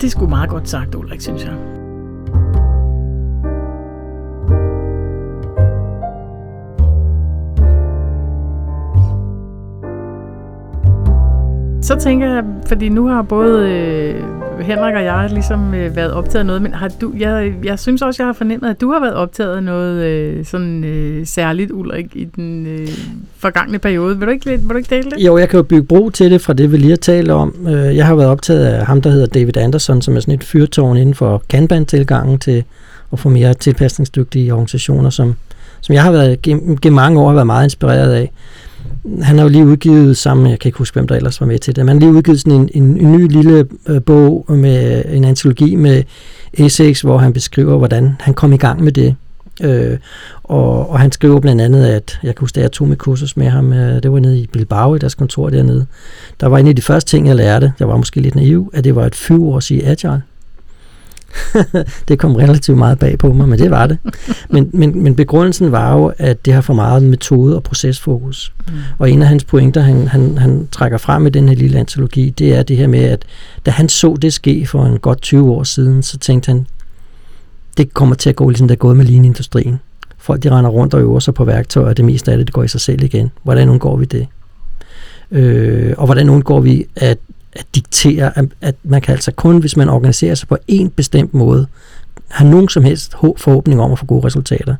Det 0.00 0.06
er 0.06 0.10
sgu 0.10 0.26
meget 0.26 0.50
godt 0.50 0.68
sagt, 0.68 0.94
Ulrik, 0.94 1.20
synes 1.20 1.44
jeg. 1.44 1.87
Så 11.88 11.96
tænker 11.96 12.34
jeg, 12.34 12.44
fordi 12.66 12.88
nu 12.88 13.06
har 13.06 13.22
både 13.22 13.70
øh, 13.70 14.24
Henrik 14.60 14.94
og 14.94 15.04
jeg 15.04 15.28
ligesom 15.32 15.74
øh, 15.74 15.96
været 15.96 16.12
optaget 16.12 16.38
af 16.38 16.46
noget, 16.46 16.62
men 16.62 16.74
har 16.74 16.88
du, 16.88 17.12
jeg, 17.18 17.52
jeg 17.64 17.78
synes 17.78 18.02
også, 18.02 18.22
jeg 18.22 18.28
har 18.28 18.32
fornemmet, 18.32 18.70
at 18.70 18.80
du 18.80 18.92
har 18.92 19.00
været 19.00 19.14
optaget 19.14 19.56
af 19.56 19.62
noget 19.62 20.04
øh, 20.04 20.44
sådan 20.44 20.84
øh, 20.84 21.26
særligt, 21.26 21.70
Ulrik, 21.72 22.06
i 22.16 22.24
den 22.24 22.66
øh, 22.66 22.88
forgangne 23.38 23.78
periode. 23.78 24.18
Vil 24.18 24.26
du, 24.26 24.32
ikke, 24.32 24.50
vil 24.50 24.68
du 24.68 24.76
ikke 24.76 24.96
dele 24.96 25.10
det? 25.10 25.26
Jo, 25.26 25.38
jeg 25.38 25.48
kan 25.48 25.56
jo 25.56 25.62
bygge 25.62 25.86
bro 25.86 26.10
til 26.10 26.30
det 26.30 26.40
fra 26.40 26.52
det, 26.52 26.72
vi 26.72 26.76
lige 26.76 26.90
har 26.90 26.96
talt 26.96 27.30
om. 27.30 27.66
Øh, 27.68 27.96
jeg 27.96 28.06
har 28.06 28.14
været 28.14 28.28
optaget 28.28 28.66
af 28.66 28.86
ham, 28.86 29.02
der 29.02 29.10
hedder 29.10 29.26
David 29.26 29.56
Anderson, 29.56 30.02
som 30.02 30.16
er 30.16 30.20
sådan 30.20 30.34
et 30.34 30.44
fyrtårn 30.44 30.96
inden 30.96 31.14
for 31.14 31.42
Kanban-tilgangen 31.48 32.38
til 32.38 32.64
at 33.12 33.18
få 33.18 33.28
mere 33.28 33.54
tilpasningsdygtige 33.54 34.52
organisationer, 34.52 35.10
som, 35.10 35.34
som 35.80 35.94
jeg 35.94 36.02
har 36.02 36.12
været 36.12 36.42
gennem, 36.42 36.76
gennem 36.76 36.94
mange 36.94 37.20
år 37.20 37.26
har 37.26 37.34
været 37.34 37.46
meget 37.46 37.64
inspireret 37.64 38.12
af 38.12 38.32
han 39.22 39.36
har 39.36 39.44
jo 39.44 39.48
lige 39.48 39.66
udgivet 39.66 40.16
sammen, 40.16 40.50
jeg 40.50 40.58
kan 40.58 40.68
ikke 40.68 40.78
huske, 40.78 40.94
hvem 40.94 41.08
der 41.08 41.16
ellers 41.16 41.40
var 41.40 41.46
med 41.46 41.58
til 41.58 41.76
det, 41.76 41.84
men 41.84 41.88
han 41.88 42.02
har 42.02 42.08
lige 42.08 42.18
udgivet 42.18 42.40
sådan 42.40 42.60
en, 42.60 42.70
en, 42.74 43.00
en 43.00 43.12
ny 43.12 43.28
lille 43.32 43.66
øh, 43.88 44.02
bog 44.02 44.44
med 44.48 45.04
en 45.08 45.24
antologi 45.24 45.74
med 45.76 46.02
essays, 46.52 47.00
hvor 47.00 47.18
han 47.18 47.32
beskriver, 47.32 47.76
hvordan 47.78 48.16
han 48.20 48.34
kom 48.34 48.52
i 48.52 48.56
gang 48.56 48.84
med 48.84 48.92
det. 48.92 49.14
Øh, 49.62 49.98
og, 50.42 50.90
og 50.90 51.00
han 51.00 51.12
skriver 51.12 51.40
blandt 51.40 51.60
andet, 51.60 51.86
at 51.86 52.18
jeg 52.22 52.34
kan 52.34 52.40
huske, 52.40 52.58
at 52.58 52.62
jeg 52.62 52.72
tog 52.72 52.88
mit 52.88 52.98
kursus 52.98 53.36
med 53.36 53.48
ham, 53.48 53.72
øh, 53.72 54.02
det 54.02 54.12
var 54.12 54.18
nede 54.18 54.38
i 54.38 54.46
Bilbao 54.46 54.94
i 54.94 54.98
deres 54.98 55.14
kontor 55.14 55.50
dernede. 55.50 55.86
Der 56.40 56.46
var 56.46 56.58
en 56.58 56.66
af 56.66 56.76
de 56.76 56.82
første 56.82 57.10
ting, 57.10 57.26
jeg 57.26 57.36
lærte, 57.36 57.72
jeg 57.80 57.88
var 57.88 57.96
måske 57.96 58.20
lidt 58.20 58.34
naiv, 58.34 58.70
at 58.74 58.84
det 58.84 58.94
var 58.94 59.06
et 59.06 59.14
fyv 59.14 59.48
år 59.48 59.72
i 59.72 59.80
agile. 59.80 60.22
det 62.08 62.18
kom 62.18 62.36
relativt 62.36 62.78
meget 62.78 62.98
bag 62.98 63.18
på 63.18 63.32
mig, 63.32 63.48
men 63.48 63.58
det 63.58 63.70
var 63.70 63.86
det. 63.86 63.98
Men, 64.50 64.70
men, 64.72 65.02
men 65.02 65.16
begrundelsen 65.16 65.72
var 65.72 65.94
jo, 65.94 66.12
at 66.18 66.46
det 66.46 66.54
har 66.54 66.60
for 66.60 66.74
meget 66.74 67.02
metode- 67.02 67.56
og 67.56 67.62
procesfokus. 67.62 68.52
Mm. 68.66 68.72
Og 68.98 69.10
en 69.10 69.22
af 69.22 69.28
hans 69.28 69.44
pointer, 69.44 69.80
han, 69.80 70.08
han, 70.08 70.38
han 70.38 70.68
trækker 70.72 70.98
frem 70.98 71.26
i 71.26 71.30
den 71.30 71.48
her 71.48 71.56
lille 71.56 71.78
antologi, 71.78 72.30
det 72.30 72.54
er 72.54 72.62
det 72.62 72.76
her 72.76 72.86
med, 72.86 73.04
at 73.04 73.24
da 73.66 73.70
han 73.70 73.88
så 73.88 74.16
det 74.22 74.32
ske 74.32 74.66
for 74.66 74.84
en 74.84 74.98
godt 74.98 75.22
20 75.22 75.50
år 75.50 75.62
siden, 75.62 76.02
så 76.02 76.18
tænkte 76.18 76.48
han, 76.48 76.66
det 77.76 77.94
kommer 77.94 78.14
til 78.14 78.30
at 78.30 78.36
gå 78.36 78.48
ligesom 78.48 78.68
det 78.68 78.74
er 78.74 78.78
gået 78.78 78.96
med 78.96 79.04
linindustrien. 79.04 79.80
Folk 80.18 80.42
de 80.42 80.50
render 80.50 80.70
rundt 80.70 80.94
og 80.94 81.00
øver 81.00 81.20
sig 81.20 81.34
på 81.34 81.44
værktøjer, 81.44 81.88
og 81.88 81.96
det 81.96 82.04
meste 82.04 82.30
af 82.32 82.38
det, 82.38 82.46
det 82.46 82.54
går 82.54 82.62
i 82.62 82.68
sig 82.68 82.80
selv 82.80 83.02
igen. 83.02 83.30
Hvordan 83.42 83.68
undgår 83.68 83.96
vi 83.96 84.04
det? 84.04 84.26
Øh, 85.30 85.94
og 85.98 86.06
hvordan 86.06 86.28
undgår 86.28 86.60
vi 86.60 86.86
at 86.96 87.18
at 87.52 87.66
diktere, 87.74 88.38
at, 88.38 88.44
at 88.60 88.74
man 88.82 89.00
kan 89.00 89.12
altså 89.12 89.32
kun, 89.32 89.58
hvis 89.58 89.76
man 89.76 89.88
organiserer 89.88 90.34
sig 90.34 90.48
på 90.48 90.56
en 90.68 90.90
bestemt 90.90 91.34
måde, 91.34 91.66
have 92.28 92.50
nogen 92.50 92.68
som 92.68 92.84
helst 92.84 93.12
forhåbning 93.36 93.80
om 93.80 93.92
at 93.92 93.98
få 93.98 94.06
gode 94.06 94.26
resultater. 94.26 94.74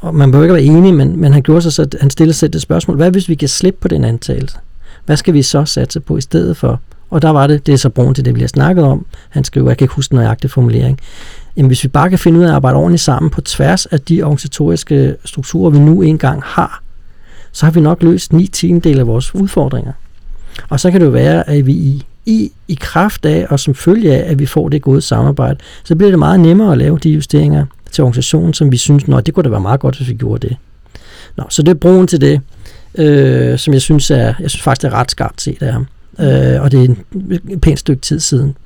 Og 0.00 0.14
man 0.14 0.30
behøver 0.30 0.44
ikke 0.44 0.54
være 0.54 0.78
enig, 0.78 0.94
men, 0.94 1.20
men 1.20 1.32
han 1.32 1.42
gjorde 1.42 1.62
sig 1.62 1.72
så, 1.72 1.88
han 2.00 2.10
stillede 2.10 2.36
sig 2.36 2.52
det 2.52 2.62
spørgsmål, 2.62 2.96
hvad 2.96 3.10
hvis 3.10 3.28
vi 3.28 3.34
kan 3.34 3.48
slippe 3.48 3.80
på 3.80 3.88
den 3.88 4.04
antagelse? 4.04 4.56
Hvad 5.06 5.16
skal 5.16 5.34
vi 5.34 5.42
så 5.42 5.64
satse 5.64 6.00
på 6.00 6.16
i 6.16 6.20
stedet 6.20 6.56
for? 6.56 6.80
Og 7.10 7.22
der 7.22 7.30
var 7.30 7.46
det, 7.46 7.66
det 7.66 7.72
er 7.72 7.76
så 7.76 7.88
brugen 7.88 8.14
til 8.14 8.24
det, 8.24 8.34
vi 8.34 8.40
har 8.40 8.48
snakket 8.48 8.84
om. 8.84 9.06
Han 9.28 9.44
skriver, 9.44 9.70
jeg 9.70 9.78
kan 9.78 9.84
ikke 9.84 9.94
huske 9.94 10.10
den 10.10 10.16
nøjagtige 10.16 10.50
formulering. 10.50 11.00
Jamen, 11.56 11.66
hvis 11.66 11.84
vi 11.84 11.88
bare 11.88 12.10
kan 12.10 12.18
finde 12.18 12.38
ud 12.38 12.44
af 12.44 12.48
at 12.48 12.54
arbejde 12.54 12.76
ordentligt 12.76 13.02
sammen 13.02 13.30
på 13.30 13.40
tværs 13.40 13.86
af 13.86 14.00
de 14.00 14.22
organisatoriske 14.22 15.16
strukturer, 15.24 15.70
vi 15.70 15.78
nu 15.78 16.02
engang 16.02 16.42
har, 16.44 16.82
så 17.52 17.66
har 17.66 17.70
vi 17.70 17.80
nok 17.80 18.02
løst 18.02 18.32
9 18.32 18.46
tiendel 18.46 18.98
af 18.98 19.06
vores 19.06 19.34
udfordringer. 19.34 19.92
Og 20.68 20.80
så 20.80 20.90
kan 20.90 21.00
det 21.00 21.06
jo 21.06 21.10
være, 21.10 21.48
at 21.48 21.66
vi 21.66 21.72
i, 21.72 22.04
i, 22.26 22.52
i 22.68 22.78
kraft 22.80 23.26
af 23.26 23.46
og 23.50 23.60
som 23.60 23.74
følge 23.74 24.14
af, 24.14 24.30
at 24.30 24.38
vi 24.38 24.46
får 24.46 24.68
det 24.68 24.82
gode 24.82 25.00
samarbejde, 25.00 25.58
så 25.84 25.96
bliver 25.96 26.10
det 26.10 26.18
meget 26.18 26.40
nemmere 26.40 26.72
at 26.72 26.78
lave 26.78 26.98
de 26.98 27.10
justeringer 27.10 27.66
til 27.92 28.04
organisationen, 28.04 28.54
som 28.54 28.72
vi 28.72 28.76
synes, 28.76 29.08
nå, 29.08 29.20
det 29.20 29.34
kunne 29.34 29.44
da 29.44 29.48
være 29.48 29.60
meget 29.60 29.80
godt, 29.80 29.96
hvis 29.96 30.08
vi 30.08 30.14
gjorde 30.14 30.48
det. 30.48 30.56
Nå, 31.36 31.44
så 31.48 31.62
det 31.62 31.70
er 31.70 31.74
brugen 31.74 32.06
til 32.06 32.20
det, 32.20 32.40
øh, 32.94 33.58
som 33.58 33.74
jeg 33.74 33.82
synes 33.82 34.10
er, 34.10 34.34
jeg 34.40 34.50
synes 34.50 34.62
faktisk 34.62 34.84
er 34.84 34.94
ret 34.94 35.10
skarpt 35.10 35.42
set 35.42 35.62
af 35.62 35.72
ham. 35.72 35.86
Øh, 36.20 36.62
og 36.62 36.72
det 36.72 36.84
er 36.84 36.94
et 37.50 37.60
pænt 37.60 37.78
stykke 37.78 38.02
tid 38.02 38.20
siden. 38.20 38.56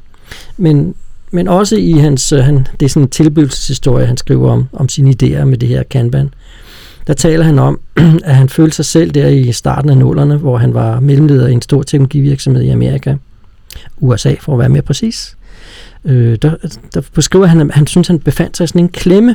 Men, 0.57 0.95
men 1.31 1.49
også 1.49 1.77
i 1.77 1.93
hans, 1.93 2.33
øh, 2.33 2.45
han, 2.45 2.67
det 2.81 2.87
er 2.87 2.91
sådan 2.91 3.03
en 3.03 3.11
tilbydelseshistorie, 3.11 4.07
han 4.07 4.17
skriver 4.17 4.51
om, 4.51 4.69
om 4.73 4.89
sine 4.89 5.15
idéer 5.23 5.45
med 5.45 5.59
det 5.59 5.69
her 5.69 5.83
Kanban. 5.83 6.27
Øh, 6.27 6.31
der 7.09 7.15
taler 7.15 7.45
han 7.45 7.59
om, 7.59 7.81
at 8.25 8.37
han 8.37 8.49
følte 8.49 8.77
sig 8.77 8.85
selv 8.85 9.11
der 9.11 9.29
i 9.29 9.53
starten 9.53 9.91
af 9.91 9.99
nullerne, 9.99 10.37
hvor 10.37 10.57
han 10.57 10.75
var 10.75 11.01
mellemleder 11.01 11.47
i 11.47 11.53
en 11.53 11.63
stor 11.63 11.83
teknologivirksomhed 11.83 12.63
i 12.63 12.69
Amerika, 12.69 13.15
USA 14.01 14.35
for 14.41 14.53
at 14.53 14.59
være 14.59 14.69
mere 14.69 14.83
præcis. 14.83 15.37
Øh, 16.05 16.39
der, 16.43 16.55
der 16.95 17.01
beskriver 17.15 17.47
han, 17.47 17.61
at 17.61 17.75
han 17.75 17.87
synes, 17.87 18.09
han 18.09 18.19
befandt 18.19 18.57
sig 18.57 18.65
i 18.65 18.67
sådan 18.67 18.81
en 18.81 18.89
klemme, 18.89 19.35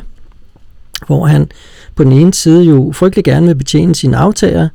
hvor 1.06 1.26
han 1.26 1.50
på 1.94 2.04
den 2.04 2.12
ene 2.12 2.34
side 2.34 2.64
jo 2.64 2.92
frygtelig 2.94 3.24
gerne 3.24 3.46
vil 3.46 3.54
betjene 3.54 3.94
sine 3.94 4.16
aftager, 4.16 4.68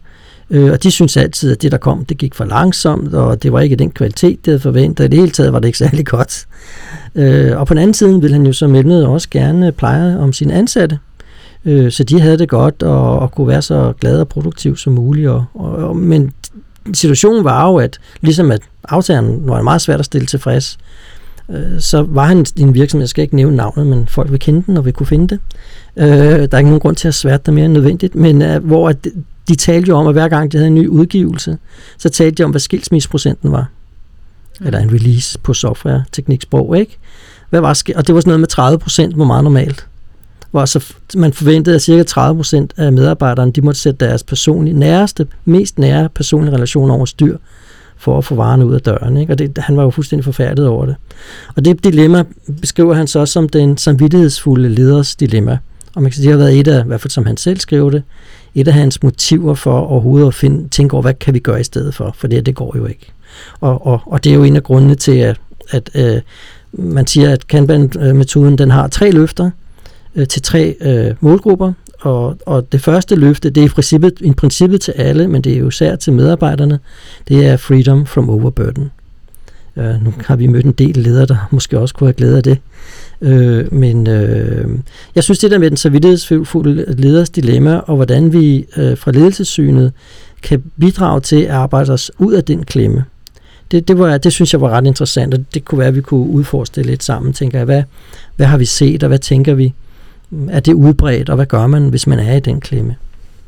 øh, 0.49 0.71
og 0.71 0.83
de 0.83 0.91
synes 0.91 1.17
altid, 1.17 1.51
at 1.51 1.61
det, 1.61 1.71
der 1.71 1.77
kom, 1.77 2.05
det 2.05 2.17
gik 2.17 2.35
for 2.35 2.45
langsomt, 2.45 3.13
og 3.13 3.43
det 3.43 3.53
var 3.53 3.59
ikke 3.59 3.75
den 3.75 3.91
kvalitet, 3.91 4.45
det 4.45 4.51
havde 4.51 4.59
forventet. 4.59 5.05
I 5.05 5.07
det 5.07 5.19
hele 5.19 5.31
taget 5.31 5.53
var 5.53 5.59
det 5.59 5.67
ikke 5.67 5.77
særlig 5.77 6.05
godt. 6.05 6.47
Øh, 7.15 7.59
og 7.59 7.67
på 7.67 7.73
den 7.73 7.81
anden 7.81 7.93
side 7.93 8.21
vil 8.21 8.33
han 8.33 8.45
jo 8.45 8.53
som 8.53 8.69
mellemleder 8.69 9.07
også 9.07 9.29
gerne 9.29 9.71
pleje 9.71 10.17
om 10.17 10.33
sine 10.33 10.53
ansatte, 10.53 10.99
Øh, 11.65 11.91
så 11.91 12.03
de 12.03 12.19
havde 12.19 12.37
det 12.37 12.49
godt 12.49 12.83
og, 12.83 13.19
og 13.19 13.31
kunne 13.31 13.47
være 13.47 13.61
så 13.61 13.93
glade 14.01 14.21
og 14.21 14.27
produktive 14.27 14.77
som 14.77 14.93
muligt. 14.93 15.29
Og, 15.29 15.45
og, 15.53 15.95
men 15.95 16.33
situationen 16.93 17.43
var 17.43 17.67
jo, 17.67 17.75
at 17.75 17.99
ligesom 18.21 18.51
at 18.51 18.61
aftageren 18.83 19.47
var 19.47 19.61
meget 19.61 19.81
svært 19.81 19.99
at 19.99 20.05
stille 20.05 20.27
tilfreds, 20.27 20.77
øh, 21.49 21.79
så 21.79 22.01
var 22.01 22.25
han 22.25 22.45
i 22.55 22.61
en 22.61 22.73
virksomhed, 22.73 23.03
jeg 23.03 23.09
skal 23.09 23.21
ikke 23.21 23.35
nævne 23.35 23.55
navnet, 23.55 23.87
men 23.87 24.07
folk 24.07 24.31
vil 24.31 24.39
kende 24.39 24.63
den 24.65 24.77
og 24.77 24.85
vil 24.85 24.93
kunne 24.93 25.07
finde 25.07 25.27
det. 25.27 25.39
Øh, 25.97 26.07
der 26.07 26.47
er 26.51 26.57
ikke 26.57 26.69
nogen 26.69 26.79
grund 26.79 26.95
til 26.95 27.07
at 27.07 27.15
sværte 27.15 27.43
det 27.45 27.53
mere 27.53 27.65
end 27.65 27.73
nødvendigt, 27.73 28.15
men 28.15 28.41
øh, 28.41 28.65
hvor 28.65 28.89
at 28.89 29.07
de 29.47 29.55
talte 29.55 29.89
jo 29.89 29.97
om, 29.97 30.07
at 30.07 30.13
hver 30.13 30.27
gang 30.27 30.51
de 30.51 30.57
havde 30.57 30.67
en 30.67 30.75
ny 30.75 30.87
udgivelse, 30.87 31.57
så 31.97 32.09
talte 32.09 32.35
de 32.35 32.43
om, 32.43 32.51
hvad 32.51 32.61
skilsmisseprocenten 32.61 33.51
var. 33.51 33.69
Mm. 34.59 34.65
Eller 34.65 34.79
en 34.79 34.91
release 34.93 35.39
på 35.39 35.53
software, 35.53 36.03
tekniksprog, 36.11 36.77
ikke? 36.77 36.97
Hvad 37.49 37.59
var, 37.61 37.81
og 37.95 38.07
det 38.07 38.15
var 38.15 38.21
sådan 38.21 38.29
noget 38.29 38.39
med 38.39 38.47
30 38.47 38.79
procent, 38.79 39.15
hvor 39.15 39.25
meget 39.25 39.43
normalt 39.43 39.88
hvor 40.51 40.65
så 40.65 40.93
man 41.15 41.33
forventede, 41.33 41.75
at 41.75 41.81
cirka 41.81 42.03
30% 42.03 42.67
af 42.77 42.91
medarbejderne 42.91 43.51
de 43.51 43.61
måtte 43.61 43.79
sætte 43.79 44.05
deres 44.05 44.23
personlige, 44.23 44.79
næreste, 44.79 45.27
mest 45.45 45.79
nære 45.79 46.09
personlige 46.09 46.55
relationer 46.55 46.93
over 46.93 47.05
styr 47.05 47.37
for 47.97 48.17
at 48.17 48.25
få 48.25 48.35
varerne 48.35 48.65
ud 48.65 48.73
af 48.73 48.81
døren. 48.81 49.17
Ikke? 49.17 49.33
Og 49.33 49.39
det, 49.39 49.57
han 49.57 49.77
var 49.77 49.83
jo 49.83 49.89
fuldstændig 49.89 50.25
forfærdet 50.25 50.67
over 50.67 50.85
det. 50.85 50.95
Og 51.55 51.65
det 51.65 51.83
dilemma 51.83 52.23
beskriver 52.61 52.93
han 52.93 53.07
så 53.07 53.25
som 53.25 53.49
den 53.49 53.77
samvittighedsfulde 53.77 54.69
leders 54.69 55.15
dilemma. 55.15 55.57
Og 55.95 56.01
man 56.01 56.11
kan 56.11 56.15
sige, 56.15 56.23
det 56.23 56.31
har 56.31 56.37
været 56.37 56.59
et 56.59 56.67
af, 56.67 56.83
i 56.83 56.87
hvert 56.87 57.01
fald 57.01 57.11
som 57.11 57.25
han 57.25 57.37
selv 57.37 57.59
skrev 57.59 57.91
det, 57.91 58.03
et 58.55 58.67
af 58.67 58.73
hans 58.73 59.03
motiver 59.03 59.53
for 59.53 59.79
overhovedet 59.79 60.27
at 60.27 60.33
finde, 60.33 60.69
tænke 60.69 60.93
over, 60.93 61.01
hvad 61.01 61.13
kan 61.13 61.33
vi 61.33 61.39
gøre 61.39 61.59
i 61.59 61.63
stedet 61.63 61.95
for? 61.95 62.15
For 62.17 62.27
det, 62.27 62.45
det 62.45 62.55
går 62.55 62.77
jo 62.77 62.85
ikke. 62.85 63.11
Og, 63.59 63.87
og, 63.87 63.99
og 64.05 64.23
det 64.23 64.29
er 64.29 64.35
jo 64.35 64.43
en 64.43 64.55
af 64.55 64.63
grundene 64.63 64.95
til, 64.95 65.17
at, 65.17 65.37
at 65.69 65.89
øh, 65.95 66.21
man 66.73 67.07
siger, 67.07 67.29
at 67.33 67.47
Kanban-metoden 67.47 68.57
den 68.57 68.71
har 68.71 68.87
tre 68.87 69.11
løfter 69.11 69.51
øh, 70.19 70.27
til 70.27 70.41
tre 70.41 70.75
øh, 70.81 71.15
målgrupper, 71.19 71.73
og, 71.99 72.37
og 72.45 72.71
det 72.71 72.81
første 72.81 73.15
løfte, 73.15 73.49
det 73.49 73.61
er 73.61 73.65
i 73.65 73.69
princippet, 73.69 74.13
i 74.21 74.31
princippet 74.31 74.81
til 74.81 74.91
alle, 74.91 75.27
men 75.27 75.41
det 75.41 75.53
er 75.53 75.57
jo 75.57 75.67
især 75.67 75.95
til 75.95 76.13
medarbejderne, 76.13 76.79
det 77.27 77.45
er 77.45 77.57
freedom 77.57 78.05
from 78.05 78.29
overburden. 78.29 78.91
Øh, 79.77 80.03
nu 80.03 80.13
har 80.25 80.35
vi 80.35 80.47
mødt 80.47 80.65
en 80.65 80.71
del 80.71 80.97
ledere, 80.97 81.25
der 81.25 81.47
måske 81.51 81.79
også 81.79 81.95
kunne 81.95 82.07
have 82.07 82.13
glæde 82.13 82.37
af 82.37 82.43
det. 82.43 82.57
Øh, 83.21 83.73
men 83.73 84.07
øh, 84.07 84.79
jeg 85.15 85.23
synes, 85.23 85.39
det 85.39 85.51
der 85.51 85.57
med 85.57 85.69
den 85.69 85.77
samvittighedsfulde 85.77 86.85
leders 86.97 87.29
dilemma, 87.29 87.75
og 87.77 87.95
hvordan 87.95 88.33
vi 88.33 88.65
øh, 88.77 88.97
fra 88.97 89.11
ledelsessynet 89.11 89.93
kan 90.41 90.63
bidrage 90.79 91.21
til 91.21 91.41
at 91.41 91.49
arbejde 91.49 91.93
os 91.93 92.11
ud 92.17 92.33
af 92.33 92.43
den 92.43 92.63
klemme, 92.63 93.03
det, 93.71 93.87
det, 93.87 93.99
var, 93.99 94.17
det 94.17 94.33
synes 94.33 94.53
jeg 94.53 94.61
var 94.61 94.69
ret 94.69 94.85
interessant, 94.85 95.33
og 95.33 95.39
det 95.53 95.65
kunne 95.65 95.79
være, 95.79 95.87
at 95.87 95.95
vi 95.95 96.01
kunne 96.01 96.27
udforske 96.27 96.75
det 96.75 96.85
lidt 96.85 97.03
sammen, 97.03 97.33
tænker 97.33 97.57
jeg. 97.57 97.65
Hvad, 97.65 97.83
hvad 98.35 98.47
har 98.47 98.57
vi 98.57 98.65
set, 98.65 99.03
og 99.03 99.07
hvad 99.07 99.19
tænker 99.19 99.53
vi? 99.53 99.73
Er 100.49 100.59
det 100.59 100.73
udbredt, 100.73 101.29
og 101.29 101.35
hvad 101.35 101.45
gør 101.45 101.67
man, 101.67 101.89
hvis 101.89 102.07
man 102.07 102.19
er 102.19 102.35
i 102.35 102.39
den 102.39 102.61
klemme? 102.61 102.95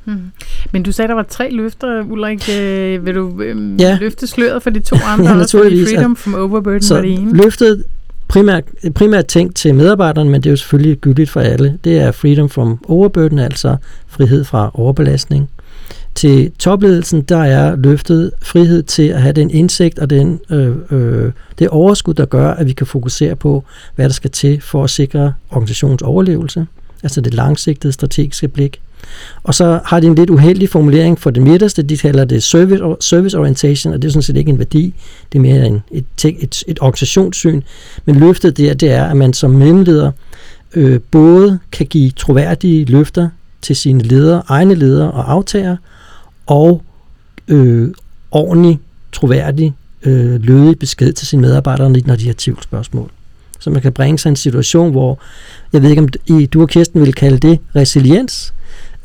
Hmm. 0.04 0.32
Men 0.72 0.84
du 0.84 0.92
sagde, 0.92 1.10
der 1.10 1.16
var 1.16 1.26
tre 1.30 1.52
løfter, 1.52 2.04
Ulrik. 2.10 2.50
Øh, 2.60 3.06
vil 3.06 3.16
du 3.16 3.42
øh, 3.42 3.82
ja. 3.82 3.98
løfte 4.02 4.28
sløret 4.28 4.64
for 4.64 4.70
de 4.70 4.80
to 4.80 4.96
andre? 5.14 5.30
ja, 5.30 5.38
naturligvis. 5.38 5.90
Freedom 5.90 6.16
from 6.16 6.36
overburden 6.36 6.82
så 6.82 6.94
var 6.94 7.02
det 7.02 7.14
ene. 7.14 7.34
løftet 7.34 7.84
primært, 8.28 8.64
primært 8.96 9.26
tænkt 9.26 9.56
til 9.56 9.76
medarbejderne, 9.76 10.30
men 10.30 10.42
det 10.42 10.50
er 10.50 10.52
jo 10.52 10.58
selvfølgelig 10.58 10.98
gyldigt 10.98 11.30
for 11.30 11.40
alle. 11.40 11.78
Det 11.84 12.00
er 12.00 12.12
freedom 12.12 12.50
from 12.50 12.86
overburden, 12.88 13.40
altså 13.40 13.76
frihed 14.08 14.44
fra 14.44 14.72
overbelastning. 14.74 15.50
Til 16.16 16.52
topledelsen, 16.60 17.22
der 17.22 17.38
er 17.38 17.76
løftet 17.76 18.32
frihed 18.42 18.84
til 18.84 19.04
at 19.04 19.22
have 19.22 19.34
den 19.34 19.50
indsigt 19.50 20.00
og 20.00 20.10
den, 20.10 20.40
øh, 20.50 20.76
øh, 20.92 21.32
det 21.60 21.70
overskud, 21.70 22.14
der 22.14 22.26
gør, 22.26 22.52
at 22.52 22.68
vi 22.68 22.74
kan 22.74 22.88
fokusere 22.88 23.36
på, 23.36 23.64
hvad 23.96 24.06
der 24.06 24.14
skal 24.14 24.30
til 24.30 24.62
for 24.62 24.84
at 24.84 24.90
sikre 24.90 25.34
organisationens 25.50 26.02
overlevelse, 26.02 26.68
altså 27.04 27.22
det 27.22 27.34
langsigtede 27.34 27.94
strategiske 27.94 28.48
blik. 28.48 28.82
Og 29.44 29.56
så 29.56 29.80
har 29.86 30.00
de 30.00 30.08
en 30.08 30.16
lidt 30.16 30.30
uheldig 30.30 30.70
formulering 30.70 31.20
for 31.20 31.30
det 31.30 31.44
midterste, 31.44 31.82
de 31.82 31.98
kalder 31.98 32.26
det 32.26 32.44
service, 32.44 32.84
service 33.00 33.38
orientation, 33.38 33.94
og 33.94 34.02
det 34.02 34.08
er 34.08 34.12
sådan 34.12 34.22
set 34.22 34.38
ikke 34.38 34.50
en 34.50 34.58
værdi, 34.58 34.94
det 35.32 35.38
er 35.38 35.42
mere 35.42 35.66
en, 35.66 35.84
et, 35.92 36.06
et, 36.26 36.64
et 36.68 36.78
organisationssyn. 36.82 37.62
Men 38.06 38.16
løftet 38.16 38.58
der, 38.58 38.74
det 38.74 38.92
er, 38.92 39.06
at 39.06 39.18
man 39.18 39.34
som 39.34 39.52
mellemleder 39.52 40.12
øh, 40.76 41.00
både 41.12 41.60
kan 41.72 41.86
give 41.86 42.12
troværdige 42.12 42.86
løfter 42.86 43.30
til 43.62 43.76
sine 43.76 44.04
ledere, 44.04 44.44
egne 44.48 44.76
ledere 44.76 45.12
og 45.12 45.32
aftager, 45.32 45.78
og 46.52 46.82
øh, 47.48 47.90
ordentlig, 48.32 48.80
troværdig, 49.12 49.74
øh, 50.04 50.44
lødig 50.44 50.80
besked 50.80 51.14
til 51.14 51.28
sine 51.28 51.42
medarbejdere, 51.42 51.90
når 51.90 52.16
de 52.16 52.28
har 52.28 52.36
tvivlsspørgsmål. 52.38 53.12
Så 53.60 53.70
man 53.70 53.82
kan 53.82 53.94
bringe 53.94 54.20
sig 54.20 54.30
en 54.30 54.36
situation, 54.36 54.92
hvor, 54.92 55.20
jeg 55.74 55.82
ved 55.82 55.90
ikke 55.90 56.02
om 56.02 56.10
I, 56.28 56.46
du 56.46 56.62
og 56.62 56.70
Kirsten 56.70 57.02
vil 57.02 57.14
kalde 57.14 57.38
det 57.38 57.60
resiliens, 57.76 58.54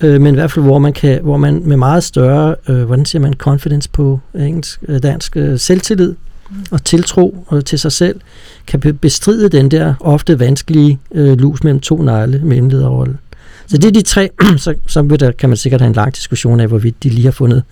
øh, 0.00 0.20
men 0.20 0.34
i 0.34 0.36
hvert 0.36 0.52
fald 0.52 0.64
hvor 0.64 0.78
man, 0.78 0.92
kan, 0.92 1.22
hvor 1.22 1.36
man 1.36 1.62
med 1.64 1.76
meget 1.76 2.04
større, 2.04 2.56
øh, 2.68 2.82
hvordan 2.84 3.04
siger 3.04 3.22
man, 3.22 3.34
confidence 3.34 3.90
på 3.90 4.20
engelsk, 4.34 4.80
øh, 4.88 5.02
dansk, 5.02 5.36
øh, 5.36 5.58
selvtillid 5.58 6.14
mm. 6.50 6.56
og 6.70 6.84
tiltro 6.84 7.46
øh, 7.52 7.64
til 7.64 7.78
sig 7.78 7.92
selv, 7.92 8.20
kan 8.66 8.98
bestride 9.00 9.48
den 9.48 9.70
der 9.70 9.94
ofte 10.00 10.38
vanskelige 10.38 10.98
øh, 11.14 11.38
lus 11.38 11.64
mellem 11.64 11.80
to 11.80 12.02
negle 12.02 12.40
mellemlederrolle. 12.44 13.18
Så 13.66 13.76
det 13.76 13.84
er 13.84 13.92
de 13.92 14.02
tre, 14.02 14.30
så, 14.56 14.74
så 14.86 15.02
vil 15.02 15.20
der, 15.20 15.32
kan 15.32 15.48
man 15.48 15.56
sikkert 15.56 15.80
have 15.80 15.88
en 15.88 15.94
lang 15.94 16.14
diskussion 16.14 16.60
af, 16.60 16.68
hvorvidt 16.68 17.02
de 17.02 17.08
lige 17.08 17.24
har 17.24 17.30
fundet 17.30 17.62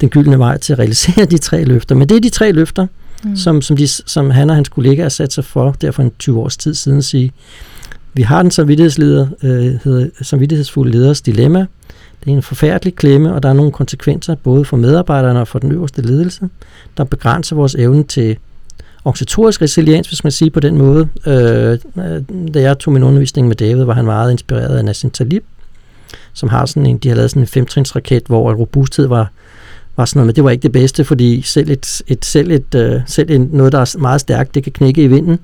den 0.00 0.08
gyldne 0.08 0.38
vej 0.38 0.58
til 0.58 0.72
at 0.72 0.78
realisere 0.78 1.24
de 1.34 1.38
tre 1.38 1.64
løfter. 1.64 1.94
Men 1.94 2.08
det 2.08 2.16
er 2.16 2.20
de 2.20 2.30
tre 2.30 2.52
løfter, 2.52 2.86
mm. 3.24 3.36
som, 3.36 3.62
som, 3.62 3.76
de, 3.76 3.86
som 3.86 4.30
han 4.30 4.50
og 4.50 4.56
hans 4.56 4.68
kollegaer 4.68 5.04
har 5.04 5.08
sat 5.08 5.32
sig 5.32 5.44
for, 5.44 5.76
der 5.80 5.90
for 5.90 6.02
en 6.02 6.12
20 6.18 6.40
års 6.40 6.56
tid 6.56 6.74
siden 6.74 6.98
at 6.98 7.04
sige, 7.04 7.32
vi 8.14 8.22
har 8.22 8.42
den 8.42 8.50
samvittighedsleder, 8.50 9.26
øh, 9.42 9.78
hedder, 9.84 10.08
samvittighedsfulde 10.22 10.92
leders 10.92 11.20
dilemma. 11.20 11.66
Det 12.24 12.30
er 12.30 12.36
en 12.36 12.42
forfærdelig 12.42 12.94
klemme, 12.94 13.34
og 13.34 13.42
der 13.42 13.48
er 13.48 13.52
nogle 13.52 13.72
konsekvenser 13.72 14.34
både 14.34 14.64
for 14.64 14.76
medarbejderne 14.76 15.40
og 15.40 15.48
for 15.48 15.58
den 15.58 15.72
øverste 15.72 16.02
ledelse, 16.02 16.48
der 16.96 17.04
begrænser 17.04 17.56
vores 17.56 17.74
evne 17.74 18.04
til 18.04 18.36
organisatorisk 19.04 19.62
resiliens, 19.62 20.08
hvis 20.08 20.24
man 20.24 20.30
siger 20.30 20.50
på 20.50 20.60
den 20.60 20.78
måde. 20.78 21.08
Øh, 21.26 21.78
øh, 21.98 22.22
da 22.54 22.60
jeg 22.60 22.78
tog 22.78 22.92
min 22.92 23.02
undervisning 23.02 23.48
med 23.48 23.56
David, 23.56 23.84
var 23.84 23.94
han 23.94 24.04
meget 24.04 24.30
inspireret 24.30 24.78
af 24.78 24.84
Nassim 24.84 25.10
Talib, 25.10 25.44
som 26.32 26.48
har 26.48 26.66
sådan 26.66 26.86
en, 26.86 26.98
de 26.98 27.08
har 27.08 27.16
lavet 27.16 27.30
sådan 27.30 27.42
en 27.42 27.46
femtrinsraket, 27.46 28.22
hvor 28.26 28.52
robusthed 28.52 29.06
var, 29.06 29.30
var 29.96 30.04
sådan 30.04 30.18
noget, 30.18 30.26
men 30.26 30.36
det 30.36 30.44
var 30.44 30.50
ikke 30.50 30.62
det 30.62 30.72
bedste, 30.72 31.04
fordi 31.04 31.42
selv, 31.42 31.70
et, 31.70 32.02
et, 32.06 32.24
selv, 32.24 32.50
et, 32.50 32.74
øh, 32.74 33.00
selv 33.06 33.30
en, 33.30 33.48
noget, 33.52 33.72
der 33.72 33.78
er 33.78 33.98
meget 33.98 34.20
stærkt, 34.20 34.54
det 34.54 34.62
kan 34.62 34.72
knække 34.72 35.02
i 35.02 35.06
vinden, 35.06 35.38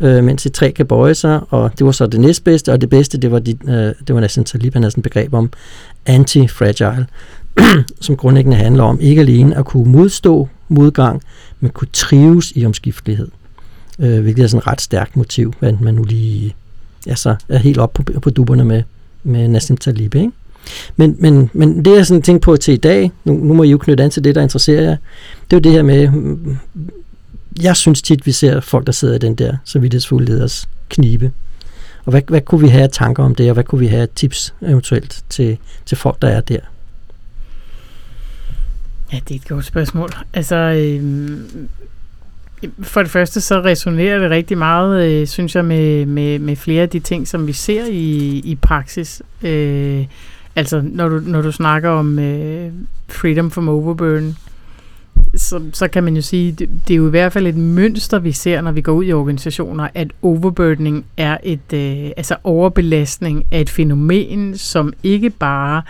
øh, 0.00 0.24
mens 0.24 0.46
et 0.46 0.52
træ 0.52 0.70
kan 0.70 0.86
bøje 0.86 1.14
sig, 1.14 1.40
og 1.50 1.70
det 1.78 1.86
var 1.86 1.92
så 1.92 2.06
det 2.06 2.20
næstbedste, 2.20 2.72
og 2.72 2.80
det 2.80 2.90
bedste, 2.90 3.18
det 3.18 3.30
var, 3.30 3.38
de, 3.38 3.56
øh, 3.68 3.94
det 4.06 4.14
var 4.14 4.20
Nassim 4.20 4.44
Talib, 4.44 4.72
han 4.72 4.82
havde 4.82 4.90
sådan 4.90 5.00
et 5.00 5.02
begreb 5.02 5.34
om 5.34 5.50
anti-fragile, 6.06 7.06
som 8.00 8.16
grundlæggende 8.16 8.56
handler 8.56 8.82
om 8.82 9.00
ikke 9.00 9.20
alene 9.20 9.58
at 9.58 9.64
kunne 9.64 9.92
modstå 9.92 10.48
modgang, 10.68 11.22
men 11.64 11.72
kunne 11.72 11.88
trives 11.92 12.52
i 12.54 12.66
omskiftelighed. 12.66 13.28
Øh, 13.98 14.20
hvilket 14.20 14.42
er 14.42 14.46
sådan 14.46 14.58
et 14.58 14.66
ret 14.66 14.80
stærkt 14.80 15.16
motiv, 15.16 15.54
at 15.60 15.80
man 15.80 15.94
nu 15.94 16.04
lige 16.04 16.54
altså, 17.06 17.36
er 17.48 17.58
helt 17.58 17.78
op 17.78 17.92
på, 17.92 18.02
på 18.22 18.30
dupperne 18.30 18.64
med, 18.64 18.82
med 19.22 19.48
Nassim 19.48 19.76
Talib. 19.76 20.14
Ikke? 20.14 20.30
Men, 20.96 21.16
men, 21.18 21.50
men 21.52 21.84
det, 21.84 21.96
jeg 21.96 22.06
sådan 22.06 22.22
tænkt 22.22 22.42
på 22.42 22.56
til 22.56 22.74
i 22.74 22.76
dag, 22.76 23.12
nu, 23.24 23.32
nu 23.34 23.54
må 23.54 23.62
I 23.62 23.70
jo 23.70 23.78
knytte 23.78 24.04
an 24.04 24.10
til 24.10 24.24
det, 24.24 24.34
der 24.34 24.42
interesserer 24.42 24.82
jer, 24.82 24.96
det 25.50 25.56
er 25.56 25.60
jo 25.60 25.60
det 25.60 25.72
her 25.72 25.82
med, 25.82 26.08
jeg 27.62 27.76
synes 27.76 28.02
tit, 28.02 28.26
vi 28.26 28.32
ser 28.32 28.60
folk, 28.60 28.86
der 28.86 28.92
sidder 28.92 29.14
i 29.14 29.18
den 29.18 29.34
der 29.34 29.56
så 29.64 29.78
vidtighedsfulde 29.78 30.26
leders 30.26 30.68
knibe. 30.88 31.32
Og 32.04 32.10
hvad, 32.10 32.22
hvad 32.28 32.40
kunne 32.40 32.60
vi 32.60 32.68
have 32.68 32.88
tanker 32.88 33.22
om 33.22 33.34
det, 33.34 33.50
og 33.50 33.54
hvad 33.54 33.64
kunne 33.64 33.78
vi 33.78 33.86
have 33.86 34.08
tips 34.14 34.54
eventuelt 34.62 35.24
til, 35.28 35.58
til 35.86 35.96
folk, 35.96 36.22
der 36.22 36.28
er 36.28 36.40
der? 36.40 36.58
Ja, 39.14 39.20
det 39.28 39.34
er 39.34 39.38
et 39.38 39.48
godt 39.48 39.64
spørgsmål. 39.64 40.08
Altså, 40.32 40.56
øh, 40.56 41.38
for 42.82 43.02
det 43.02 43.10
første 43.10 43.40
så 43.40 43.60
resonerer 43.60 44.18
det 44.18 44.30
rigtig 44.30 44.58
meget, 44.58 45.10
øh, 45.10 45.26
synes 45.26 45.56
jeg, 45.56 45.64
med, 45.64 46.06
med, 46.06 46.38
med 46.38 46.56
flere 46.56 46.82
af 46.82 46.88
de 46.88 47.00
ting, 47.00 47.28
som 47.28 47.46
vi 47.46 47.52
ser 47.52 47.84
i, 47.86 48.38
i 48.44 48.58
praksis. 48.62 49.22
Øh, 49.42 50.04
altså, 50.56 50.82
når 50.84 51.08
du, 51.08 51.20
når 51.24 51.42
du 51.42 51.52
snakker 51.52 51.90
om 51.90 52.18
øh, 52.18 52.72
freedom 53.08 53.50
from 53.50 53.68
overburn, 53.68 54.36
så, 55.34 55.62
så 55.72 55.88
kan 55.88 56.04
man 56.04 56.16
jo 56.16 56.22
sige, 56.22 56.52
det, 56.52 56.68
det 56.88 56.94
er 56.94 56.98
jo 56.98 57.06
i 57.06 57.10
hvert 57.10 57.32
fald 57.32 57.46
et 57.46 57.56
mønster, 57.56 58.18
vi 58.18 58.32
ser, 58.32 58.60
når 58.60 58.72
vi 58.72 58.80
går 58.80 58.92
ud 58.92 59.04
i 59.04 59.12
organisationer, 59.12 59.88
at 59.94 60.10
overburdening 60.22 61.04
er 61.16 61.38
et, 61.42 61.72
øh, 61.72 62.10
altså 62.16 62.36
overbelastning 62.44 63.44
er 63.50 63.60
et 63.60 63.70
fænomen, 63.70 64.58
som 64.58 64.92
ikke 65.02 65.30
bare 65.30 65.82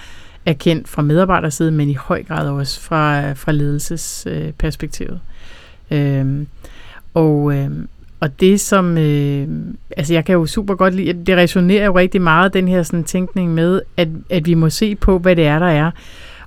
er 0.47 0.53
kendt 0.53 0.89
fra 0.89 1.03
medarbejderside, 1.03 1.71
men 1.71 1.89
i 1.89 1.95
høj 1.95 2.23
grad 2.23 2.49
også 2.49 2.81
fra, 2.81 3.23
øh, 3.23 3.37
fra 3.37 3.53
ledelsesperspektivet. 3.53 5.21
Øhm, 5.91 6.47
og, 7.15 7.55
øhm, 7.57 7.89
og 8.21 8.41
det 8.41 8.61
som, 8.61 8.99
øh, 8.99 9.49
altså 9.97 10.13
jeg 10.13 10.25
kan 10.25 10.33
jo 10.33 10.47
super 10.47 10.75
godt 10.75 10.95
lide, 10.95 11.25
det 11.27 11.37
resonerer 11.37 11.85
jo 11.85 11.99
rigtig 11.99 12.23
meget, 12.23 12.55
den 12.55 12.69
her 12.69 12.83
sådan 12.83 13.05
tænkning 13.05 13.55
med, 13.55 13.81
at, 13.97 14.09
at 14.31 14.47
vi 14.47 14.55
må 14.55 14.71
se 14.71 14.95
på, 14.95 15.19
hvad 15.19 15.37
det 15.37 15.47
er, 15.47 15.59
der 15.59 15.67
er. 15.67 15.91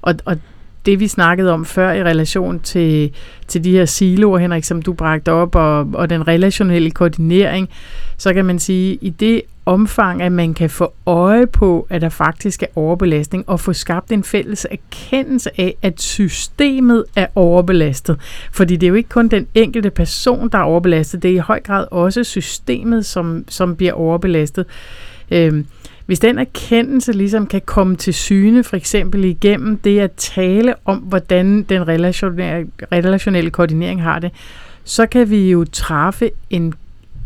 Og, 0.02 0.16
og 0.26 0.38
det 0.86 1.00
vi 1.00 1.08
snakkede 1.08 1.52
om 1.52 1.66
før 1.66 1.92
i 1.92 2.04
relation 2.04 2.60
til, 2.60 3.12
til 3.48 3.64
de 3.64 3.72
her 3.72 3.86
siloer, 3.86 4.38
Henrik, 4.38 4.64
som 4.64 4.82
du 4.82 4.94
bragte 4.94 5.32
op, 5.32 5.56
og, 5.56 5.90
og 5.94 6.10
den 6.10 6.28
relationelle 6.28 6.92
koordinering, 6.92 7.70
så 8.18 8.34
kan 8.34 8.46
man 8.46 8.60
sige, 8.60 8.98
i 9.02 9.10
det 9.10 9.42
omfang, 9.68 10.22
at 10.22 10.32
man 10.32 10.54
kan 10.54 10.70
få 10.70 10.94
øje 11.06 11.48
på, 11.48 11.88
at 11.90 12.02
der 12.02 12.10
faktisk 12.10 12.64
er 12.64 12.68
overbelastning, 12.76 13.50
og 13.50 13.60
få 13.60 13.74
skabt 13.74 14.12
en 14.12 14.24
fælles 14.24 14.68
erkendelse 14.72 15.50
af, 15.58 15.76
at 15.82 16.02
systemet 16.02 17.04
er 17.16 17.28
overbelastet. 17.36 18.18
Fordi 18.52 18.76
det 18.76 18.88
er 18.88 18.90
jo 18.90 18.96
ikke 18.96 19.10
kun 19.10 19.28
den 19.28 19.48
enkelte 19.56 19.90
person, 19.90 20.50
der 20.50 20.58
er 20.58 20.64
overbelastet, 20.64 21.24
det 21.24 21.32
er 21.32 21.36
i 21.36 21.38
høj 21.38 21.62
grad 21.62 21.86
også 21.92 22.24
systemet, 22.24 23.06
som, 23.06 23.46
som 23.50 23.76
bliver 23.76 23.94
overbelastet. 23.94 24.66
Øhm, 25.32 25.66
hvis 26.06 26.20
den 26.20 26.38
erkendelse 26.38 27.12
ligesom 27.12 27.48
kan 27.48 27.62
komme 27.66 27.96
til 27.96 28.14
syne, 28.14 28.64
for 28.64 28.76
eksempel 28.78 29.26
igennem 29.26 29.78
det 29.78 30.00
at 30.00 30.12
tale 30.12 30.76
om, 30.86 30.98
hvordan 30.98 31.64
den 31.64 31.88
relationelle, 31.88 32.68
relationelle 32.92 33.50
koordinering 33.50 34.04
har 34.04 34.20
det, 34.20 34.32
så 34.84 35.06
kan 35.06 35.30
vi 35.30 35.52
jo 35.52 35.66
træffe 35.72 36.30
en 36.50 36.74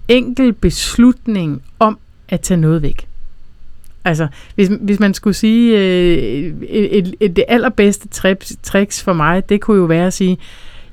enkel 0.08 0.54
beslutning 0.54 1.62
om 1.80 1.98
at 2.32 2.42
tage 2.42 2.62
noget 2.62 2.82
væk. 2.82 3.08
Altså, 4.06 4.28
hvis, 4.56 4.70
hvis 4.82 5.00
man 5.00 5.14
skulle 5.14 5.34
sige, 5.34 5.78
øh, 5.78 6.54
et, 6.70 7.16
et, 7.20 7.36
det 7.36 7.46
allerbedste 7.48 8.08
tricks 8.64 9.04
for 9.04 9.14
mig, 9.14 9.50
det 9.50 9.62
kunne 9.62 9.78
jo 9.78 9.84
være 9.84 10.08
at 10.08 10.14
sige, 10.14 10.38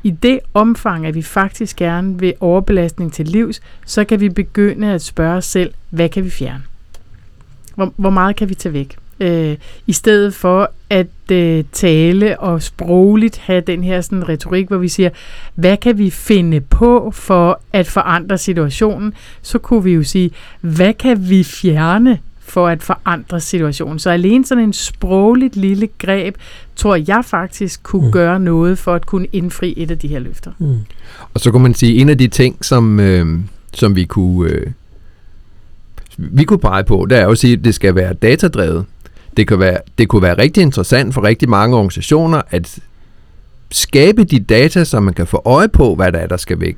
i 0.02 0.10
det 0.10 0.40
omfang, 0.54 1.06
at 1.06 1.14
vi 1.14 1.22
faktisk 1.22 1.76
gerne 1.76 2.18
vil 2.18 2.34
overbelastning 2.40 3.12
til 3.12 3.26
livs, 3.28 3.60
så 3.86 4.04
kan 4.04 4.20
vi 4.20 4.28
begynde 4.28 4.92
at 4.92 5.02
spørge 5.02 5.36
os 5.36 5.44
selv, 5.44 5.72
hvad 5.90 6.08
kan 6.08 6.24
vi 6.24 6.30
fjerne? 6.30 6.62
Hvor, 7.74 7.92
hvor 7.96 8.10
meget 8.10 8.36
kan 8.36 8.48
vi 8.48 8.54
tage 8.54 8.72
væk? 8.72 8.96
Øh, 9.20 9.56
I 9.86 9.92
stedet 9.92 10.34
for 10.34 10.70
at 10.90 11.06
øh, 11.32 11.64
tale 11.72 12.40
og 12.40 12.62
sprogligt 12.62 13.38
have 13.38 13.60
den 13.60 13.84
her 13.84 14.00
sådan, 14.00 14.28
retorik, 14.28 14.68
hvor 14.68 14.78
vi 14.78 14.88
siger, 14.88 15.10
hvad 15.54 15.76
kan 15.76 15.98
vi 15.98 16.10
finde 16.10 16.60
på 16.60 17.10
for 17.14 17.60
at 17.72 17.86
forandre 17.86 18.38
situationen, 18.38 19.14
så 19.42 19.58
kunne 19.58 19.84
vi 19.84 19.92
jo 19.92 20.02
sige, 20.02 20.30
hvad 20.60 20.94
kan 20.94 21.30
vi 21.30 21.44
fjerne 21.44 22.18
for 22.40 22.68
at 22.68 22.82
forandre 22.82 23.40
situationen. 23.40 23.98
Så 23.98 24.10
alene 24.10 24.44
sådan 24.46 24.64
en 24.64 24.72
sprogligt 24.72 25.56
lille 25.56 25.88
greb, 25.98 26.34
tror 26.76 26.96
jeg 27.08 27.24
faktisk 27.24 27.82
kunne 27.82 28.06
mm. 28.06 28.12
gøre 28.12 28.40
noget 28.40 28.78
for 28.78 28.94
at 28.94 29.06
kunne 29.06 29.26
indfri 29.32 29.74
et 29.76 29.90
af 29.90 29.98
de 29.98 30.08
her 30.08 30.18
løfter. 30.18 30.50
Mm. 30.58 30.78
Og 31.34 31.40
så 31.40 31.50
kunne 31.50 31.62
man 31.62 31.74
sige, 31.74 32.00
en 32.00 32.08
af 32.08 32.18
de 32.18 32.28
ting, 32.28 32.64
som, 32.64 33.00
øh, 33.00 33.38
som 33.74 33.96
vi 33.96 34.04
kunne 34.04 34.50
øh, 34.50 34.66
vi 36.18 36.44
kunne 36.44 36.58
pege 36.58 36.84
på, 36.84 37.06
det 37.10 37.18
er 37.18 37.22
jo 37.24 37.30
at 37.30 37.38
sige, 37.38 37.52
at 37.52 37.64
det 37.64 37.74
skal 37.74 37.94
være 37.94 38.14
datadrevet. 38.14 38.84
Det, 39.38 39.48
kan 39.48 39.58
være, 39.58 39.78
det 39.98 40.08
kunne 40.08 40.22
være 40.22 40.38
rigtig 40.38 40.62
interessant 40.62 41.14
for 41.14 41.24
rigtig 41.24 41.48
mange 41.48 41.76
organisationer 41.76 42.42
at 42.50 42.78
skabe 43.70 44.24
de 44.24 44.38
data, 44.38 44.84
så 44.84 45.00
man 45.00 45.14
kan 45.14 45.26
få 45.26 45.42
øje 45.44 45.68
på, 45.68 45.94
hvad 45.94 46.12
der 46.12 46.18
er, 46.18 46.26
der 46.26 46.36
skal 46.36 46.60
væk. 46.60 46.76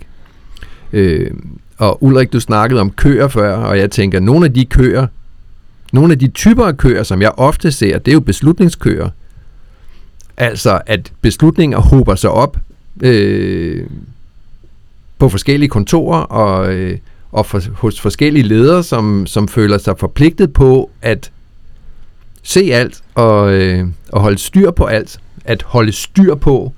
Øh, 0.93 1.31
og 1.79 2.05
Ulrik, 2.05 2.33
du 2.33 2.41
snakkede 2.41 2.81
om 2.81 2.91
køer 2.91 3.29
før, 3.29 3.57
og 3.57 3.79
jeg 3.79 3.91
tænker, 3.91 4.19
at 4.19 4.23
nogle 4.23 4.47
af 4.47 4.55
de 4.55 4.65
køer, 4.65 5.07
nogle 5.93 6.13
af 6.13 6.19
de 6.19 6.29
typer 6.29 6.67
af 6.67 6.77
køer, 6.77 7.03
som 7.03 7.23
jeg 7.23 7.33
ofte 7.37 7.73
ser, 7.73 7.99
det 7.99 8.11
er 8.11 8.15
jo 8.15 8.21
beslutningskøer. 8.21 9.09
Altså, 10.37 10.81
at 10.87 11.13
beslutninger 11.21 11.79
hober 11.79 12.15
sig 12.15 12.31
op 12.31 12.57
øh, 13.03 13.87
på 15.19 15.29
forskellige 15.29 15.69
kontorer, 15.69 16.21
og, 16.21 16.75
øh, 16.75 16.99
og 17.33 17.47
for, 17.47 17.63
hos 17.73 18.01
forskellige 18.01 18.43
ledere, 18.43 18.83
som, 18.83 19.27
som 19.27 19.49
føler 19.49 19.79
sig 19.79 19.99
forpligtet 19.99 20.53
på 20.53 20.91
at 21.03 21.31
se 22.43 22.70
alt 22.72 23.03
og, 23.14 23.53
øh, 23.53 23.86
og 24.12 24.20
holde 24.20 24.38
styr 24.38 24.70
på 24.70 24.84
alt. 24.84 25.18
At 25.45 25.62
holde 25.62 25.93
styr 25.93 26.34
på 26.34 26.72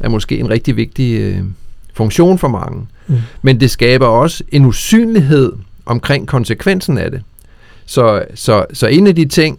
er 0.00 0.08
måske 0.08 0.38
en 0.38 0.50
rigtig 0.50 0.76
vigtig 0.76 1.20
øh, 1.20 1.42
funktion 1.94 2.38
for 2.38 2.48
mange. 2.48 2.86
Mm. 3.06 3.16
Men 3.42 3.60
det 3.60 3.70
skaber 3.70 4.06
også 4.06 4.44
en 4.52 4.64
usynlighed 4.64 5.52
omkring 5.86 6.28
konsekvensen 6.28 6.98
af 6.98 7.10
det. 7.10 7.22
Så, 7.86 8.24
så, 8.34 8.64
så 8.72 8.86
en 8.86 9.06
af 9.06 9.14
de 9.14 9.24
ting, 9.24 9.58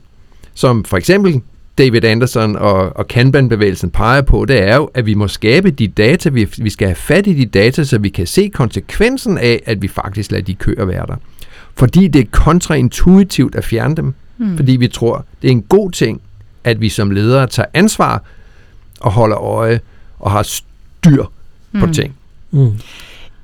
som 0.53 0.85
for 0.85 0.97
eksempel 0.97 1.41
David 1.77 2.03
Anderson 2.03 2.55
og, 2.55 2.95
og 2.95 3.07
Kanban-bevægelsen 3.07 3.89
peger 3.89 4.21
på, 4.21 4.45
det 4.45 4.63
er 4.63 4.75
jo, 4.75 4.85
at 4.93 5.05
vi 5.05 5.13
må 5.13 5.27
skabe 5.27 5.71
de 5.71 5.87
data, 5.87 6.29
vi, 6.29 6.47
vi 6.57 6.69
skal 6.69 6.87
have 6.87 6.95
fat 6.95 7.27
i 7.27 7.33
de 7.33 7.45
data, 7.45 7.83
så 7.83 7.97
vi 7.97 8.09
kan 8.09 8.27
se 8.27 8.49
konsekvensen 8.53 9.37
af, 9.37 9.63
at 9.65 9.81
vi 9.81 9.87
faktisk 9.87 10.31
lader 10.31 10.43
de 10.43 10.55
køer 10.55 10.85
være 10.85 11.05
der. 11.07 11.15
Fordi 11.75 12.07
det 12.07 12.21
er 12.21 12.29
kontraintuitivt 12.31 13.55
at 13.55 13.65
fjerne 13.65 13.95
dem. 13.95 14.13
Mm. 14.41 14.55
Fordi 14.55 14.75
vi 14.75 14.87
tror, 14.87 15.25
det 15.41 15.47
er 15.47 15.51
en 15.51 15.61
god 15.61 15.91
ting, 15.91 16.21
at 16.63 16.81
vi 16.81 16.89
som 16.89 17.11
ledere 17.11 17.47
tager 17.47 17.67
ansvar 17.73 18.23
og 18.99 19.11
holder 19.11 19.37
øje 19.37 19.79
og 20.19 20.31
har 20.31 20.43
styr 20.43 21.23
på 21.79 21.85
mm. 21.85 21.93
ting. 21.93 22.15
Mm. 22.51 22.71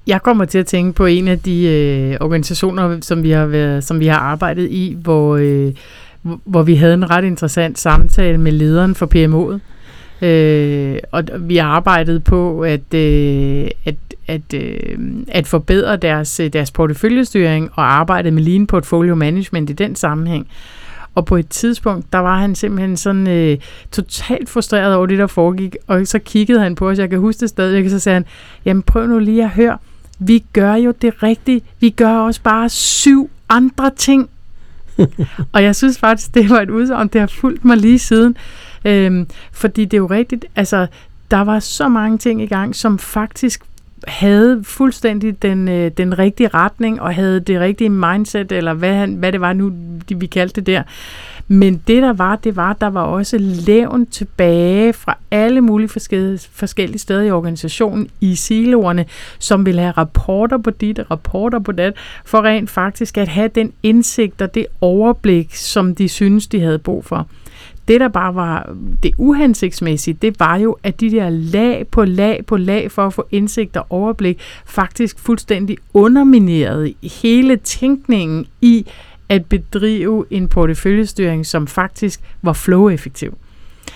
Jeg 0.07 0.23
kommer 0.23 0.45
til 0.45 0.57
at 0.57 0.65
tænke 0.65 0.93
på 0.93 1.05
en 1.05 1.27
af 1.27 1.39
de 1.39 1.65
øh, 1.65 2.17
organisationer, 2.21 2.97
som 3.01 3.23
vi 3.23 3.29
har 3.29 3.45
været, 3.45 3.83
som 3.83 3.99
vi 3.99 4.07
har 4.07 4.19
arbejdet 4.19 4.71
i, 4.71 4.97
hvor 5.01 5.35
øh, 5.37 5.73
hvor 6.43 6.63
vi 6.63 6.75
havde 6.75 6.93
en 6.93 7.09
ret 7.09 7.23
interessant 7.23 7.79
samtale 7.79 8.37
med 8.37 8.51
lederen 8.51 8.95
for 8.95 9.05
PMO'et. 9.15 9.59
Øh, 10.25 10.99
og 11.11 11.23
vi 11.39 11.57
arbejdede 11.57 12.19
på 12.19 12.61
at, 12.61 12.93
øh, 12.93 13.67
at, 13.85 13.95
at, 14.27 14.53
øh, 14.53 14.97
at 15.27 15.47
forbedre 15.47 15.97
deres, 15.97 16.41
deres 16.53 16.71
porteføljestyring 16.71 17.69
og 17.73 17.93
arbejde 17.93 18.31
med 18.31 18.43
lean 18.43 18.67
portfolio 18.67 19.15
management 19.15 19.69
i 19.69 19.73
den 19.73 19.95
sammenhæng. 19.95 20.47
Og 21.17 21.25
på 21.25 21.35
et 21.35 21.49
tidspunkt, 21.49 22.13
der 22.13 22.19
var 22.19 22.39
han 22.39 22.55
simpelthen 22.55 22.97
sådan 22.97 23.27
øh, 23.27 23.57
totalt 23.91 24.49
frustreret 24.49 24.95
over 24.95 25.05
det, 25.05 25.17
der 25.17 25.27
foregik. 25.27 25.75
Og 25.87 26.07
så 26.07 26.19
kiggede 26.19 26.59
han 26.59 26.75
på 26.75 26.89
os, 26.89 26.99
jeg 26.99 27.09
kan 27.09 27.19
huske 27.19 27.39
det 27.39 27.49
stadig, 27.49 27.85
og 27.85 27.91
så 27.91 27.99
sagde 27.99 28.13
han, 28.13 28.25
jamen 28.65 28.83
prøv 28.83 29.07
nu 29.07 29.19
lige 29.19 29.43
at 29.43 29.49
høre, 29.49 29.77
vi 30.19 30.43
gør 30.53 30.73
jo 30.73 30.93
det 31.01 31.23
rigtigt. 31.23 31.65
Vi 31.79 31.89
gør 31.89 32.13
også 32.13 32.41
bare 32.41 32.69
syv 32.69 33.29
andre 33.49 33.91
ting. 33.95 34.29
og 35.53 35.63
jeg 35.63 35.75
synes 35.75 35.99
faktisk, 35.99 36.33
det 36.33 36.49
var 36.49 36.61
et 36.61 36.69
udsagn, 36.69 37.07
det 37.07 37.21
har 37.21 37.27
fulgt 37.27 37.65
mig 37.65 37.77
lige 37.77 37.99
siden. 37.99 38.37
Øhm, 38.85 39.27
fordi 39.51 39.85
det 39.85 39.93
er 39.93 40.01
jo 40.01 40.07
rigtigt, 40.07 40.45
altså 40.55 40.87
der 41.31 41.41
var 41.41 41.59
så 41.59 41.87
mange 41.87 42.17
ting 42.17 42.41
i 42.41 42.47
gang, 42.47 42.75
som 42.75 42.99
faktisk 42.99 43.63
havde 44.07 44.63
fuldstændig 44.63 45.41
den, 45.41 45.67
øh, 45.67 45.91
den 45.97 46.19
rigtige 46.19 46.47
retning, 46.47 47.01
og 47.01 47.15
havde 47.15 47.39
det 47.39 47.59
rigtige 47.59 47.89
mindset, 47.89 48.51
eller 48.51 48.73
hvad, 48.73 48.93
han, 48.93 49.13
hvad 49.13 49.31
det 49.31 49.41
var 49.41 49.53
nu, 49.53 49.71
de, 50.09 50.19
vi 50.19 50.25
kaldte 50.25 50.55
det 50.55 50.65
der. 50.65 50.83
Men 51.47 51.81
det 51.87 52.01
der 52.03 52.13
var, 52.13 52.35
det 52.35 52.55
var, 52.55 52.73
der 52.73 52.87
var 52.87 53.01
også 53.01 53.37
levn 53.37 54.05
tilbage 54.05 54.93
fra 54.93 55.17
alle 55.31 55.61
mulige 55.61 55.89
forskellige, 55.89 56.39
forskellige 56.51 56.99
steder 56.99 57.21
i 57.21 57.31
organisationen 57.31 58.09
i 58.21 58.35
siloerne, 58.35 59.05
som 59.39 59.65
ville 59.65 59.81
have 59.81 59.91
rapporter 59.91 60.57
på 60.57 60.69
dit 60.69 60.99
og 60.99 61.11
rapporter 61.11 61.59
på 61.59 61.71
det, 61.71 61.93
for 62.25 62.41
rent 62.41 62.69
faktisk 62.69 63.17
at 63.17 63.27
have 63.27 63.47
den 63.47 63.73
indsigt 63.83 64.41
og 64.41 64.55
det 64.55 64.65
overblik, 64.81 65.55
som 65.55 65.95
de 65.95 66.09
synes, 66.09 66.47
de 66.47 66.61
havde 66.61 66.79
brug 66.79 67.05
for. 67.05 67.27
Det, 67.87 67.99
der 67.99 68.07
bare 68.07 68.35
var 68.35 68.75
det 69.03 69.11
uhensigtsmæssige, 69.17 70.17
det 70.21 70.39
var 70.39 70.55
jo, 70.57 70.77
at 70.83 70.99
de 71.01 71.11
der 71.11 71.29
lag 71.29 71.87
på 71.91 72.05
lag 72.05 72.45
på 72.45 72.57
lag 72.57 72.91
for 72.91 73.07
at 73.07 73.13
få 73.13 73.27
indsigt 73.31 73.77
og 73.77 73.85
overblik, 73.89 74.39
faktisk 74.65 75.19
fuldstændig 75.19 75.77
underminerede 75.93 76.93
hele 77.21 77.55
tænkningen 77.55 78.45
i 78.61 78.85
at 79.29 79.45
bedrive 79.45 80.25
en 80.29 80.47
porteføljestyring, 80.47 81.45
som 81.45 81.67
faktisk 81.67 82.21
var 82.41 82.53
flow-effektiv. 82.53 83.37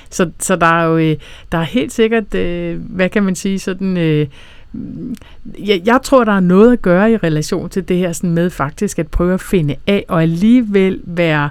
Så, 0.09 0.31
så 0.39 0.55
der 0.55 0.65
er 0.65 0.85
jo 0.85 0.97
øh, 0.97 1.15
der 1.51 1.57
er 1.57 1.63
helt 1.63 1.93
sikkert, 1.93 2.35
øh, 2.35 2.79
hvad 2.89 3.09
kan 3.09 3.23
man 3.23 3.35
sige, 3.35 3.59
sådan... 3.59 3.97
Øh, 3.97 4.27
mm, 4.73 5.15
jeg, 5.59 5.81
jeg 5.85 5.99
tror, 6.03 6.23
der 6.23 6.31
er 6.31 6.39
noget 6.39 6.73
at 6.73 6.81
gøre 6.81 7.11
i 7.11 7.17
relation 7.17 7.69
til 7.69 7.87
det 7.87 7.97
her 7.97 8.11
sådan 8.13 8.33
med 8.33 8.49
faktisk 8.49 8.99
at 8.99 9.07
prøve 9.07 9.33
at 9.33 9.41
finde 9.41 9.75
af, 9.87 10.05
og 10.07 10.21
alligevel 10.21 11.01
være 11.03 11.49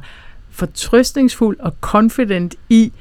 fortrøstningsfuld 0.51 1.57
og 1.61 1.74
confident 1.80 2.55
i, 2.68 2.92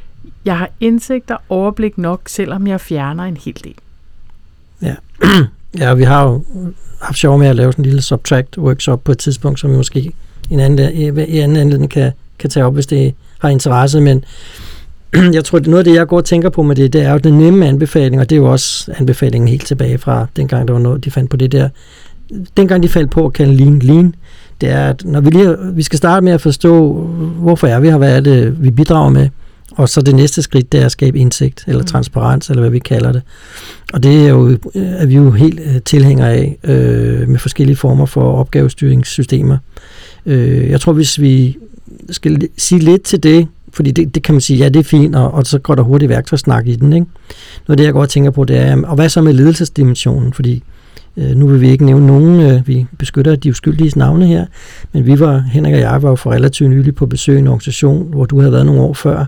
jeg 0.45 0.57
har 0.57 0.69
indsigt 0.79 1.31
og 1.31 1.41
overblik 1.49 1.97
nok, 1.97 2.21
selvom 2.27 2.67
jeg 2.67 2.81
fjerner 2.81 3.23
en 3.23 3.37
hel 3.37 3.57
del. 3.63 3.75
Ja, 4.81 4.95
ja 5.79 5.93
vi 5.93 6.03
har 6.03 6.23
jo 6.23 6.43
haft 7.01 7.17
sjov 7.17 7.39
med 7.39 7.47
at 7.47 7.55
lave 7.55 7.71
sådan 7.71 7.85
en 7.85 7.89
lille 7.89 8.01
subtract 8.01 8.57
workshop 8.57 9.03
på 9.03 9.11
et 9.11 9.17
tidspunkt, 9.17 9.59
som 9.59 9.71
vi 9.71 9.75
måske 9.75 10.13
en 10.49 10.59
anden, 10.59 10.93
i 11.27 11.39
anden 11.39 11.57
anledning 11.57 11.91
kan, 11.91 12.11
kan 12.39 12.49
tage 12.49 12.65
op, 12.65 12.73
hvis 12.73 12.87
det 12.87 13.13
har 13.39 13.49
interesse, 13.49 14.01
men 14.01 14.23
jeg 15.33 15.45
tror, 15.45 15.57
at 15.57 15.67
noget 15.67 15.79
af 15.79 15.83
det, 15.83 15.95
jeg 15.95 16.07
går 16.07 16.17
og 16.17 16.25
tænker 16.25 16.49
på 16.49 16.63
med 16.63 16.75
det, 16.75 16.93
det 16.93 17.01
er 17.01 17.11
jo 17.11 17.17
den 17.17 17.33
nemme 17.33 17.67
anbefaling, 17.67 18.21
og 18.21 18.29
det 18.29 18.35
er 18.35 18.39
jo 18.39 18.51
også 18.51 18.93
anbefalingen 18.97 19.47
helt 19.47 19.65
tilbage 19.65 19.97
fra 19.97 20.27
dengang, 20.35 20.67
der 20.67 20.73
var 20.73 20.81
noget, 20.81 21.05
de 21.05 21.11
fandt 21.11 21.29
på 21.29 21.37
det 21.37 21.51
der. 21.51 21.69
Dengang 22.57 22.83
de 22.83 22.89
faldt 22.89 23.11
på 23.11 23.25
at 23.25 23.33
kalde 23.33 23.55
lean 23.55 23.79
lean, 23.79 24.15
det 24.61 24.69
er, 24.69 24.89
at 24.89 25.05
når 25.05 25.21
vi, 25.21 25.29
lige, 25.29 25.57
vi 25.73 25.81
skal 25.81 25.97
starte 25.97 26.23
med 26.23 26.31
at 26.31 26.41
forstå, 26.41 26.93
hvorfor 27.39 27.67
er 27.67 27.79
vi 27.79 27.89
her, 27.89 27.97
hvad 27.97 28.15
er 28.15 28.19
det, 28.19 28.63
vi 28.63 28.71
bidrager 28.71 29.09
med, 29.09 29.29
og 29.71 29.89
så 29.89 30.01
det 30.01 30.15
næste 30.15 30.41
skridt, 30.41 30.71
det 30.71 30.81
er 30.81 30.85
at 30.85 30.91
skabe 30.91 31.19
indsigt, 31.19 31.63
eller 31.67 31.81
mm. 31.81 31.87
transparens, 31.87 32.49
eller 32.49 32.61
hvad 32.61 32.71
vi 32.71 32.79
kalder 32.79 33.11
det. 33.11 33.21
Og 33.93 34.03
det 34.03 34.25
er, 34.25 34.29
jo, 34.29 34.57
er 34.75 35.05
vi 35.05 35.15
jo 35.15 35.31
helt 35.31 35.59
øh, 35.59 35.81
tilhængere 35.85 36.33
af, 36.33 36.57
øh, 36.63 37.29
med 37.29 37.39
forskellige 37.39 37.75
former 37.75 38.05
for 38.05 38.33
opgavestyringssystemer. 38.33 39.57
Øh, 40.25 40.69
jeg 40.69 40.81
tror, 40.81 40.93
hvis 40.93 41.21
vi 41.21 41.57
skal 42.09 42.47
sige 42.57 42.79
lidt 42.79 43.03
til 43.03 43.23
det, 43.23 43.47
fordi 43.73 43.91
det, 43.91 44.15
det 44.15 44.23
kan 44.23 44.33
man 44.35 44.41
sige, 44.41 44.57
ja, 44.57 44.69
det 44.69 44.79
er 44.79 44.83
fint, 44.83 45.15
og, 45.15 45.31
og 45.31 45.45
så 45.45 45.59
går 45.59 45.75
der 45.75 45.83
hurtigt 45.83 46.09
værktøjsnak 46.09 46.67
i 46.67 46.75
den. 46.75 46.93
Ikke? 46.93 47.07
Noget 47.67 47.73
af 47.73 47.77
det, 47.77 47.83
jeg 47.83 47.93
godt 47.93 48.09
tænker 48.09 48.31
på, 48.31 48.43
det 48.43 48.57
er, 48.57 48.85
og 48.85 48.95
hvad 48.95 49.09
så 49.09 49.21
med 49.21 49.33
ledelsesdimensionen? 49.33 50.33
Fordi 50.33 50.53
Øh, 50.53 50.78
Øh, 51.17 51.35
nu 51.35 51.47
vil 51.47 51.61
vi 51.61 51.69
ikke 51.69 51.85
nævne 51.85 52.07
nogen, 52.07 52.39
øh, 52.39 52.67
vi 52.67 52.85
beskytter 52.97 53.35
de 53.35 53.49
uskyldige 53.49 53.99
navne 53.99 54.27
her, 54.27 54.45
men 54.93 55.05
vi 55.05 55.19
var, 55.19 55.37
Henrik 55.37 55.73
og 55.73 55.79
jeg 55.79 56.03
var 56.03 56.09
jo 56.09 56.15
for 56.15 56.31
relativt 56.31 56.69
nylig 56.69 56.95
på 56.95 57.05
besøg 57.05 57.35
i 57.35 57.39
en 57.39 57.47
organisation, 57.47 58.07
hvor 58.09 58.25
du 58.25 58.39
havde 58.39 58.51
været 58.51 58.65
nogle 58.65 58.81
år 58.81 58.93
før, 58.93 59.25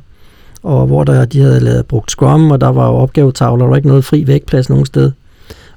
og 0.63 0.87
hvor 0.87 1.03
der, 1.03 1.25
de 1.25 1.41
havde 1.41 1.59
lavet 1.59 1.85
brugt 1.85 2.11
Scrum, 2.11 2.51
og 2.51 2.61
der 2.61 2.67
var 2.67 2.87
jo 2.87 2.93
opgavetavler, 2.93 3.65
der 3.65 3.69
var 3.69 3.75
ikke 3.75 3.87
noget 3.87 4.05
fri 4.05 4.27
vægtplads 4.27 4.69
nogen 4.69 4.85
sted. 4.85 5.11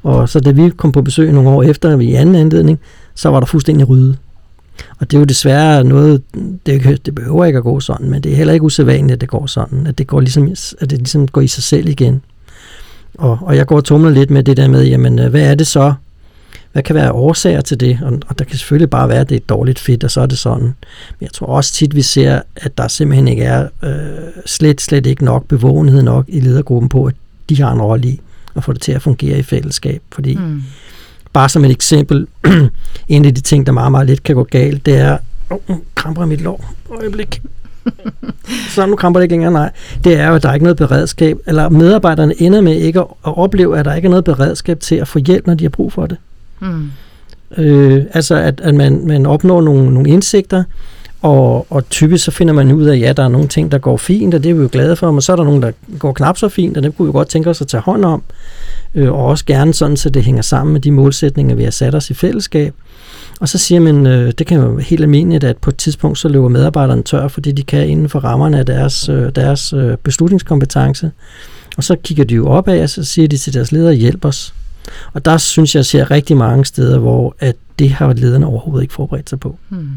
Og 0.03 0.29
så 0.29 0.41
da 0.41 0.51
vi 0.51 0.71
kom 0.71 0.93
på 0.93 1.03
besøg 1.03 1.33
nogle 1.33 1.51
år 1.51 1.63
efter, 1.63 2.01
i 2.01 2.13
anden 2.13 2.35
anledning, 2.35 2.81
så 3.15 3.29
var 3.29 3.41
der 3.41 3.47
fuldstændig 3.47 3.89
ryddet. 3.89 4.19
Og 5.01 5.11
det 5.11 5.17
er 5.17 5.21
jo 5.21 5.25
desværre 5.25 5.85
noget, 5.85 6.23
det, 6.67 7.07
det 7.07 7.15
behøver 7.15 7.45
ikke 7.45 7.57
at 7.57 7.63
gå 7.63 7.81
sådan, 7.81 8.11
men 8.11 8.23
det 8.23 8.33
er 8.33 8.37
heller 8.37 8.53
ikke 8.53 8.65
usædvanligt, 8.65 9.13
at 9.13 9.21
det 9.21 9.29
går 9.29 9.47
sådan, 9.47 9.87
at 9.87 9.99
det, 9.99 10.07
går 10.07 10.21
ligesom, 10.21 10.49
at 10.81 10.91
det 10.91 10.99
ligesom 10.99 11.29
går 11.29 11.41
i 11.41 11.47
sig 11.47 11.63
selv 11.63 11.89
igen. 11.89 12.23
Og, 13.19 13.39
og 13.43 13.57
jeg 13.57 13.67
går 13.67 13.77
og 13.77 13.85
tumler 13.85 14.11
lidt 14.11 14.31
med 14.31 14.43
det 14.43 14.57
der 14.57 14.69
med, 14.69 14.85
jamen, 14.85 15.19
øh, 15.19 15.31
hvad 15.31 15.51
er 15.51 15.55
det 15.55 15.67
så? 15.67 15.95
Hvad 16.73 16.83
kan 16.83 16.95
være 16.95 17.13
årsager 17.13 17.61
til 17.61 17.81
det? 17.81 17.99
Og, 18.03 18.19
og 18.29 18.39
der 18.39 18.45
kan 18.45 18.57
selvfølgelig 18.57 18.91
bare 18.91 19.09
være, 19.09 19.21
at 19.21 19.29
det 19.29 19.37
er 19.37 19.41
dårligt 19.49 19.79
fedt, 19.79 20.05
og 20.05 20.11
så 20.11 20.21
er 20.21 20.27
det 20.27 20.39
sådan. 20.39 20.65
Men 20.65 21.21
jeg 21.21 21.33
tror 21.33 21.47
også 21.47 21.73
tit, 21.73 21.97
vi 21.97 22.03
ser, 22.03 22.41
at 22.57 22.79
der 22.79 22.89
simpelthen 22.89 23.29
ikke 23.29 23.43
er 23.43 23.69
øh, 23.83 23.93
slet, 24.47 24.81
slet 24.81 25.07
ikke 25.07 25.25
nok 25.25 25.47
bevågenhed 25.49 26.03
nok 26.03 26.25
i 26.29 26.41
ledergruppen 26.41 26.89
på, 26.89 27.05
at 27.05 27.15
de 27.49 27.63
har 27.63 27.73
en 27.73 27.83
rolle 27.83 28.09
i 28.09 28.21
at 28.57 28.65
få 28.65 28.73
det 28.73 28.81
til 28.81 28.93
at 28.93 29.03
fungere 29.03 29.39
i 29.39 29.43
fællesskab. 29.43 30.03
Fordi 30.13 30.35
mm. 30.37 30.63
bare 31.33 31.49
som 31.49 31.65
et 31.65 31.71
eksempel, 31.71 32.27
en 33.09 33.25
af 33.25 33.35
de 33.35 33.41
ting, 33.41 33.67
der 33.67 33.73
meget, 33.73 33.91
meget 33.91 34.07
let 34.07 34.23
kan 34.23 34.35
gå 34.35 34.45
galt, 34.45 34.87
det 34.87 34.97
er, 34.97 35.19
oh, 35.51 35.77
kramper 35.95 36.27
mit 36.27 36.41
lår. 36.41 36.75
Øjeblik 36.91 37.43
så 38.69 38.87
nu 38.87 38.97
kramper 38.97 39.21
det 39.21 39.25
ikke 39.25 39.33
længere, 39.33 39.53
nej. 39.53 39.71
Det 40.05 40.17
er 40.21 40.29
jo, 40.29 40.35
at 40.35 40.43
der 40.43 40.49
er 40.49 40.55
ikke 40.55 40.65
noget 40.65 40.77
beredskab, 40.77 41.39
eller 41.47 41.69
medarbejderne 41.69 42.43
ender 42.43 42.61
med 42.61 42.75
ikke 42.75 43.01
at, 43.01 43.07
opleve, 43.23 43.79
at 43.79 43.85
der 43.85 43.95
ikke 43.95 44.07
er 44.07 44.11
noget 44.11 44.25
beredskab 44.25 44.81
til 44.81 44.95
at 44.95 45.09
få 45.09 45.19
hjælp, 45.19 45.47
når 45.47 45.55
de 45.55 45.65
har 45.65 45.69
brug 45.71 45.93
for 45.93 46.07
det. 46.07 46.17
Mm. 46.61 46.91
Øh, 47.57 48.05
altså, 48.15 48.35
at, 48.35 48.61
at 48.61 48.75
man, 48.75 49.07
man 49.07 49.27
opnår 49.27 49.63
nogle, 49.63 49.95
nogle 49.95 50.11
indsigter, 50.11 50.65
og, 51.23 51.67
og 51.71 51.89
typisk 51.89 52.25
så 52.25 52.31
finder 52.31 52.55
man 52.55 52.73
ud 52.73 52.85
af, 52.85 52.95
at 52.95 53.01
ja, 53.01 53.13
der 53.13 53.25
er 53.25 53.29
nogle 53.29 53.49
ting, 53.49 53.73
der 53.73 53.79
går 53.79 53.97
fint, 53.97 54.35
og 54.35 54.45
det 54.45 54.51
er 54.51 54.55
vi 54.55 54.63
jo 54.63 54.69
glade 54.73 54.97
for, 54.97 55.11
men 55.11 55.21
så 55.21 55.33
er 55.33 55.37
der 55.37 55.45
nogle, 55.45 55.63
der 55.63 55.73
går 55.99 56.13
knap 56.13 56.39
så 56.39 56.49
fint, 56.49 56.77
og 56.77 56.83
det 56.83 56.97
kunne 56.97 57.07
vi 57.07 57.13
godt 57.13 57.29
tænke 57.29 57.51
os 57.51 57.61
at 57.61 57.67
tage 57.67 57.81
hånd 57.81 58.05
om, 58.05 58.23
øh, 58.95 59.13
og 59.13 59.25
også 59.25 59.45
gerne 59.45 59.75
sådan, 59.75 59.97
så 59.97 60.11
det 60.11 60.25
hænger 60.25 60.43
sammen 60.43 60.73
med 60.73 60.81
de 60.81 60.91
målsætninger, 60.91 61.55
vi 61.55 61.65
har 61.65 61.71
sat 61.71 61.95
os 61.95 62.11
i 62.11 62.15
fællesskab. 62.15 62.75
Og 63.45 63.49
så 63.49 63.59
siger 63.59 63.81
man, 63.81 64.07
øh, 64.07 64.33
det 64.39 64.47
kan 64.47 64.61
jo 64.61 64.79
helt 64.79 65.01
almindeligt, 65.01 65.45
at 65.45 65.57
på 65.57 65.71
et 65.71 65.77
tidspunkt 65.77 66.19
så 66.19 66.29
løber 66.29 66.49
medarbejderne 66.49 67.03
tør, 67.03 67.29
fordi 67.29 67.53
de 67.53 67.63
kan 67.63 67.89
inden 67.89 68.09
for 68.09 68.19
rammerne 68.19 68.59
af 68.59 68.67
deres, 68.67 69.09
øh, 69.09 69.33
deres 69.35 69.73
øh, 69.73 69.97
beslutningskompetence. 69.97 71.11
Og 71.77 71.85
så 71.85 71.97
kigger 71.97 72.25
de 72.25 72.35
jo 72.35 72.49
opad, 72.49 72.83
og 72.83 72.91
så 72.91 73.05
siger 73.05 73.29
de 73.29 73.37
til 73.37 73.55
deres 73.55 73.73
ledere, 73.73 73.95
hjælp 73.95 74.25
os. 74.25 74.55
Og 75.13 75.25
der 75.25 75.37
synes 75.37 75.75
jeg, 75.75 75.79
jeg 75.79 75.87
ser 75.87 76.11
rigtig 76.11 76.37
mange 76.37 76.65
steder, 76.65 76.99
hvor 76.99 77.37
at 77.39 77.57
det 77.79 77.91
har 77.91 78.13
lederne 78.13 78.47
overhovedet 78.47 78.83
ikke 78.83 78.95
forberedt 78.95 79.31
sig 79.31 79.41
på. 79.41 79.59
Hmm. 79.69 79.89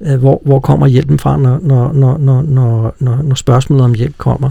Øh, 0.00 0.18
hvor, 0.18 0.42
hvor 0.44 0.60
kommer 0.60 0.86
hjælpen 0.86 1.18
fra, 1.18 1.36
når, 1.36 1.60
når, 1.62 1.92
når, 1.92 2.18
når, 2.18 2.42
når, 2.42 2.94
når, 2.98 3.22
når 3.22 3.34
spørgsmålet 3.34 3.84
om 3.84 3.94
hjælp 3.94 4.18
kommer. 4.18 4.50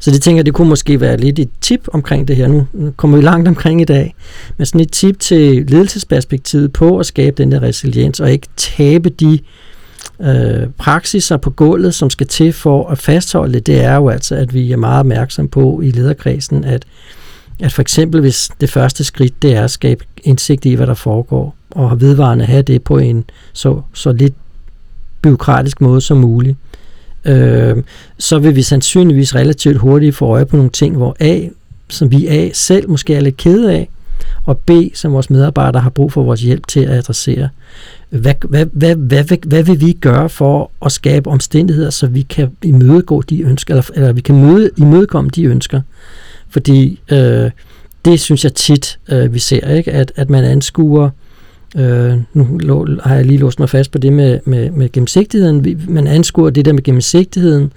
Så 0.00 0.10
det 0.10 0.22
tænker 0.22 0.38
jeg, 0.38 0.46
det 0.46 0.54
kunne 0.54 0.68
måske 0.68 1.00
være 1.00 1.16
lidt 1.16 1.38
et 1.38 1.50
tip 1.60 1.88
omkring 1.92 2.28
det 2.28 2.36
her. 2.36 2.48
Nu 2.48 2.66
kommer 2.96 3.16
vi 3.16 3.24
langt 3.24 3.48
omkring 3.48 3.80
i 3.80 3.84
dag, 3.84 4.14
men 4.56 4.66
sådan 4.66 4.80
et 4.80 4.92
tip 4.92 5.20
til 5.20 5.66
ledelsesperspektivet 5.66 6.72
på 6.72 6.98
at 6.98 7.06
skabe 7.06 7.42
den 7.42 7.52
der 7.52 7.62
resiliens, 7.62 8.20
og 8.20 8.32
ikke 8.32 8.48
tabe 8.56 9.08
de 9.08 9.38
øh, 10.20 10.68
praksiser 10.78 11.36
på 11.36 11.50
gulvet, 11.50 11.94
som 11.94 12.10
skal 12.10 12.26
til 12.26 12.52
for 12.52 12.88
at 12.88 12.98
fastholde 12.98 13.60
det 13.60 13.84
er 13.84 13.94
jo 13.94 14.08
altså, 14.08 14.34
at 14.34 14.54
vi 14.54 14.72
er 14.72 14.76
meget 14.76 15.00
opmærksom 15.00 15.48
på 15.48 15.80
i 15.80 15.90
lederkredsen, 15.90 16.64
at, 16.64 16.84
at 17.60 17.72
for 17.72 17.82
eksempel 17.82 18.20
hvis 18.20 18.50
det 18.60 18.70
første 18.70 19.04
skridt, 19.04 19.42
det 19.42 19.54
er 19.56 19.64
at 19.64 19.70
skabe 19.70 20.04
indsigt 20.24 20.64
i, 20.64 20.74
hvad 20.74 20.86
der 20.86 20.94
foregår, 20.94 21.56
og 21.70 22.00
vedvarende 22.00 22.44
have 22.44 22.62
det 22.62 22.82
på 22.82 22.98
en 22.98 23.24
så, 23.52 23.82
så 23.94 24.12
lidt 24.12 24.34
byråkratisk 25.22 25.80
måde 25.80 26.00
som 26.00 26.16
muligt, 26.16 26.56
øh, 27.24 27.76
så 28.18 28.38
vil 28.38 28.56
vi 28.56 28.62
sandsynligvis 28.62 29.34
relativt 29.34 29.76
hurtigt 29.76 30.16
få 30.16 30.26
øje 30.26 30.46
på 30.46 30.56
nogle 30.56 30.70
ting, 30.70 30.96
hvor 30.96 31.16
A, 31.20 31.40
som 31.88 32.10
vi 32.10 32.26
A 32.26 32.50
selv 32.52 32.90
måske 32.90 33.14
er 33.14 33.20
lidt 33.20 33.36
kede 33.36 33.72
af, 33.72 33.88
og 34.44 34.58
B, 34.58 34.70
som 34.94 35.12
vores 35.12 35.30
medarbejdere 35.30 35.82
har 35.82 35.90
brug 35.90 36.12
for 36.12 36.22
vores 36.22 36.42
hjælp 36.42 36.66
til 36.66 36.80
at 36.80 36.90
adressere. 36.90 37.48
Hvad, 38.10 38.34
hvad, 38.48 38.66
hvad, 38.72 38.96
hvad, 38.96 39.24
hvad, 39.24 39.38
hvad 39.46 39.62
vil 39.62 39.80
vi 39.80 39.92
gøre 39.92 40.28
for 40.28 40.70
at 40.84 40.92
skabe 40.92 41.30
omstændigheder, 41.30 41.90
så 41.90 42.06
vi 42.06 42.22
kan 42.22 42.50
imødegå 42.62 43.22
de 43.22 43.42
ønsker, 43.42 43.74
eller, 43.74 43.90
eller 43.94 44.12
vi 44.12 44.20
kan 44.20 44.34
møde, 44.34 44.70
imødekomme 44.76 45.30
de 45.30 45.44
ønsker? 45.44 45.80
Fordi 46.48 47.00
øh, 47.12 47.50
det 48.04 48.20
synes 48.20 48.44
jeg 48.44 48.54
tit, 48.54 48.98
øh, 49.08 49.34
vi 49.34 49.38
ser, 49.38 49.74
ikke? 49.74 49.92
At, 49.92 50.12
at 50.16 50.30
man 50.30 50.44
anskuer 50.44 51.04
Øh, 51.04 51.25
Øh, 51.76 52.14
nu 52.32 52.58
lå, 52.58 52.86
har 53.02 53.14
jeg 53.14 53.24
lige 53.24 53.38
låst 53.38 53.58
mig 53.58 53.70
fast 53.70 53.90
på 53.90 53.98
det 53.98 54.12
med, 54.12 54.40
med, 54.44 54.70
med 54.70 54.92
gennemsigtigheden. 54.92 55.80
Man 55.88 56.06
anskuer 56.06 56.50
det 56.50 56.64
der 56.64 56.72
med 56.72 56.82
gennemsigtigheden 56.82 57.72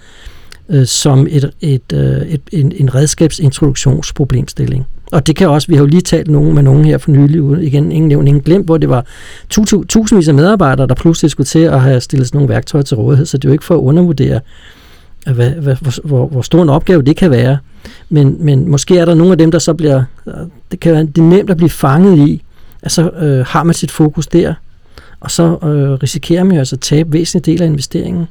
øh, 0.70 0.86
som 0.86 1.28
et, 1.30 1.52
et, 1.62 1.94
øh, 1.94 2.22
et, 2.22 2.42
en, 2.52 2.72
en 2.76 2.96
redskabsintroduktionsproblemstilling. 2.96 4.86
Og 5.12 5.28
det 5.28 5.36
kan 5.36 5.50
også, 5.50 5.68
vi 5.68 5.76
har 5.76 5.82
jo 5.82 5.88
lige 5.88 6.02
talt 6.02 6.32
nogen 6.32 6.54
med 6.56 6.64
nogen 6.64 6.86
her 6.86 6.98
for 6.98 7.12
nylig, 7.12 7.64
igen, 7.64 7.92
ingen 7.92 8.08
nævnt, 8.08 8.28
ingen 8.28 8.44
glemt, 8.44 8.66
hvor 8.66 8.78
det 8.78 8.90
var 8.90 9.06
tusindvis 9.90 10.28
af 10.28 10.34
medarbejdere, 10.34 10.88
der 10.88 10.96
pludselig 10.96 11.32
skulle 11.32 11.48
til 11.48 11.60
at 11.60 11.82
have 11.82 12.02
stillet 12.02 12.28
sådan 12.28 12.38
nogle 12.38 12.50
værktøjer 12.50 12.84
til 12.84 12.98
rådighed, 12.98 13.26
så 13.26 13.38
det 13.38 13.46
er 13.46 13.50
jo 13.50 13.54
ikke 13.54 13.66
for 13.66 13.76
at 13.76 13.80
undervurdere, 13.80 14.40
hvad, 15.34 15.50
hvad, 15.50 15.76
hvor, 15.76 16.08
hvor, 16.08 16.28
hvor 16.28 16.42
stor 16.42 16.64
en 16.64 16.70
opgave 16.70 17.02
det 17.02 17.16
kan 17.16 17.32
være. 17.32 17.58
Men, 18.10 18.38
men 18.40 18.68
måske 18.68 18.98
er 18.98 19.06
der 19.06 19.14
nogle 19.14 19.32
af 19.32 19.38
dem, 19.38 19.52
der 19.52 19.60
så 19.60 19.74
bliver, 19.74 20.04
øh, 20.28 20.34
det 20.72 20.80
kan 20.80 20.92
være 20.92 21.04
det 21.04 21.18
er 21.18 21.22
nemt 21.22 21.50
at 21.50 21.58
blive 21.58 21.70
fanget 21.70 22.18
i, 22.18 22.44
at 22.82 22.92
så 22.92 23.10
øh, 23.10 23.46
har 23.46 23.64
man 23.64 23.74
sit 23.74 23.92
fokus 23.92 24.28
der, 24.28 24.54
og 25.20 25.32
så 25.32 25.44
øh, 25.44 25.92
risikerer 26.04 26.44
man 26.44 26.54
jo 26.54 26.60
altså 26.60 26.76
at 26.76 26.80
tabe 26.80 27.14
væsentlige 27.14 27.54
del 27.54 27.62
af 27.62 27.68
investeringen, 27.68 28.28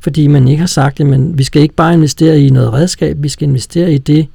fordi 0.00 0.26
man 0.26 0.48
ikke 0.48 0.60
har 0.60 0.66
sagt, 0.66 1.00
at 1.00 1.38
vi 1.38 1.44
skal 1.44 1.62
ikke 1.62 1.74
bare 1.74 1.92
investere 1.92 2.40
i 2.40 2.50
noget 2.50 2.72
redskab, 2.72 3.16
vi 3.20 3.28
skal 3.28 3.48
investere 3.48 3.92
i 3.92 3.98
det, 3.98 4.26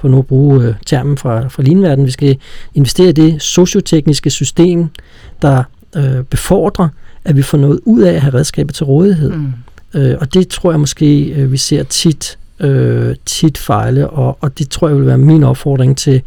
for 0.00 0.08
nu 0.08 0.18
at 0.18 0.26
bruge 0.26 0.64
øh, 0.64 0.74
termen 0.86 1.18
fra, 1.18 1.48
fra 1.48 1.62
linverden, 1.62 2.06
vi 2.06 2.10
skal 2.10 2.36
investere 2.74 3.08
i 3.08 3.12
det 3.12 3.42
sociotekniske 3.42 4.30
system, 4.30 4.86
der 5.42 5.62
øh, 5.96 6.22
befordrer, 6.30 6.88
at 7.24 7.36
vi 7.36 7.42
får 7.42 7.58
noget 7.58 7.80
ud 7.84 8.02
af 8.02 8.12
at 8.12 8.20
have 8.20 8.34
redskabet 8.34 8.74
til 8.74 8.86
rådighed. 8.86 9.30
Mm. 9.30 9.52
Øh, 9.94 10.16
og 10.20 10.34
det 10.34 10.48
tror 10.48 10.70
jeg 10.70 10.80
måske, 10.80 11.24
øh, 11.24 11.52
vi 11.52 11.56
ser 11.56 11.82
tit, 11.82 12.38
øh, 12.60 13.16
tit 13.26 13.58
fejle, 13.58 14.10
og, 14.10 14.38
og 14.40 14.58
det 14.58 14.68
tror 14.70 14.88
jeg 14.88 14.96
vil 14.96 15.06
være 15.06 15.18
min 15.18 15.44
opfordring 15.44 15.96
til 15.96 16.22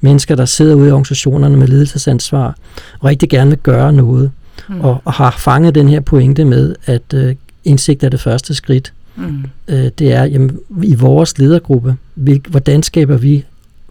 mennesker, 0.00 0.34
der 0.34 0.44
sidder 0.44 0.74
ude 0.74 0.88
i 0.88 0.90
organisationerne 0.90 1.56
med 1.56 1.68
ledelsesansvar, 1.68 2.56
og 3.00 3.04
rigtig 3.04 3.28
gerne 3.28 3.50
vil 3.50 3.58
gøre 3.58 3.92
noget, 3.92 4.30
mm. 4.68 4.80
og, 4.80 5.02
og 5.04 5.12
har 5.12 5.30
fanget 5.38 5.74
den 5.74 5.88
her 5.88 6.00
pointe 6.00 6.44
med, 6.44 6.74
at 6.86 7.14
øh, 7.14 7.34
indsigt 7.64 8.04
er 8.04 8.08
det 8.08 8.20
første 8.20 8.54
skridt. 8.54 8.92
Mm. 9.16 9.44
Øh, 9.68 9.90
det 9.98 10.12
er 10.12 10.24
jamen, 10.24 10.58
i 10.82 10.94
vores 10.94 11.38
ledergruppe, 11.38 11.96
vi, 12.14 12.42
hvordan 12.48 12.82
skaber 12.82 13.16
vi 13.16 13.44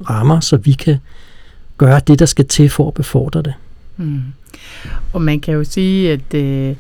rammer, 0.10 0.40
så 0.40 0.58
vi 0.58 0.72
kan 0.72 0.98
gøre 1.78 2.02
det, 2.08 2.20
der 2.20 2.26
skal 2.26 2.46
til 2.46 2.70
for 2.70 2.88
at 2.88 2.94
befordre 2.94 3.42
det. 3.42 3.54
Mm. 3.98 4.22
Og 5.14 5.22
man 5.22 5.40
kan 5.40 5.54
jo 5.54 5.64
sige, 5.64 6.12
at, 6.12 6.34
øh, 6.34 6.76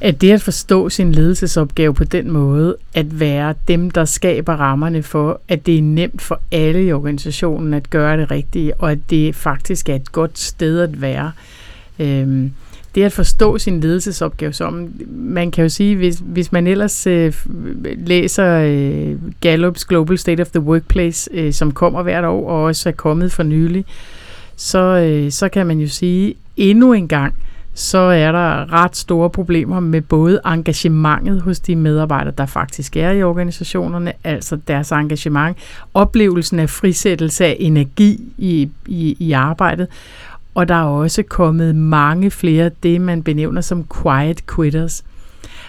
at 0.00 0.20
det 0.20 0.32
at 0.32 0.42
forstå 0.42 0.88
sin 0.88 1.12
ledelsesopgave 1.12 1.94
på 1.94 2.04
den 2.04 2.30
måde, 2.30 2.76
at 2.94 3.20
være 3.20 3.54
dem, 3.68 3.90
der 3.90 4.04
skaber 4.04 4.52
rammerne 4.52 5.02
for, 5.02 5.40
at 5.48 5.66
det 5.66 5.78
er 5.78 5.82
nemt 5.82 6.22
for 6.22 6.40
alle 6.52 6.84
i 6.84 6.92
organisationen 6.92 7.74
at 7.74 7.90
gøre 7.90 8.16
det 8.16 8.30
rigtige, 8.30 8.74
og 8.74 8.92
at 8.92 8.98
det 9.10 9.34
faktisk 9.34 9.88
er 9.88 9.94
et 9.94 10.12
godt 10.12 10.38
sted 10.38 10.80
at 10.80 11.00
være. 11.00 11.32
Øhm, 11.98 12.52
det 12.94 13.02
at 13.02 13.12
forstå 13.12 13.58
sin 13.58 13.80
ledelsesopgave 13.80 14.52
som, 14.52 14.88
man 15.10 15.50
kan 15.50 15.62
jo 15.62 15.68
sige, 15.68 15.96
hvis, 15.96 16.22
hvis 16.24 16.52
man 16.52 16.66
ellers 16.66 17.06
øh, 17.06 17.34
læser 18.06 18.58
øh, 18.58 19.16
Gallup's 19.46 19.84
Global 19.88 20.18
State 20.18 20.40
of 20.40 20.48
the 20.48 20.60
Workplace, 20.60 21.30
øh, 21.32 21.52
som 21.52 21.72
kommer 21.72 22.02
hvert 22.02 22.24
år 22.24 22.50
og 22.50 22.62
også 22.64 22.88
er 22.88 22.92
kommet 22.92 23.32
for 23.32 23.42
nylig, 23.42 23.84
så, 24.56 24.78
øh, 24.78 25.30
så 25.30 25.48
kan 25.48 25.66
man 25.66 25.78
jo 25.78 25.88
sige 25.88 26.34
endnu 26.56 26.92
en 26.92 27.08
gang, 27.08 27.34
så 27.74 27.98
er 27.98 28.32
der 28.32 28.72
ret 28.72 28.96
store 28.96 29.30
problemer 29.30 29.80
med 29.80 30.00
både 30.00 30.40
engagementet 30.46 31.42
hos 31.42 31.60
de 31.60 31.76
medarbejdere, 31.76 32.34
der 32.38 32.46
faktisk 32.46 32.96
er 32.96 33.10
i 33.10 33.22
organisationerne, 33.22 34.12
altså 34.24 34.56
deres 34.56 34.92
engagement, 34.92 35.56
oplevelsen 35.94 36.58
af 36.58 36.70
frisættelse 36.70 37.44
af 37.44 37.56
energi 37.60 38.32
i, 38.38 38.70
i, 38.86 39.16
i 39.18 39.32
arbejdet, 39.32 39.88
og 40.54 40.68
der 40.68 40.74
er 40.74 40.84
også 40.84 41.22
kommet 41.22 41.76
mange 41.76 42.30
flere, 42.30 42.70
det 42.82 43.00
man 43.00 43.22
benævner 43.22 43.60
som 43.60 43.86
quiet 44.02 44.46
quitters. 44.54 45.04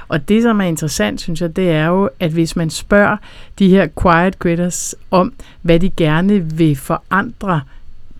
Og 0.07 0.29
det, 0.29 0.43
som 0.43 0.61
er 0.61 0.65
interessant, 0.65 1.21
synes 1.21 1.41
jeg, 1.41 1.55
det 1.55 1.71
er 1.71 1.85
jo, 1.85 2.09
at 2.19 2.31
hvis 2.31 2.55
man 2.55 2.69
spørger 2.69 3.17
de 3.59 3.69
her 3.69 3.87
quiet 4.01 4.39
quitters 4.39 4.95
om, 5.11 5.33
hvad 5.61 5.79
de 5.79 5.89
gerne 5.89 6.57
vil 6.57 6.75
forandre 6.75 7.61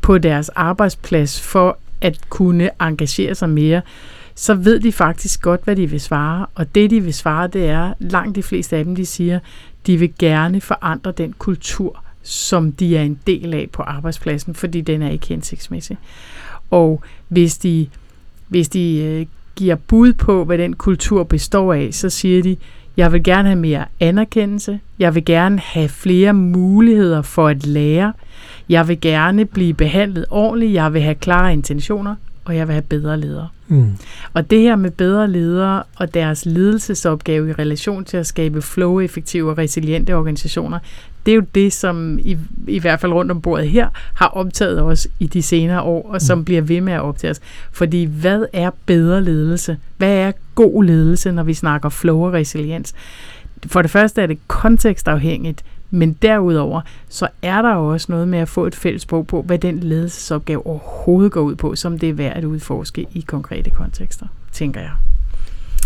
på 0.02 0.18
deres 0.18 0.50
arbejdsplads 0.50 1.42
for 1.42 1.78
at 2.02 2.30
kunne 2.30 2.70
engagere 2.82 3.36
sig 3.36 3.50
mere, 3.50 3.82
så 4.36 4.54
ved 4.54 4.80
de 4.80 4.92
faktisk 4.92 5.42
godt, 5.42 5.62
hvad 5.64 5.76
de 5.76 5.90
vil 5.90 6.02
svare. 6.02 6.46
Og 6.56 6.76
det, 6.76 6.90
de 6.90 7.04
vil 7.04 7.14
svare, 7.14 7.48
det 7.48 7.66
er, 7.70 7.94
langt 8.00 8.36
de 8.36 8.44
fleste 8.44 8.78
af 8.78 8.86
dem, 8.86 8.96
de 8.96 9.06
siger, 9.06 9.40
de 9.88 9.98
vil 9.98 10.14
gerne 10.20 10.62
forandre 10.62 11.12
den 11.12 11.34
kultur, 11.38 12.04
som 12.24 12.72
de 12.72 12.98
er 12.98 13.02
en 13.02 13.20
del 13.28 13.54
af 13.54 13.68
på 13.74 13.82
arbejdspladsen, 13.82 14.56
fordi 14.56 14.82
den 14.82 15.02
er 15.02 15.10
ikke 15.10 15.28
hensigtsmæssig. 15.28 15.98
Og 16.72 17.04
hvis 17.28 17.58
de, 17.58 17.88
hvis 18.48 18.70
de 18.70 18.98
øh, 18.98 19.26
giver 19.56 19.76
bud 19.76 20.14
på, 20.14 20.46
hvad 20.46 20.58
den 20.58 20.74
kultur 20.74 21.24
består 21.24 21.74
af, 21.74 21.90
så 21.92 22.10
siger 22.10 22.44
de, 22.44 22.58
jeg 23.02 23.14
vil 23.14 23.24
gerne 23.24 23.48
have 23.48 23.60
mere 23.60 23.86
anerkendelse, 24.00 24.80
jeg 25.00 25.16
vil 25.16 25.26
gerne 25.26 25.60
have 25.60 25.90
flere 25.90 26.34
muligheder 26.34 27.22
for 27.22 27.48
at 27.48 27.66
lære, 27.66 28.14
jeg 28.70 28.88
vil 28.88 29.02
gerne 29.02 29.46
blive 29.46 29.74
behandlet 29.74 30.26
ordentligt, 30.30 30.74
jeg 30.74 30.94
vil 30.94 31.02
have 31.02 31.16
klare 31.16 31.54
intentioner, 31.54 32.16
og 32.46 32.56
jeg 32.56 32.68
vil 32.68 32.74
have 32.74 32.82
bedre 32.82 33.20
ledere. 33.20 33.48
Mm. 33.68 33.92
Og 34.34 34.50
det 34.50 34.62
her 34.62 34.76
med 34.76 34.92
bedre 34.92 35.28
ledere 35.28 35.84
og 35.96 36.14
deres 36.14 36.46
ledelsesopgave 36.46 37.50
i 37.50 37.54
relation 37.54 38.06
til 38.06 38.18
at 38.18 38.28
skabe 38.28 38.62
flow-effektive 38.62 39.50
og 39.50 39.58
resiliente 39.58 40.16
organisationer, 40.16 40.80
det 41.26 41.32
er 41.32 41.36
jo 41.36 41.46
det, 41.56 41.74
som 41.74 42.20
i, 42.20 42.38
i 42.68 42.80
hvert 42.80 43.00
fald 43.00 43.12
rundt 43.12 43.32
om 43.32 43.42
bordet 43.42 43.70
her 43.70 43.90
har 44.14 44.28
optaget 44.28 44.82
os 44.82 45.08
i 45.20 45.28
de 45.28 45.42
senere 45.42 45.82
år, 45.82 46.10
og 46.14 46.22
som 46.22 46.38
mm. 46.38 46.46
bliver 46.46 46.62
ved 46.62 46.82
med 46.82 46.94
at 46.94 47.02
optage 47.02 47.32
os. 47.32 47.40
Fordi 47.72 48.04
hvad 48.04 48.46
er 48.54 48.70
bedre 48.86 49.24
ledelse? 49.24 49.78
Hvad 49.98 50.18
er 50.18 50.32
god 50.56 50.84
ledelse, 50.84 51.32
når 51.32 51.44
vi 51.44 51.54
snakker 51.54 51.90
flow 51.90 52.26
og 52.26 52.34
resiliens? 52.34 52.94
For 53.66 53.82
det 53.82 53.92
første 53.92 54.22
er 54.22 54.28
det 54.28 54.38
kontekstafhængigt, 54.48 55.64
men 55.92 56.14
derudover, 56.22 56.82
så 57.10 57.28
er 57.42 57.62
der 57.62 57.74
også 57.74 58.06
noget 58.10 58.28
med 58.28 58.40
at 58.40 58.50
få 58.50 58.66
et 58.66 58.76
fælles 58.76 59.02
sprog 59.02 59.28
på, 59.28 59.42
hvad 59.42 59.58
den 59.58 59.80
ledelsesopgave 59.80 60.68
overhovedet 60.68 61.32
går 61.32 61.42
ud 61.42 61.56
på, 61.56 61.76
som 61.76 62.00
det 62.00 62.10
er 62.10 62.14
værd 62.14 62.38
at 62.38 62.44
udforske 62.44 63.06
i 63.14 63.22
konkrete 63.28 63.70
kontekster, 63.70 64.26
tænker 64.52 64.82
jeg. 64.82 64.92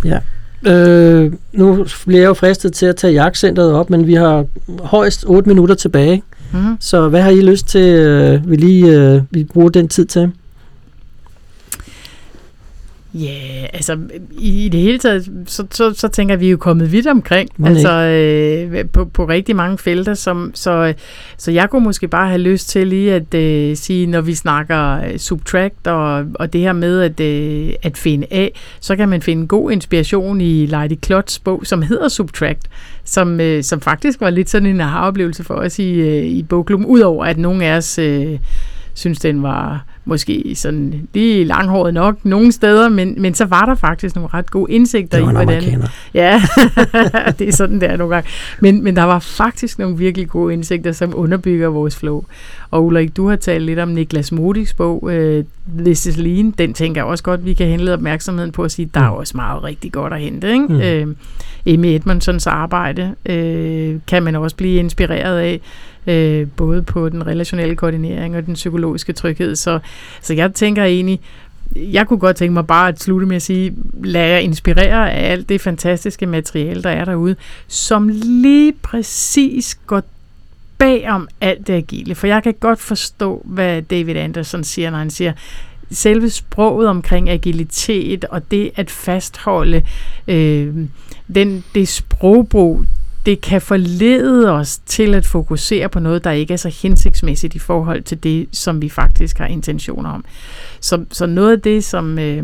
Ja, 0.06 0.20
Øh, 0.68 1.34
nu 1.54 1.86
bliver 2.06 2.22
jeg 2.22 2.28
jo 2.28 2.34
fristet 2.34 2.74
til 2.74 2.86
at 2.86 2.96
tage 2.96 3.14
jagtcentret 3.14 3.74
op, 3.74 3.90
men 3.90 4.08
vi 4.08 4.14
har 4.14 4.46
højst 4.84 5.26
8 5.28 5.50
minutter 5.50 5.76
tilbage. 5.76 6.24
Mm. 6.54 6.78
Så 6.80 7.10
hvad 7.10 7.22
har 7.22 7.30
I 7.30 7.42
lyst 7.42 7.68
til, 7.68 7.94
øh, 8.00 8.50
vi 8.50 8.56
lige 8.56 9.00
øh, 9.00 9.22
vi 9.32 9.44
bruger 9.44 9.70
den 9.70 9.88
tid 9.88 10.06
til? 10.06 10.32
Ja, 13.20 13.26
yeah, 13.26 13.70
altså 13.74 13.98
i, 14.32 14.66
i 14.66 14.70
det 14.70 14.80
hele 14.80 14.98
taget, 14.98 15.30
så, 15.46 15.66
så, 15.72 15.94
så 15.94 16.08
tænker 16.08 16.36
vi 16.36 16.50
jo 16.50 16.58
kommet 16.58 16.92
vidt 16.92 17.08
omkring, 17.08 17.50
altså 17.66 17.92
øh, 17.92 18.86
på, 18.90 19.06
på 19.06 19.26
rigtig 19.26 19.56
mange 19.56 19.78
felter, 19.78 20.14
som, 20.14 20.52
så, 20.54 20.94
så 21.38 21.52
jeg 21.52 21.70
kunne 21.70 21.84
måske 21.84 22.08
bare 22.08 22.28
have 22.28 22.42
lyst 22.42 22.70
til 22.70 22.88
lige 22.88 23.14
at 23.14 23.34
øh, 23.34 23.76
sige, 23.76 24.08
når 24.08 24.22
vi 24.22 24.34
snakker 24.34 25.02
øh, 25.04 25.18
subtract 25.18 25.88
og, 25.88 26.26
og 26.36 26.54
det 26.54 26.62
her 26.62 26.74
med 26.74 27.02
at, 27.02 27.20
øh, 27.20 27.74
at 27.84 27.98
finde 27.98 28.28
af, 28.32 28.52
så 28.80 28.96
kan 28.96 29.10
man 29.10 29.22
finde 29.22 29.48
god 29.48 29.72
inspiration 29.72 30.42
i 30.42 30.66
Lady 30.66 30.96
Klots 31.02 31.40
bog, 31.40 31.62
som 31.64 31.82
hedder 31.82 32.08
Subtract, 32.08 32.68
som, 33.04 33.40
øh, 33.40 33.64
som 33.64 33.82
faktisk 33.82 34.22
var 34.22 34.30
lidt 34.30 34.50
sådan 34.50 34.70
en 34.70 34.82
aha-oplevelse 34.82 35.44
for 35.44 35.54
os 35.54 35.80
i, 35.80 35.94
øh, 35.94 36.26
i 36.26 36.44
bogklubben, 36.44 36.86
udover 36.86 37.26
at 37.26 37.38
nogle 37.38 37.66
af 37.66 37.78
os 37.78 38.00
øh, 38.00 38.40
synes, 38.94 39.20
den 39.20 39.44
var 39.44 39.86
måske 40.06 40.52
sådan 40.56 41.08
lige 41.14 41.44
langhåret 41.44 41.94
nok 41.94 42.26
nogle 42.26 42.52
steder, 42.52 42.90
men, 42.90 43.22
men 43.22 43.34
så 43.34 43.46
var 43.46 43.66
der 43.66 43.76
faktisk 43.76 44.16
nogle 44.16 44.30
ret 44.34 44.52
gode 44.52 44.72
indsigter 44.72 45.18
i, 45.18 45.32
hvordan... 45.32 45.84
Ja, 46.14 46.42
det 47.40 47.48
er 47.48 47.52
sådan 47.52 47.82
der 47.82 47.98
nogle 47.98 48.16
gange. 48.16 48.30
Men, 48.60 48.84
men 48.84 48.96
der 48.96 49.04
var 49.04 49.20
faktisk 49.20 49.80
nogle 49.80 49.98
virkelig 49.98 50.28
gode 50.28 50.54
indsigter, 50.54 50.92
som 50.92 51.14
underbygger 51.16 51.68
vores 51.68 51.96
flow. 51.96 52.24
Og 52.72 52.86
Ulrik, 52.86 53.18
du 53.18 53.30
har 53.30 53.36
talt 53.36 53.64
lidt 53.64 53.80
om 53.80 53.90
Niklas 53.90 54.32
Modiks 54.32 54.74
bog, 54.74 55.04
uh, 55.04 55.44
This 55.80 56.06
is 56.06 56.18
Lean. 56.18 56.52
Den 56.52 56.74
tænker 56.74 57.02
jeg 57.02 57.06
også 57.06 57.24
godt, 57.24 57.46
vi 57.46 57.54
kan 57.54 57.68
henlede 57.68 57.94
opmærksomheden 57.94 58.52
på 58.52 58.64
at 58.64 58.72
sige, 58.72 58.90
der 58.94 59.00
er 59.00 59.12
mm. 59.12 59.18
også 59.18 59.38
meget 59.38 59.64
rigtig 59.64 59.92
godt 59.92 60.14
at 60.14 60.20
hente. 60.20 60.52
Ikke? 60.54 61.04
Mm. 61.04 61.10
Uh, 61.10 61.74
Amy 61.74 61.86
Edmondsons 61.86 62.48
arbejde 62.48 63.16
uh, 63.30 64.02
kan 64.08 64.24
man 64.24 64.36
også 64.36 64.56
blive 64.56 64.80
inspireret 64.80 65.40
af 65.40 65.62
øh, 66.08 66.48
både 66.56 66.82
på 66.82 67.10
den 67.10 67.28
relationelle 67.28 67.76
koordinering 67.76 68.38
og 68.38 68.46
den 68.46 68.54
psykologiske 68.54 69.14
tryghed. 69.14 69.56
Så, 69.56 69.80
så 70.22 70.34
jeg 70.34 70.54
tænker 70.54 70.84
egentlig, 70.84 71.20
jeg 71.76 72.08
kunne 72.08 72.20
godt 72.20 72.36
tænke 72.36 72.54
mig 72.54 72.68
bare 72.68 72.88
at 72.88 73.00
slutte 73.00 73.28
med 73.28 73.36
at 73.36 73.42
sige, 73.42 73.74
lad 74.04 74.30
jer 74.30 74.38
inspirere 74.38 75.12
af 75.12 75.32
alt 75.32 75.50
det 75.50 75.62
fantastiske 75.62 76.26
materiale, 76.26 76.84
der 76.84 76.90
er 76.90 77.06
derude, 77.06 77.36
som 77.68 78.10
lige 78.24 78.74
præcis 78.82 79.76
går 79.88 80.02
bag 80.78 81.10
om 81.10 81.28
alt 81.42 81.68
det 81.68 81.74
agile. 81.74 82.16
For 82.16 82.28
jeg 82.28 82.44
kan 82.44 82.54
godt 82.60 82.82
forstå, 82.82 83.42
hvad 83.46 83.82
David 83.82 84.16
Anderson 84.16 84.64
siger, 84.64 84.90
når 84.90 84.98
han 84.98 85.10
siger, 85.10 85.34
selve 85.92 86.30
sproget 86.30 86.88
omkring 86.88 87.30
agilitet 87.30 88.26
og 88.26 88.52
det 88.52 88.72
at 88.76 88.92
fastholde 88.92 89.84
øh, 90.28 90.76
den, 91.36 91.64
det 91.76 91.88
sprogbrug, 91.88 92.86
det 93.26 93.42
kan 93.42 93.62
forlede 93.62 94.52
os 94.52 94.78
til 94.78 95.16
at 95.16 95.26
fokusere 95.26 95.90
på 95.90 96.00
noget, 96.00 96.24
der 96.24 96.32
ikke 96.32 96.54
er 96.54 96.58
så 96.58 96.70
hensigtsmæssigt 96.70 97.56
i 97.56 97.60
forhold 97.60 98.04
til 98.04 98.24
det, 98.24 98.48
som 98.52 98.82
vi 98.82 98.90
faktisk 98.90 99.38
har 99.38 99.46
intentioner 99.46 100.10
om. 100.10 100.26
Så, 100.80 101.06
så 101.12 101.26
noget 101.26 101.52
af 101.52 101.62
det, 101.62 101.84
som, 101.84 102.20
øh, 102.20 102.44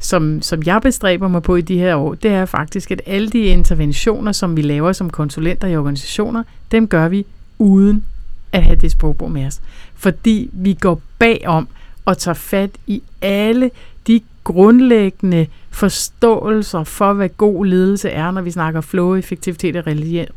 som, 0.00 0.42
som 0.42 0.62
jeg 0.66 0.82
bestræber 0.82 1.28
mig 1.28 1.42
på 1.42 1.56
i 1.56 1.60
de 1.60 1.78
her 1.78 1.94
år, 1.94 2.14
det 2.14 2.30
er 2.30 2.44
faktisk, 2.44 2.90
at 2.90 3.00
alle 3.06 3.30
de 3.30 3.38
interventioner, 3.38 4.32
som 4.32 4.56
vi 4.56 4.62
laver 4.62 4.92
som 4.92 5.10
konsulenter 5.10 5.68
i 5.68 5.76
organisationer, 5.76 6.42
dem 6.72 6.88
gør 6.88 7.08
vi 7.08 7.26
uden 7.58 8.04
at 8.52 8.62
have 8.62 8.76
det 8.76 8.90
sprogbrug 8.90 9.30
med 9.30 9.46
os. 9.46 9.60
Fordi 9.94 10.50
vi 10.52 10.74
går 10.74 11.00
bagom 11.18 11.68
og 12.04 12.18
tager 12.18 12.34
fat 12.34 12.70
i 12.86 13.02
alle 13.22 13.70
de 14.06 14.20
grundlæggende 14.44 15.46
forståelser 15.70 16.84
for, 16.84 17.12
hvad 17.12 17.28
god 17.28 17.66
ledelse 17.66 18.10
er, 18.10 18.30
når 18.30 18.42
vi 18.42 18.50
snakker 18.50 18.80
flow, 18.80 19.14
effektivitet 19.14 19.76
og 19.76 19.84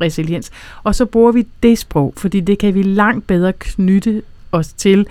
resiliens. 0.01 0.51
Og 0.83 0.95
så 0.95 1.05
bruger 1.05 1.31
vi 1.31 1.47
det 1.63 1.77
sprog, 1.77 2.13
fordi 2.17 2.39
det 2.39 2.57
kan 2.57 2.73
vi 2.73 2.83
langt 2.83 3.27
bedre 3.27 3.53
knytte 3.53 4.21
os 4.51 4.73
til, 4.73 5.07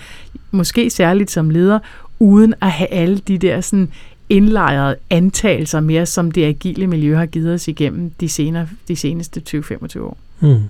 måske 0.50 0.90
særligt 0.90 1.30
som 1.30 1.50
leder, 1.50 1.78
uden 2.18 2.55
at 2.61 2.70
have 2.70 2.88
alle 2.88 3.18
de 3.18 3.38
der 3.38 3.61
sådan 3.61 3.88
indlejrede 4.28 4.96
antagelser 5.11 5.80
mere, 5.80 6.07
som 6.07 6.30
det 6.30 6.44
agile 6.44 6.86
miljø 6.86 7.16
har 7.16 7.26
givet 7.26 7.55
os 7.55 7.68
igennem 7.68 8.11
de, 8.20 8.28
senere, 8.28 8.68
de 8.88 8.96
seneste 8.96 9.42
20-25 9.48 10.00
år. 10.00 10.16
Mm. 10.40 10.62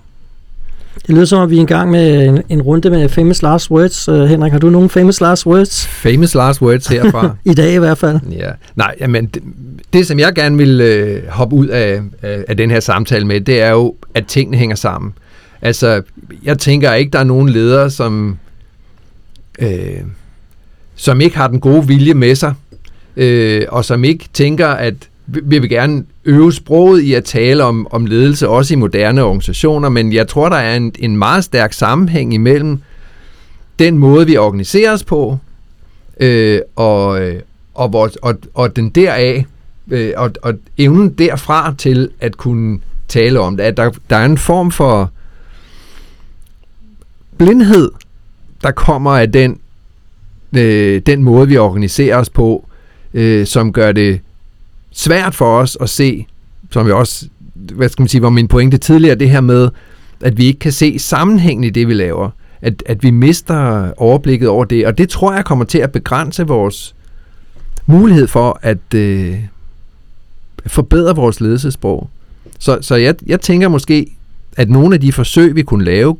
Det 1.07 1.15
lyder 1.15 1.25
som, 1.25 1.41
at 1.41 1.49
vi 1.49 1.57
er 1.57 1.61
i 1.61 1.65
gang 1.65 1.91
med 1.91 2.27
en, 2.27 2.41
en 2.49 2.61
runde 2.61 2.89
med 2.89 3.09
famous 3.09 3.41
last 3.41 3.71
words. 3.71 4.09
Uh, 4.09 4.23
Henrik, 4.23 4.51
har 4.51 4.59
du 4.59 4.69
nogle 4.69 4.89
famous 4.89 5.21
last 5.21 5.45
words? 5.45 5.87
Famous 5.87 6.35
last 6.35 6.61
words 6.61 6.87
herfra? 6.87 7.35
I 7.45 7.53
dag 7.53 7.73
i 7.73 7.77
hvert 7.77 7.97
fald. 7.97 8.19
Ja. 8.31 8.51
Nej, 8.75 8.95
jamen, 8.99 9.25
det, 9.25 9.43
det 9.93 10.07
som 10.07 10.19
jeg 10.19 10.33
gerne 10.35 10.57
vil 10.57 10.81
uh, 10.81 11.29
hoppe 11.29 11.55
ud 11.55 11.67
af, 11.67 12.01
af, 12.21 12.45
af 12.47 12.57
den 12.57 12.71
her 12.71 12.79
samtale 12.79 13.27
med, 13.27 13.41
det 13.41 13.61
er 13.61 13.69
jo, 13.69 13.95
at 14.13 14.25
tingene 14.27 14.57
hænger 14.57 14.75
sammen. 14.75 15.13
Altså, 15.61 16.01
jeg 16.43 16.59
tænker 16.59 16.93
ikke, 16.93 17.11
der 17.11 17.19
er 17.19 17.23
nogen 17.23 17.49
ledere, 17.49 17.89
som, 17.89 18.37
uh, 19.61 19.67
som 20.95 21.21
ikke 21.21 21.37
har 21.37 21.47
den 21.47 21.59
gode 21.59 21.87
vilje 21.87 22.13
med 22.13 22.35
sig, 22.35 22.53
uh, 23.17 23.73
og 23.75 23.85
som 23.85 24.03
ikke 24.03 24.25
tænker, 24.33 24.67
at 24.67 24.95
vi 25.27 25.59
vil 25.59 25.69
gerne 25.69 26.03
øve 26.25 26.53
sproget 26.53 27.01
i 27.01 27.13
at 27.13 27.23
tale 27.23 27.63
om, 27.63 27.87
om 27.91 28.05
ledelse, 28.05 28.49
også 28.49 28.73
i 28.73 28.77
moderne 28.77 29.23
organisationer, 29.23 29.89
men 29.89 30.13
jeg 30.13 30.27
tror, 30.27 30.49
der 30.49 30.55
er 30.55 30.75
en, 30.75 30.93
en 30.99 31.17
meget 31.17 31.43
stærk 31.43 31.73
sammenhæng 31.73 32.33
imellem 32.33 32.79
den 33.79 33.97
måde, 33.97 34.25
vi 34.25 34.37
organiserer 34.37 34.93
os 34.93 35.03
på, 35.03 35.37
øh, 36.19 36.59
og, 36.75 37.21
øh, 37.21 37.41
og, 37.73 37.93
vores, 37.93 38.15
og, 38.15 38.35
og 38.53 38.75
den 38.75 38.89
deraf, 38.89 39.45
øh, 39.91 40.13
og, 40.17 40.31
og 40.41 40.53
evnen 40.77 41.09
derfra 41.09 41.75
til 41.77 42.09
at 42.19 42.37
kunne 42.37 42.79
tale 43.07 43.39
om 43.39 43.57
det, 43.57 43.63
at 43.63 43.77
der, 43.77 43.91
der 44.09 44.15
er 44.15 44.25
en 44.25 44.37
form 44.37 44.71
for 44.71 45.11
blindhed, 47.37 47.91
der 48.63 48.71
kommer 48.71 49.11
af 49.11 49.31
den, 49.31 49.59
øh, 50.57 51.01
den 51.05 51.23
måde, 51.23 51.47
vi 51.47 51.57
organiserer 51.57 52.17
os 52.17 52.29
på, 52.29 52.67
øh, 53.13 53.45
som 53.45 53.73
gør 53.73 53.91
det 53.91 54.21
svært 54.95 55.35
for 55.35 55.57
os 55.57 55.77
at 55.81 55.89
se, 55.89 56.27
som 56.71 56.87
jeg 56.87 56.95
også, 56.95 57.27
hvad 57.53 57.89
skal 57.89 58.01
man 58.01 58.07
sige, 58.07 58.21
var 58.21 58.29
min 58.29 58.47
pointe 58.47 58.77
tidligere, 58.77 59.15
det 59.15 59.29
her 59.29 59.41
med, 59.41 59.69
at 60.21 60.37
vi 60.37 60.45
ikke 60.45 60.59
kan 60.59 60.71
se 60.71 60.99
sammenhængen 60.99 61.63
i 61.63 61.69
det, 61.69 61.87
vi 61.87 61.93
laver. 61.93 62.29
At, 62.61 62.83
at 62.85 63.03
vi 63.03 63.11
mister 63.11 63.91
overblikket 63.97 64.49
over 64.49 64.65
det, 64.65 64.87
og 64.87 64.97
det 64.97 65.09
tror 65.09 65.33
jeg 65.33 65.45
kommer 65.45 65.65
til 65.65 65.77
at 65.77 65.91
begrænse 65.91 66.47
vores 66.47 66.95
mulighed 67.85 68.27
for 68.27 68.59
at 68.61 68.93
øh, 68.95 69.39
forbedre 70.67 71.15
vores 71.15 71.41
ledelsesprog. 71.41 72.09
Så, 72.59 72.77
så 72.81 72.95
jeg, 72.95 73.15
jeg 73.25 73.41
tænker 73.41 73.67
måske, 73.67 74.11
at 74.57 74.69
nogle 74.69 74.95
af 74.95 75.01
de 75.01 75.13
forsøg, 75.13 75.55
vi 75.55 75.63
kunne 75.63 75.85
lave 75.85 76.17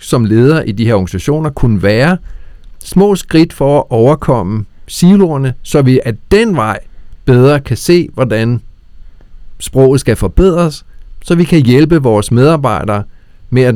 som 0.00 0.24
leder 0.24 0.62
i 0.62 0.72
de 0.72 0.86
her 0.86 0.94
organisationer, 0.94 1.50
kunne 1.50 1.82
være 1.82 2.18
små 2.84 3.16
skridt 3.16 3.52
for 3.52 3.78
at 3.78 3.84
overkomme 3.90 4.64
siloerne, 4.86 5.54
så 5.62 5.82
vi 5.82 6.00
af 6.04 6.14
den 6.30 6.56
vej 6.56 6.78
bedre 7.24 7.60
kan 7.60 7.76
se, 7.76 8.08
hvordan 8.14 8.60
sproget 9.58 10.00
skal 10.00 10.16
forbedres, 10.16 10.84
så 11.24 11.34
vi 11.34 11.44
kan 11.44 11.66
hjælpe 11.66 12.02
vores 12.02 12.30
medarbejdere 12.30 13.02
med, 13.50 13.62
at, 13.62 13.74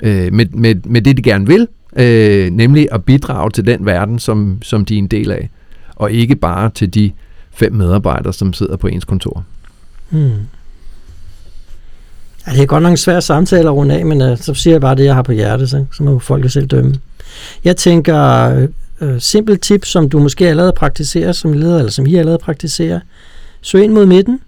øh, 0.00 0.32
med, 0.32 0.46
med, 0.46 0.74
med 0.84 1.02
det, 1.02 1.16
de 1.16 1.22
gerne 1.22 1.46
vil, 1.46 1.68
øh, 1.96 2.50
nemlig 2.50 2.88
at 2.92 3.04
bidrage 3.04 3.50
til 3.50 3.66
den 3.66 3.86
verden, 3.86 4.18
som, 4.18 4.58
som 4.62 4.84
de 4.84 4.94
er 4.94 4.98
en 4.98 5.06
del 5.06 5.30
af, 5.30 5.50
og 5.96 6.12
ikke 6.12 6.36
bare 6.36 6.70
til 6.70 6.94
de 6.94 7.12
fem 7.50 7.72
medarbejdere, 7.72 8.32
som 8.32 8.52
sidder 8.52 8.76
på 8.76 8.86
ens 8.86 9.04
kontor. 9.04 9.44
Hmm. 10.10 10.32
Ja, 12.46 12.52
det 12.52 12.62
er 12.62 12.66
godt 12.66 12.82
nok 12.82 12.90
en 12.90 12.96
svær 12.96 13.20
samtale 13.20 13.68
at 13.68 13.74
runde 13.74 13.98
af, 13.98 14.06
men 14.06 14.22
uh, 14.22 14.38
så 14.38 14.54
siger 14.54 14.74
jeg 14.74 14.80
bare 14.80 14.94
det, 14.94 15.04
jeg 15.04 15.14
har 15.14 15.22
på 15.22 15.32
hjertet, 15.32 15.70
så, 15.70 15.84
så 15.92 16.02
må 16.02 16.18
folk 16.18 16.50
selv 16.50 16.66
dømme. 16.66 16.94
Jeg 17.64 17.76
tænker, 17.76 18.22
øh, 18.50 18.68
øh, 19.00 19.20
simpelt 19.20 19.62
tip, 19.62 19.84
som 19.84 20.08
du 20.08 20.18
måske 20.18 20.48
allerede 20.48 20.72
praktiserer 20.72 21.32
som 21.32 21.52
leder, 21.52 21.78
eller 21.78 21.90
som 21.90 22.06
I 22.06 22.16
allerede 22.16 22.38
praktiserer. 22.38 23.00
Søg 23.60 23.84
ind 23.84 23.92
mod 23.92 24.06
midten. 24.06 24.40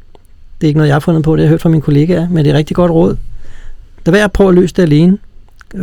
Det 0.60 0.66
er 0.66 0.68
ikke 0.68 0.78
noget, 0.78 0.88
jeg 0.88 0.94
har 0.94 1.00
fundet 1.00 1.22
på, 1.22 1.36
det 1.36 1.40
har 1.40 1.44
jeg 1.44 1.50
hørt 1.50 1.60
fra 1.60 1.68
mine 1.68 1.82
kollegaer, 1.82 2.28
men 2.28 2.44
det 2.44 2.50
er 2.50 2.54
et 2.54 2.58
rigtig 2.58 2.76
godt 2.76 2.90
råd. 2.90 3.16
Lad 4.06 4.12
være 4.12 4.24
at 4.24 4.32
prøve 4.32 4.48
at 4.48 4.54
løse 4.54 4.74
det 4.74 4.82
alene. 4.82 5.18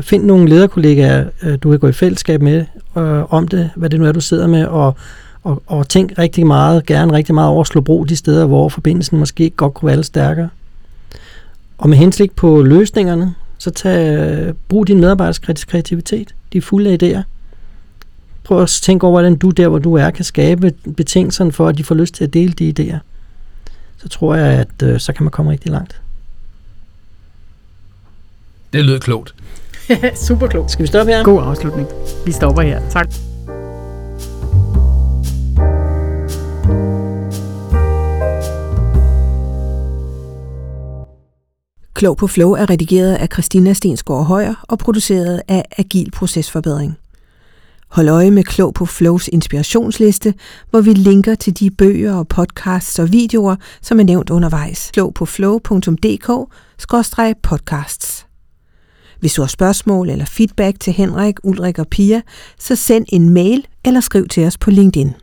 Find 0.02 0.24
nogle 0.24 0.50
lederkollegaer, 0.50 1.26
øh, 1.44 1.58
du 1.64 1.70
kan 1.70 1.80
gå 1.80 1.88
i 1.88 1.92
fællesskab 1.92 2.42
med 2.42 2.66
øh, 2.98 3.34
om 3.34 3.48
det, 3.48 3.70
hvad 3.76 3.90
det 3.90 4.00
nu 4.00 4.06
er, 4.06 4.12
du 4.12 4.22
sidder 4.22 4.48
med, 4.48 4.66
og, 4.66 4.96
og, 5.44 5.64
og 5.68 5.90
tænk 5.90 6.14
rigtig 6.18 6.48
meget, 6.48 6.86
gerne 6.86 7.14
rigtig 7.14 7.36
meget 7.36 7.50
over 7.50 7.62
at 7.62 7.68
slå 7.68 7.82
bro 7.82 8.04
de 8.04 8.16
steder, 8.16 8.46
hvor 8.46 8.70
forbindelsen 8.70 9.20
måske 9.20 9.50
godt 9.50 9.74
kunne 9.74 9.88
være 9.88 10.04
stærkere. 10.04 10.50
Og 11.78 11.90
med 11.90 11.98
henslik 11.98 12.32
på 12.36 12.62
løsningerne, 12.62 13.34
så 13.58 13.72
tag, 13.72 14.54
brug 14.68 14.88
din 14.88 15.00
medarbejders 15.00 15.40
kreativitet. 15.40 16.36
De 16.54 16.58
er 16.58 16.62
fulde 16.62 16.90
af 16.90 16.98
idéer 17.04 17.39
prøv 18.50 18.62
at 18.62 18.70
tænke 18.70 19.04
over, 19.04 19.14
hvordan 19.14 19.36
du 19.36 19.50
der, 19.50 19.68
hvor 19.68 19.80
du 19.80 19.94
er, 19.94 20.10
kan 20.10 20.26
skabe 20.26 20.72
betingelserne 20.98 21.52
for, 21.52 21.68
at 21.68 21.78
de 21.78 21.84
får 21.84 21.96
lyst 21.96 22.14
til 22.14 22.24
at 22.24 22.34
dele 22.34 22.54
de 22.54 22.74
idéer. 22.80 22.98
Så 23.98 24.10
tror 24.10 24.36
jeg, 24.36 24.48
at 24.48 24.84
øh, 24.84 25.00
så 25.00 25.14
kan 25.14 25.24
man 25.24 25.32
komme 25.32 25.52
rigtig 25.52 25.72
langt. 25.72 26.02
Det 28.74 28.86
lyder 28.86 29.00
klogt. 29.00 29.36
Super 30.28 30.48
klogt. 30.48 30.72
Skal 30.72 30.84
vi 30.84 30.88
stoppe 30.88 31.12
her? 31.12 31.24
God 31.24 31.44
afslutning. 31.44 31.88
Vi 32.26 32.32
stopper 32.32 32.62
her. 32.62 32.90
Tak. 32.90 33.08
Klog 41.94 42.18
på 42.18 42.28
Flow 42.28 42.52
er 42.52 42.70
redigeret 42.70 43.16
af 43.16 43.28
Christina 43.34 43.74
Stensgaard 43.74 44.26
Højer 44.26 44.66
og 44.68 44.80
produceret 44.80 45.42
af 45.48 45.66
Agil 45.78 46.12
Procesforbedring. 46.12 46.98
Hold 47.90 48.10
øje 48.10 48.32
med 48.32 48.44
Klog 48.44 48.74
på 48.74 48.86
Flows 48.86 49.28
inspirationsliste, 49.28 50.34
hvor 50.70 50.82
vi 50.82 50.94
linker 50.94 51.36
til 51.36 51.60
de 51.60 51.72
bøger 51.72 52.14
og 52.14 52.28
podcasts 52.28 53.00
og 53.00 53.12
videoer, 53.12 53.56
som 53.82 54.00
er 54.00 54.04
nævnt 54.04 54.30
undervejs. 54.30 54.90
Klog 54.94 55.14
på 55.14 55.26
flow.dk-podcasts. 55.26 58.26
Hvis 59.20 59.34
du 59.34 59.42
har 59.42 59.48
spørgsmål 59.48 60.10
eller 60.10 60.26
feedback 60.26 60.80
til 60.80 60.94
Henrik, 60.94 61.36
Ulrik 61.44 61.80
og 61.80 61.88
Pia, 61.88 62.22
så 62.60 62.76
send 62.76 63.06
en 63.08 63.30
mail 63.30 63.68
eller 63.86 64.00
skriv 64.00 64.28
til 64.28 64.46
os 64.46 64.58
på 64.58 64.72
LinkedIn. 64.72 65.14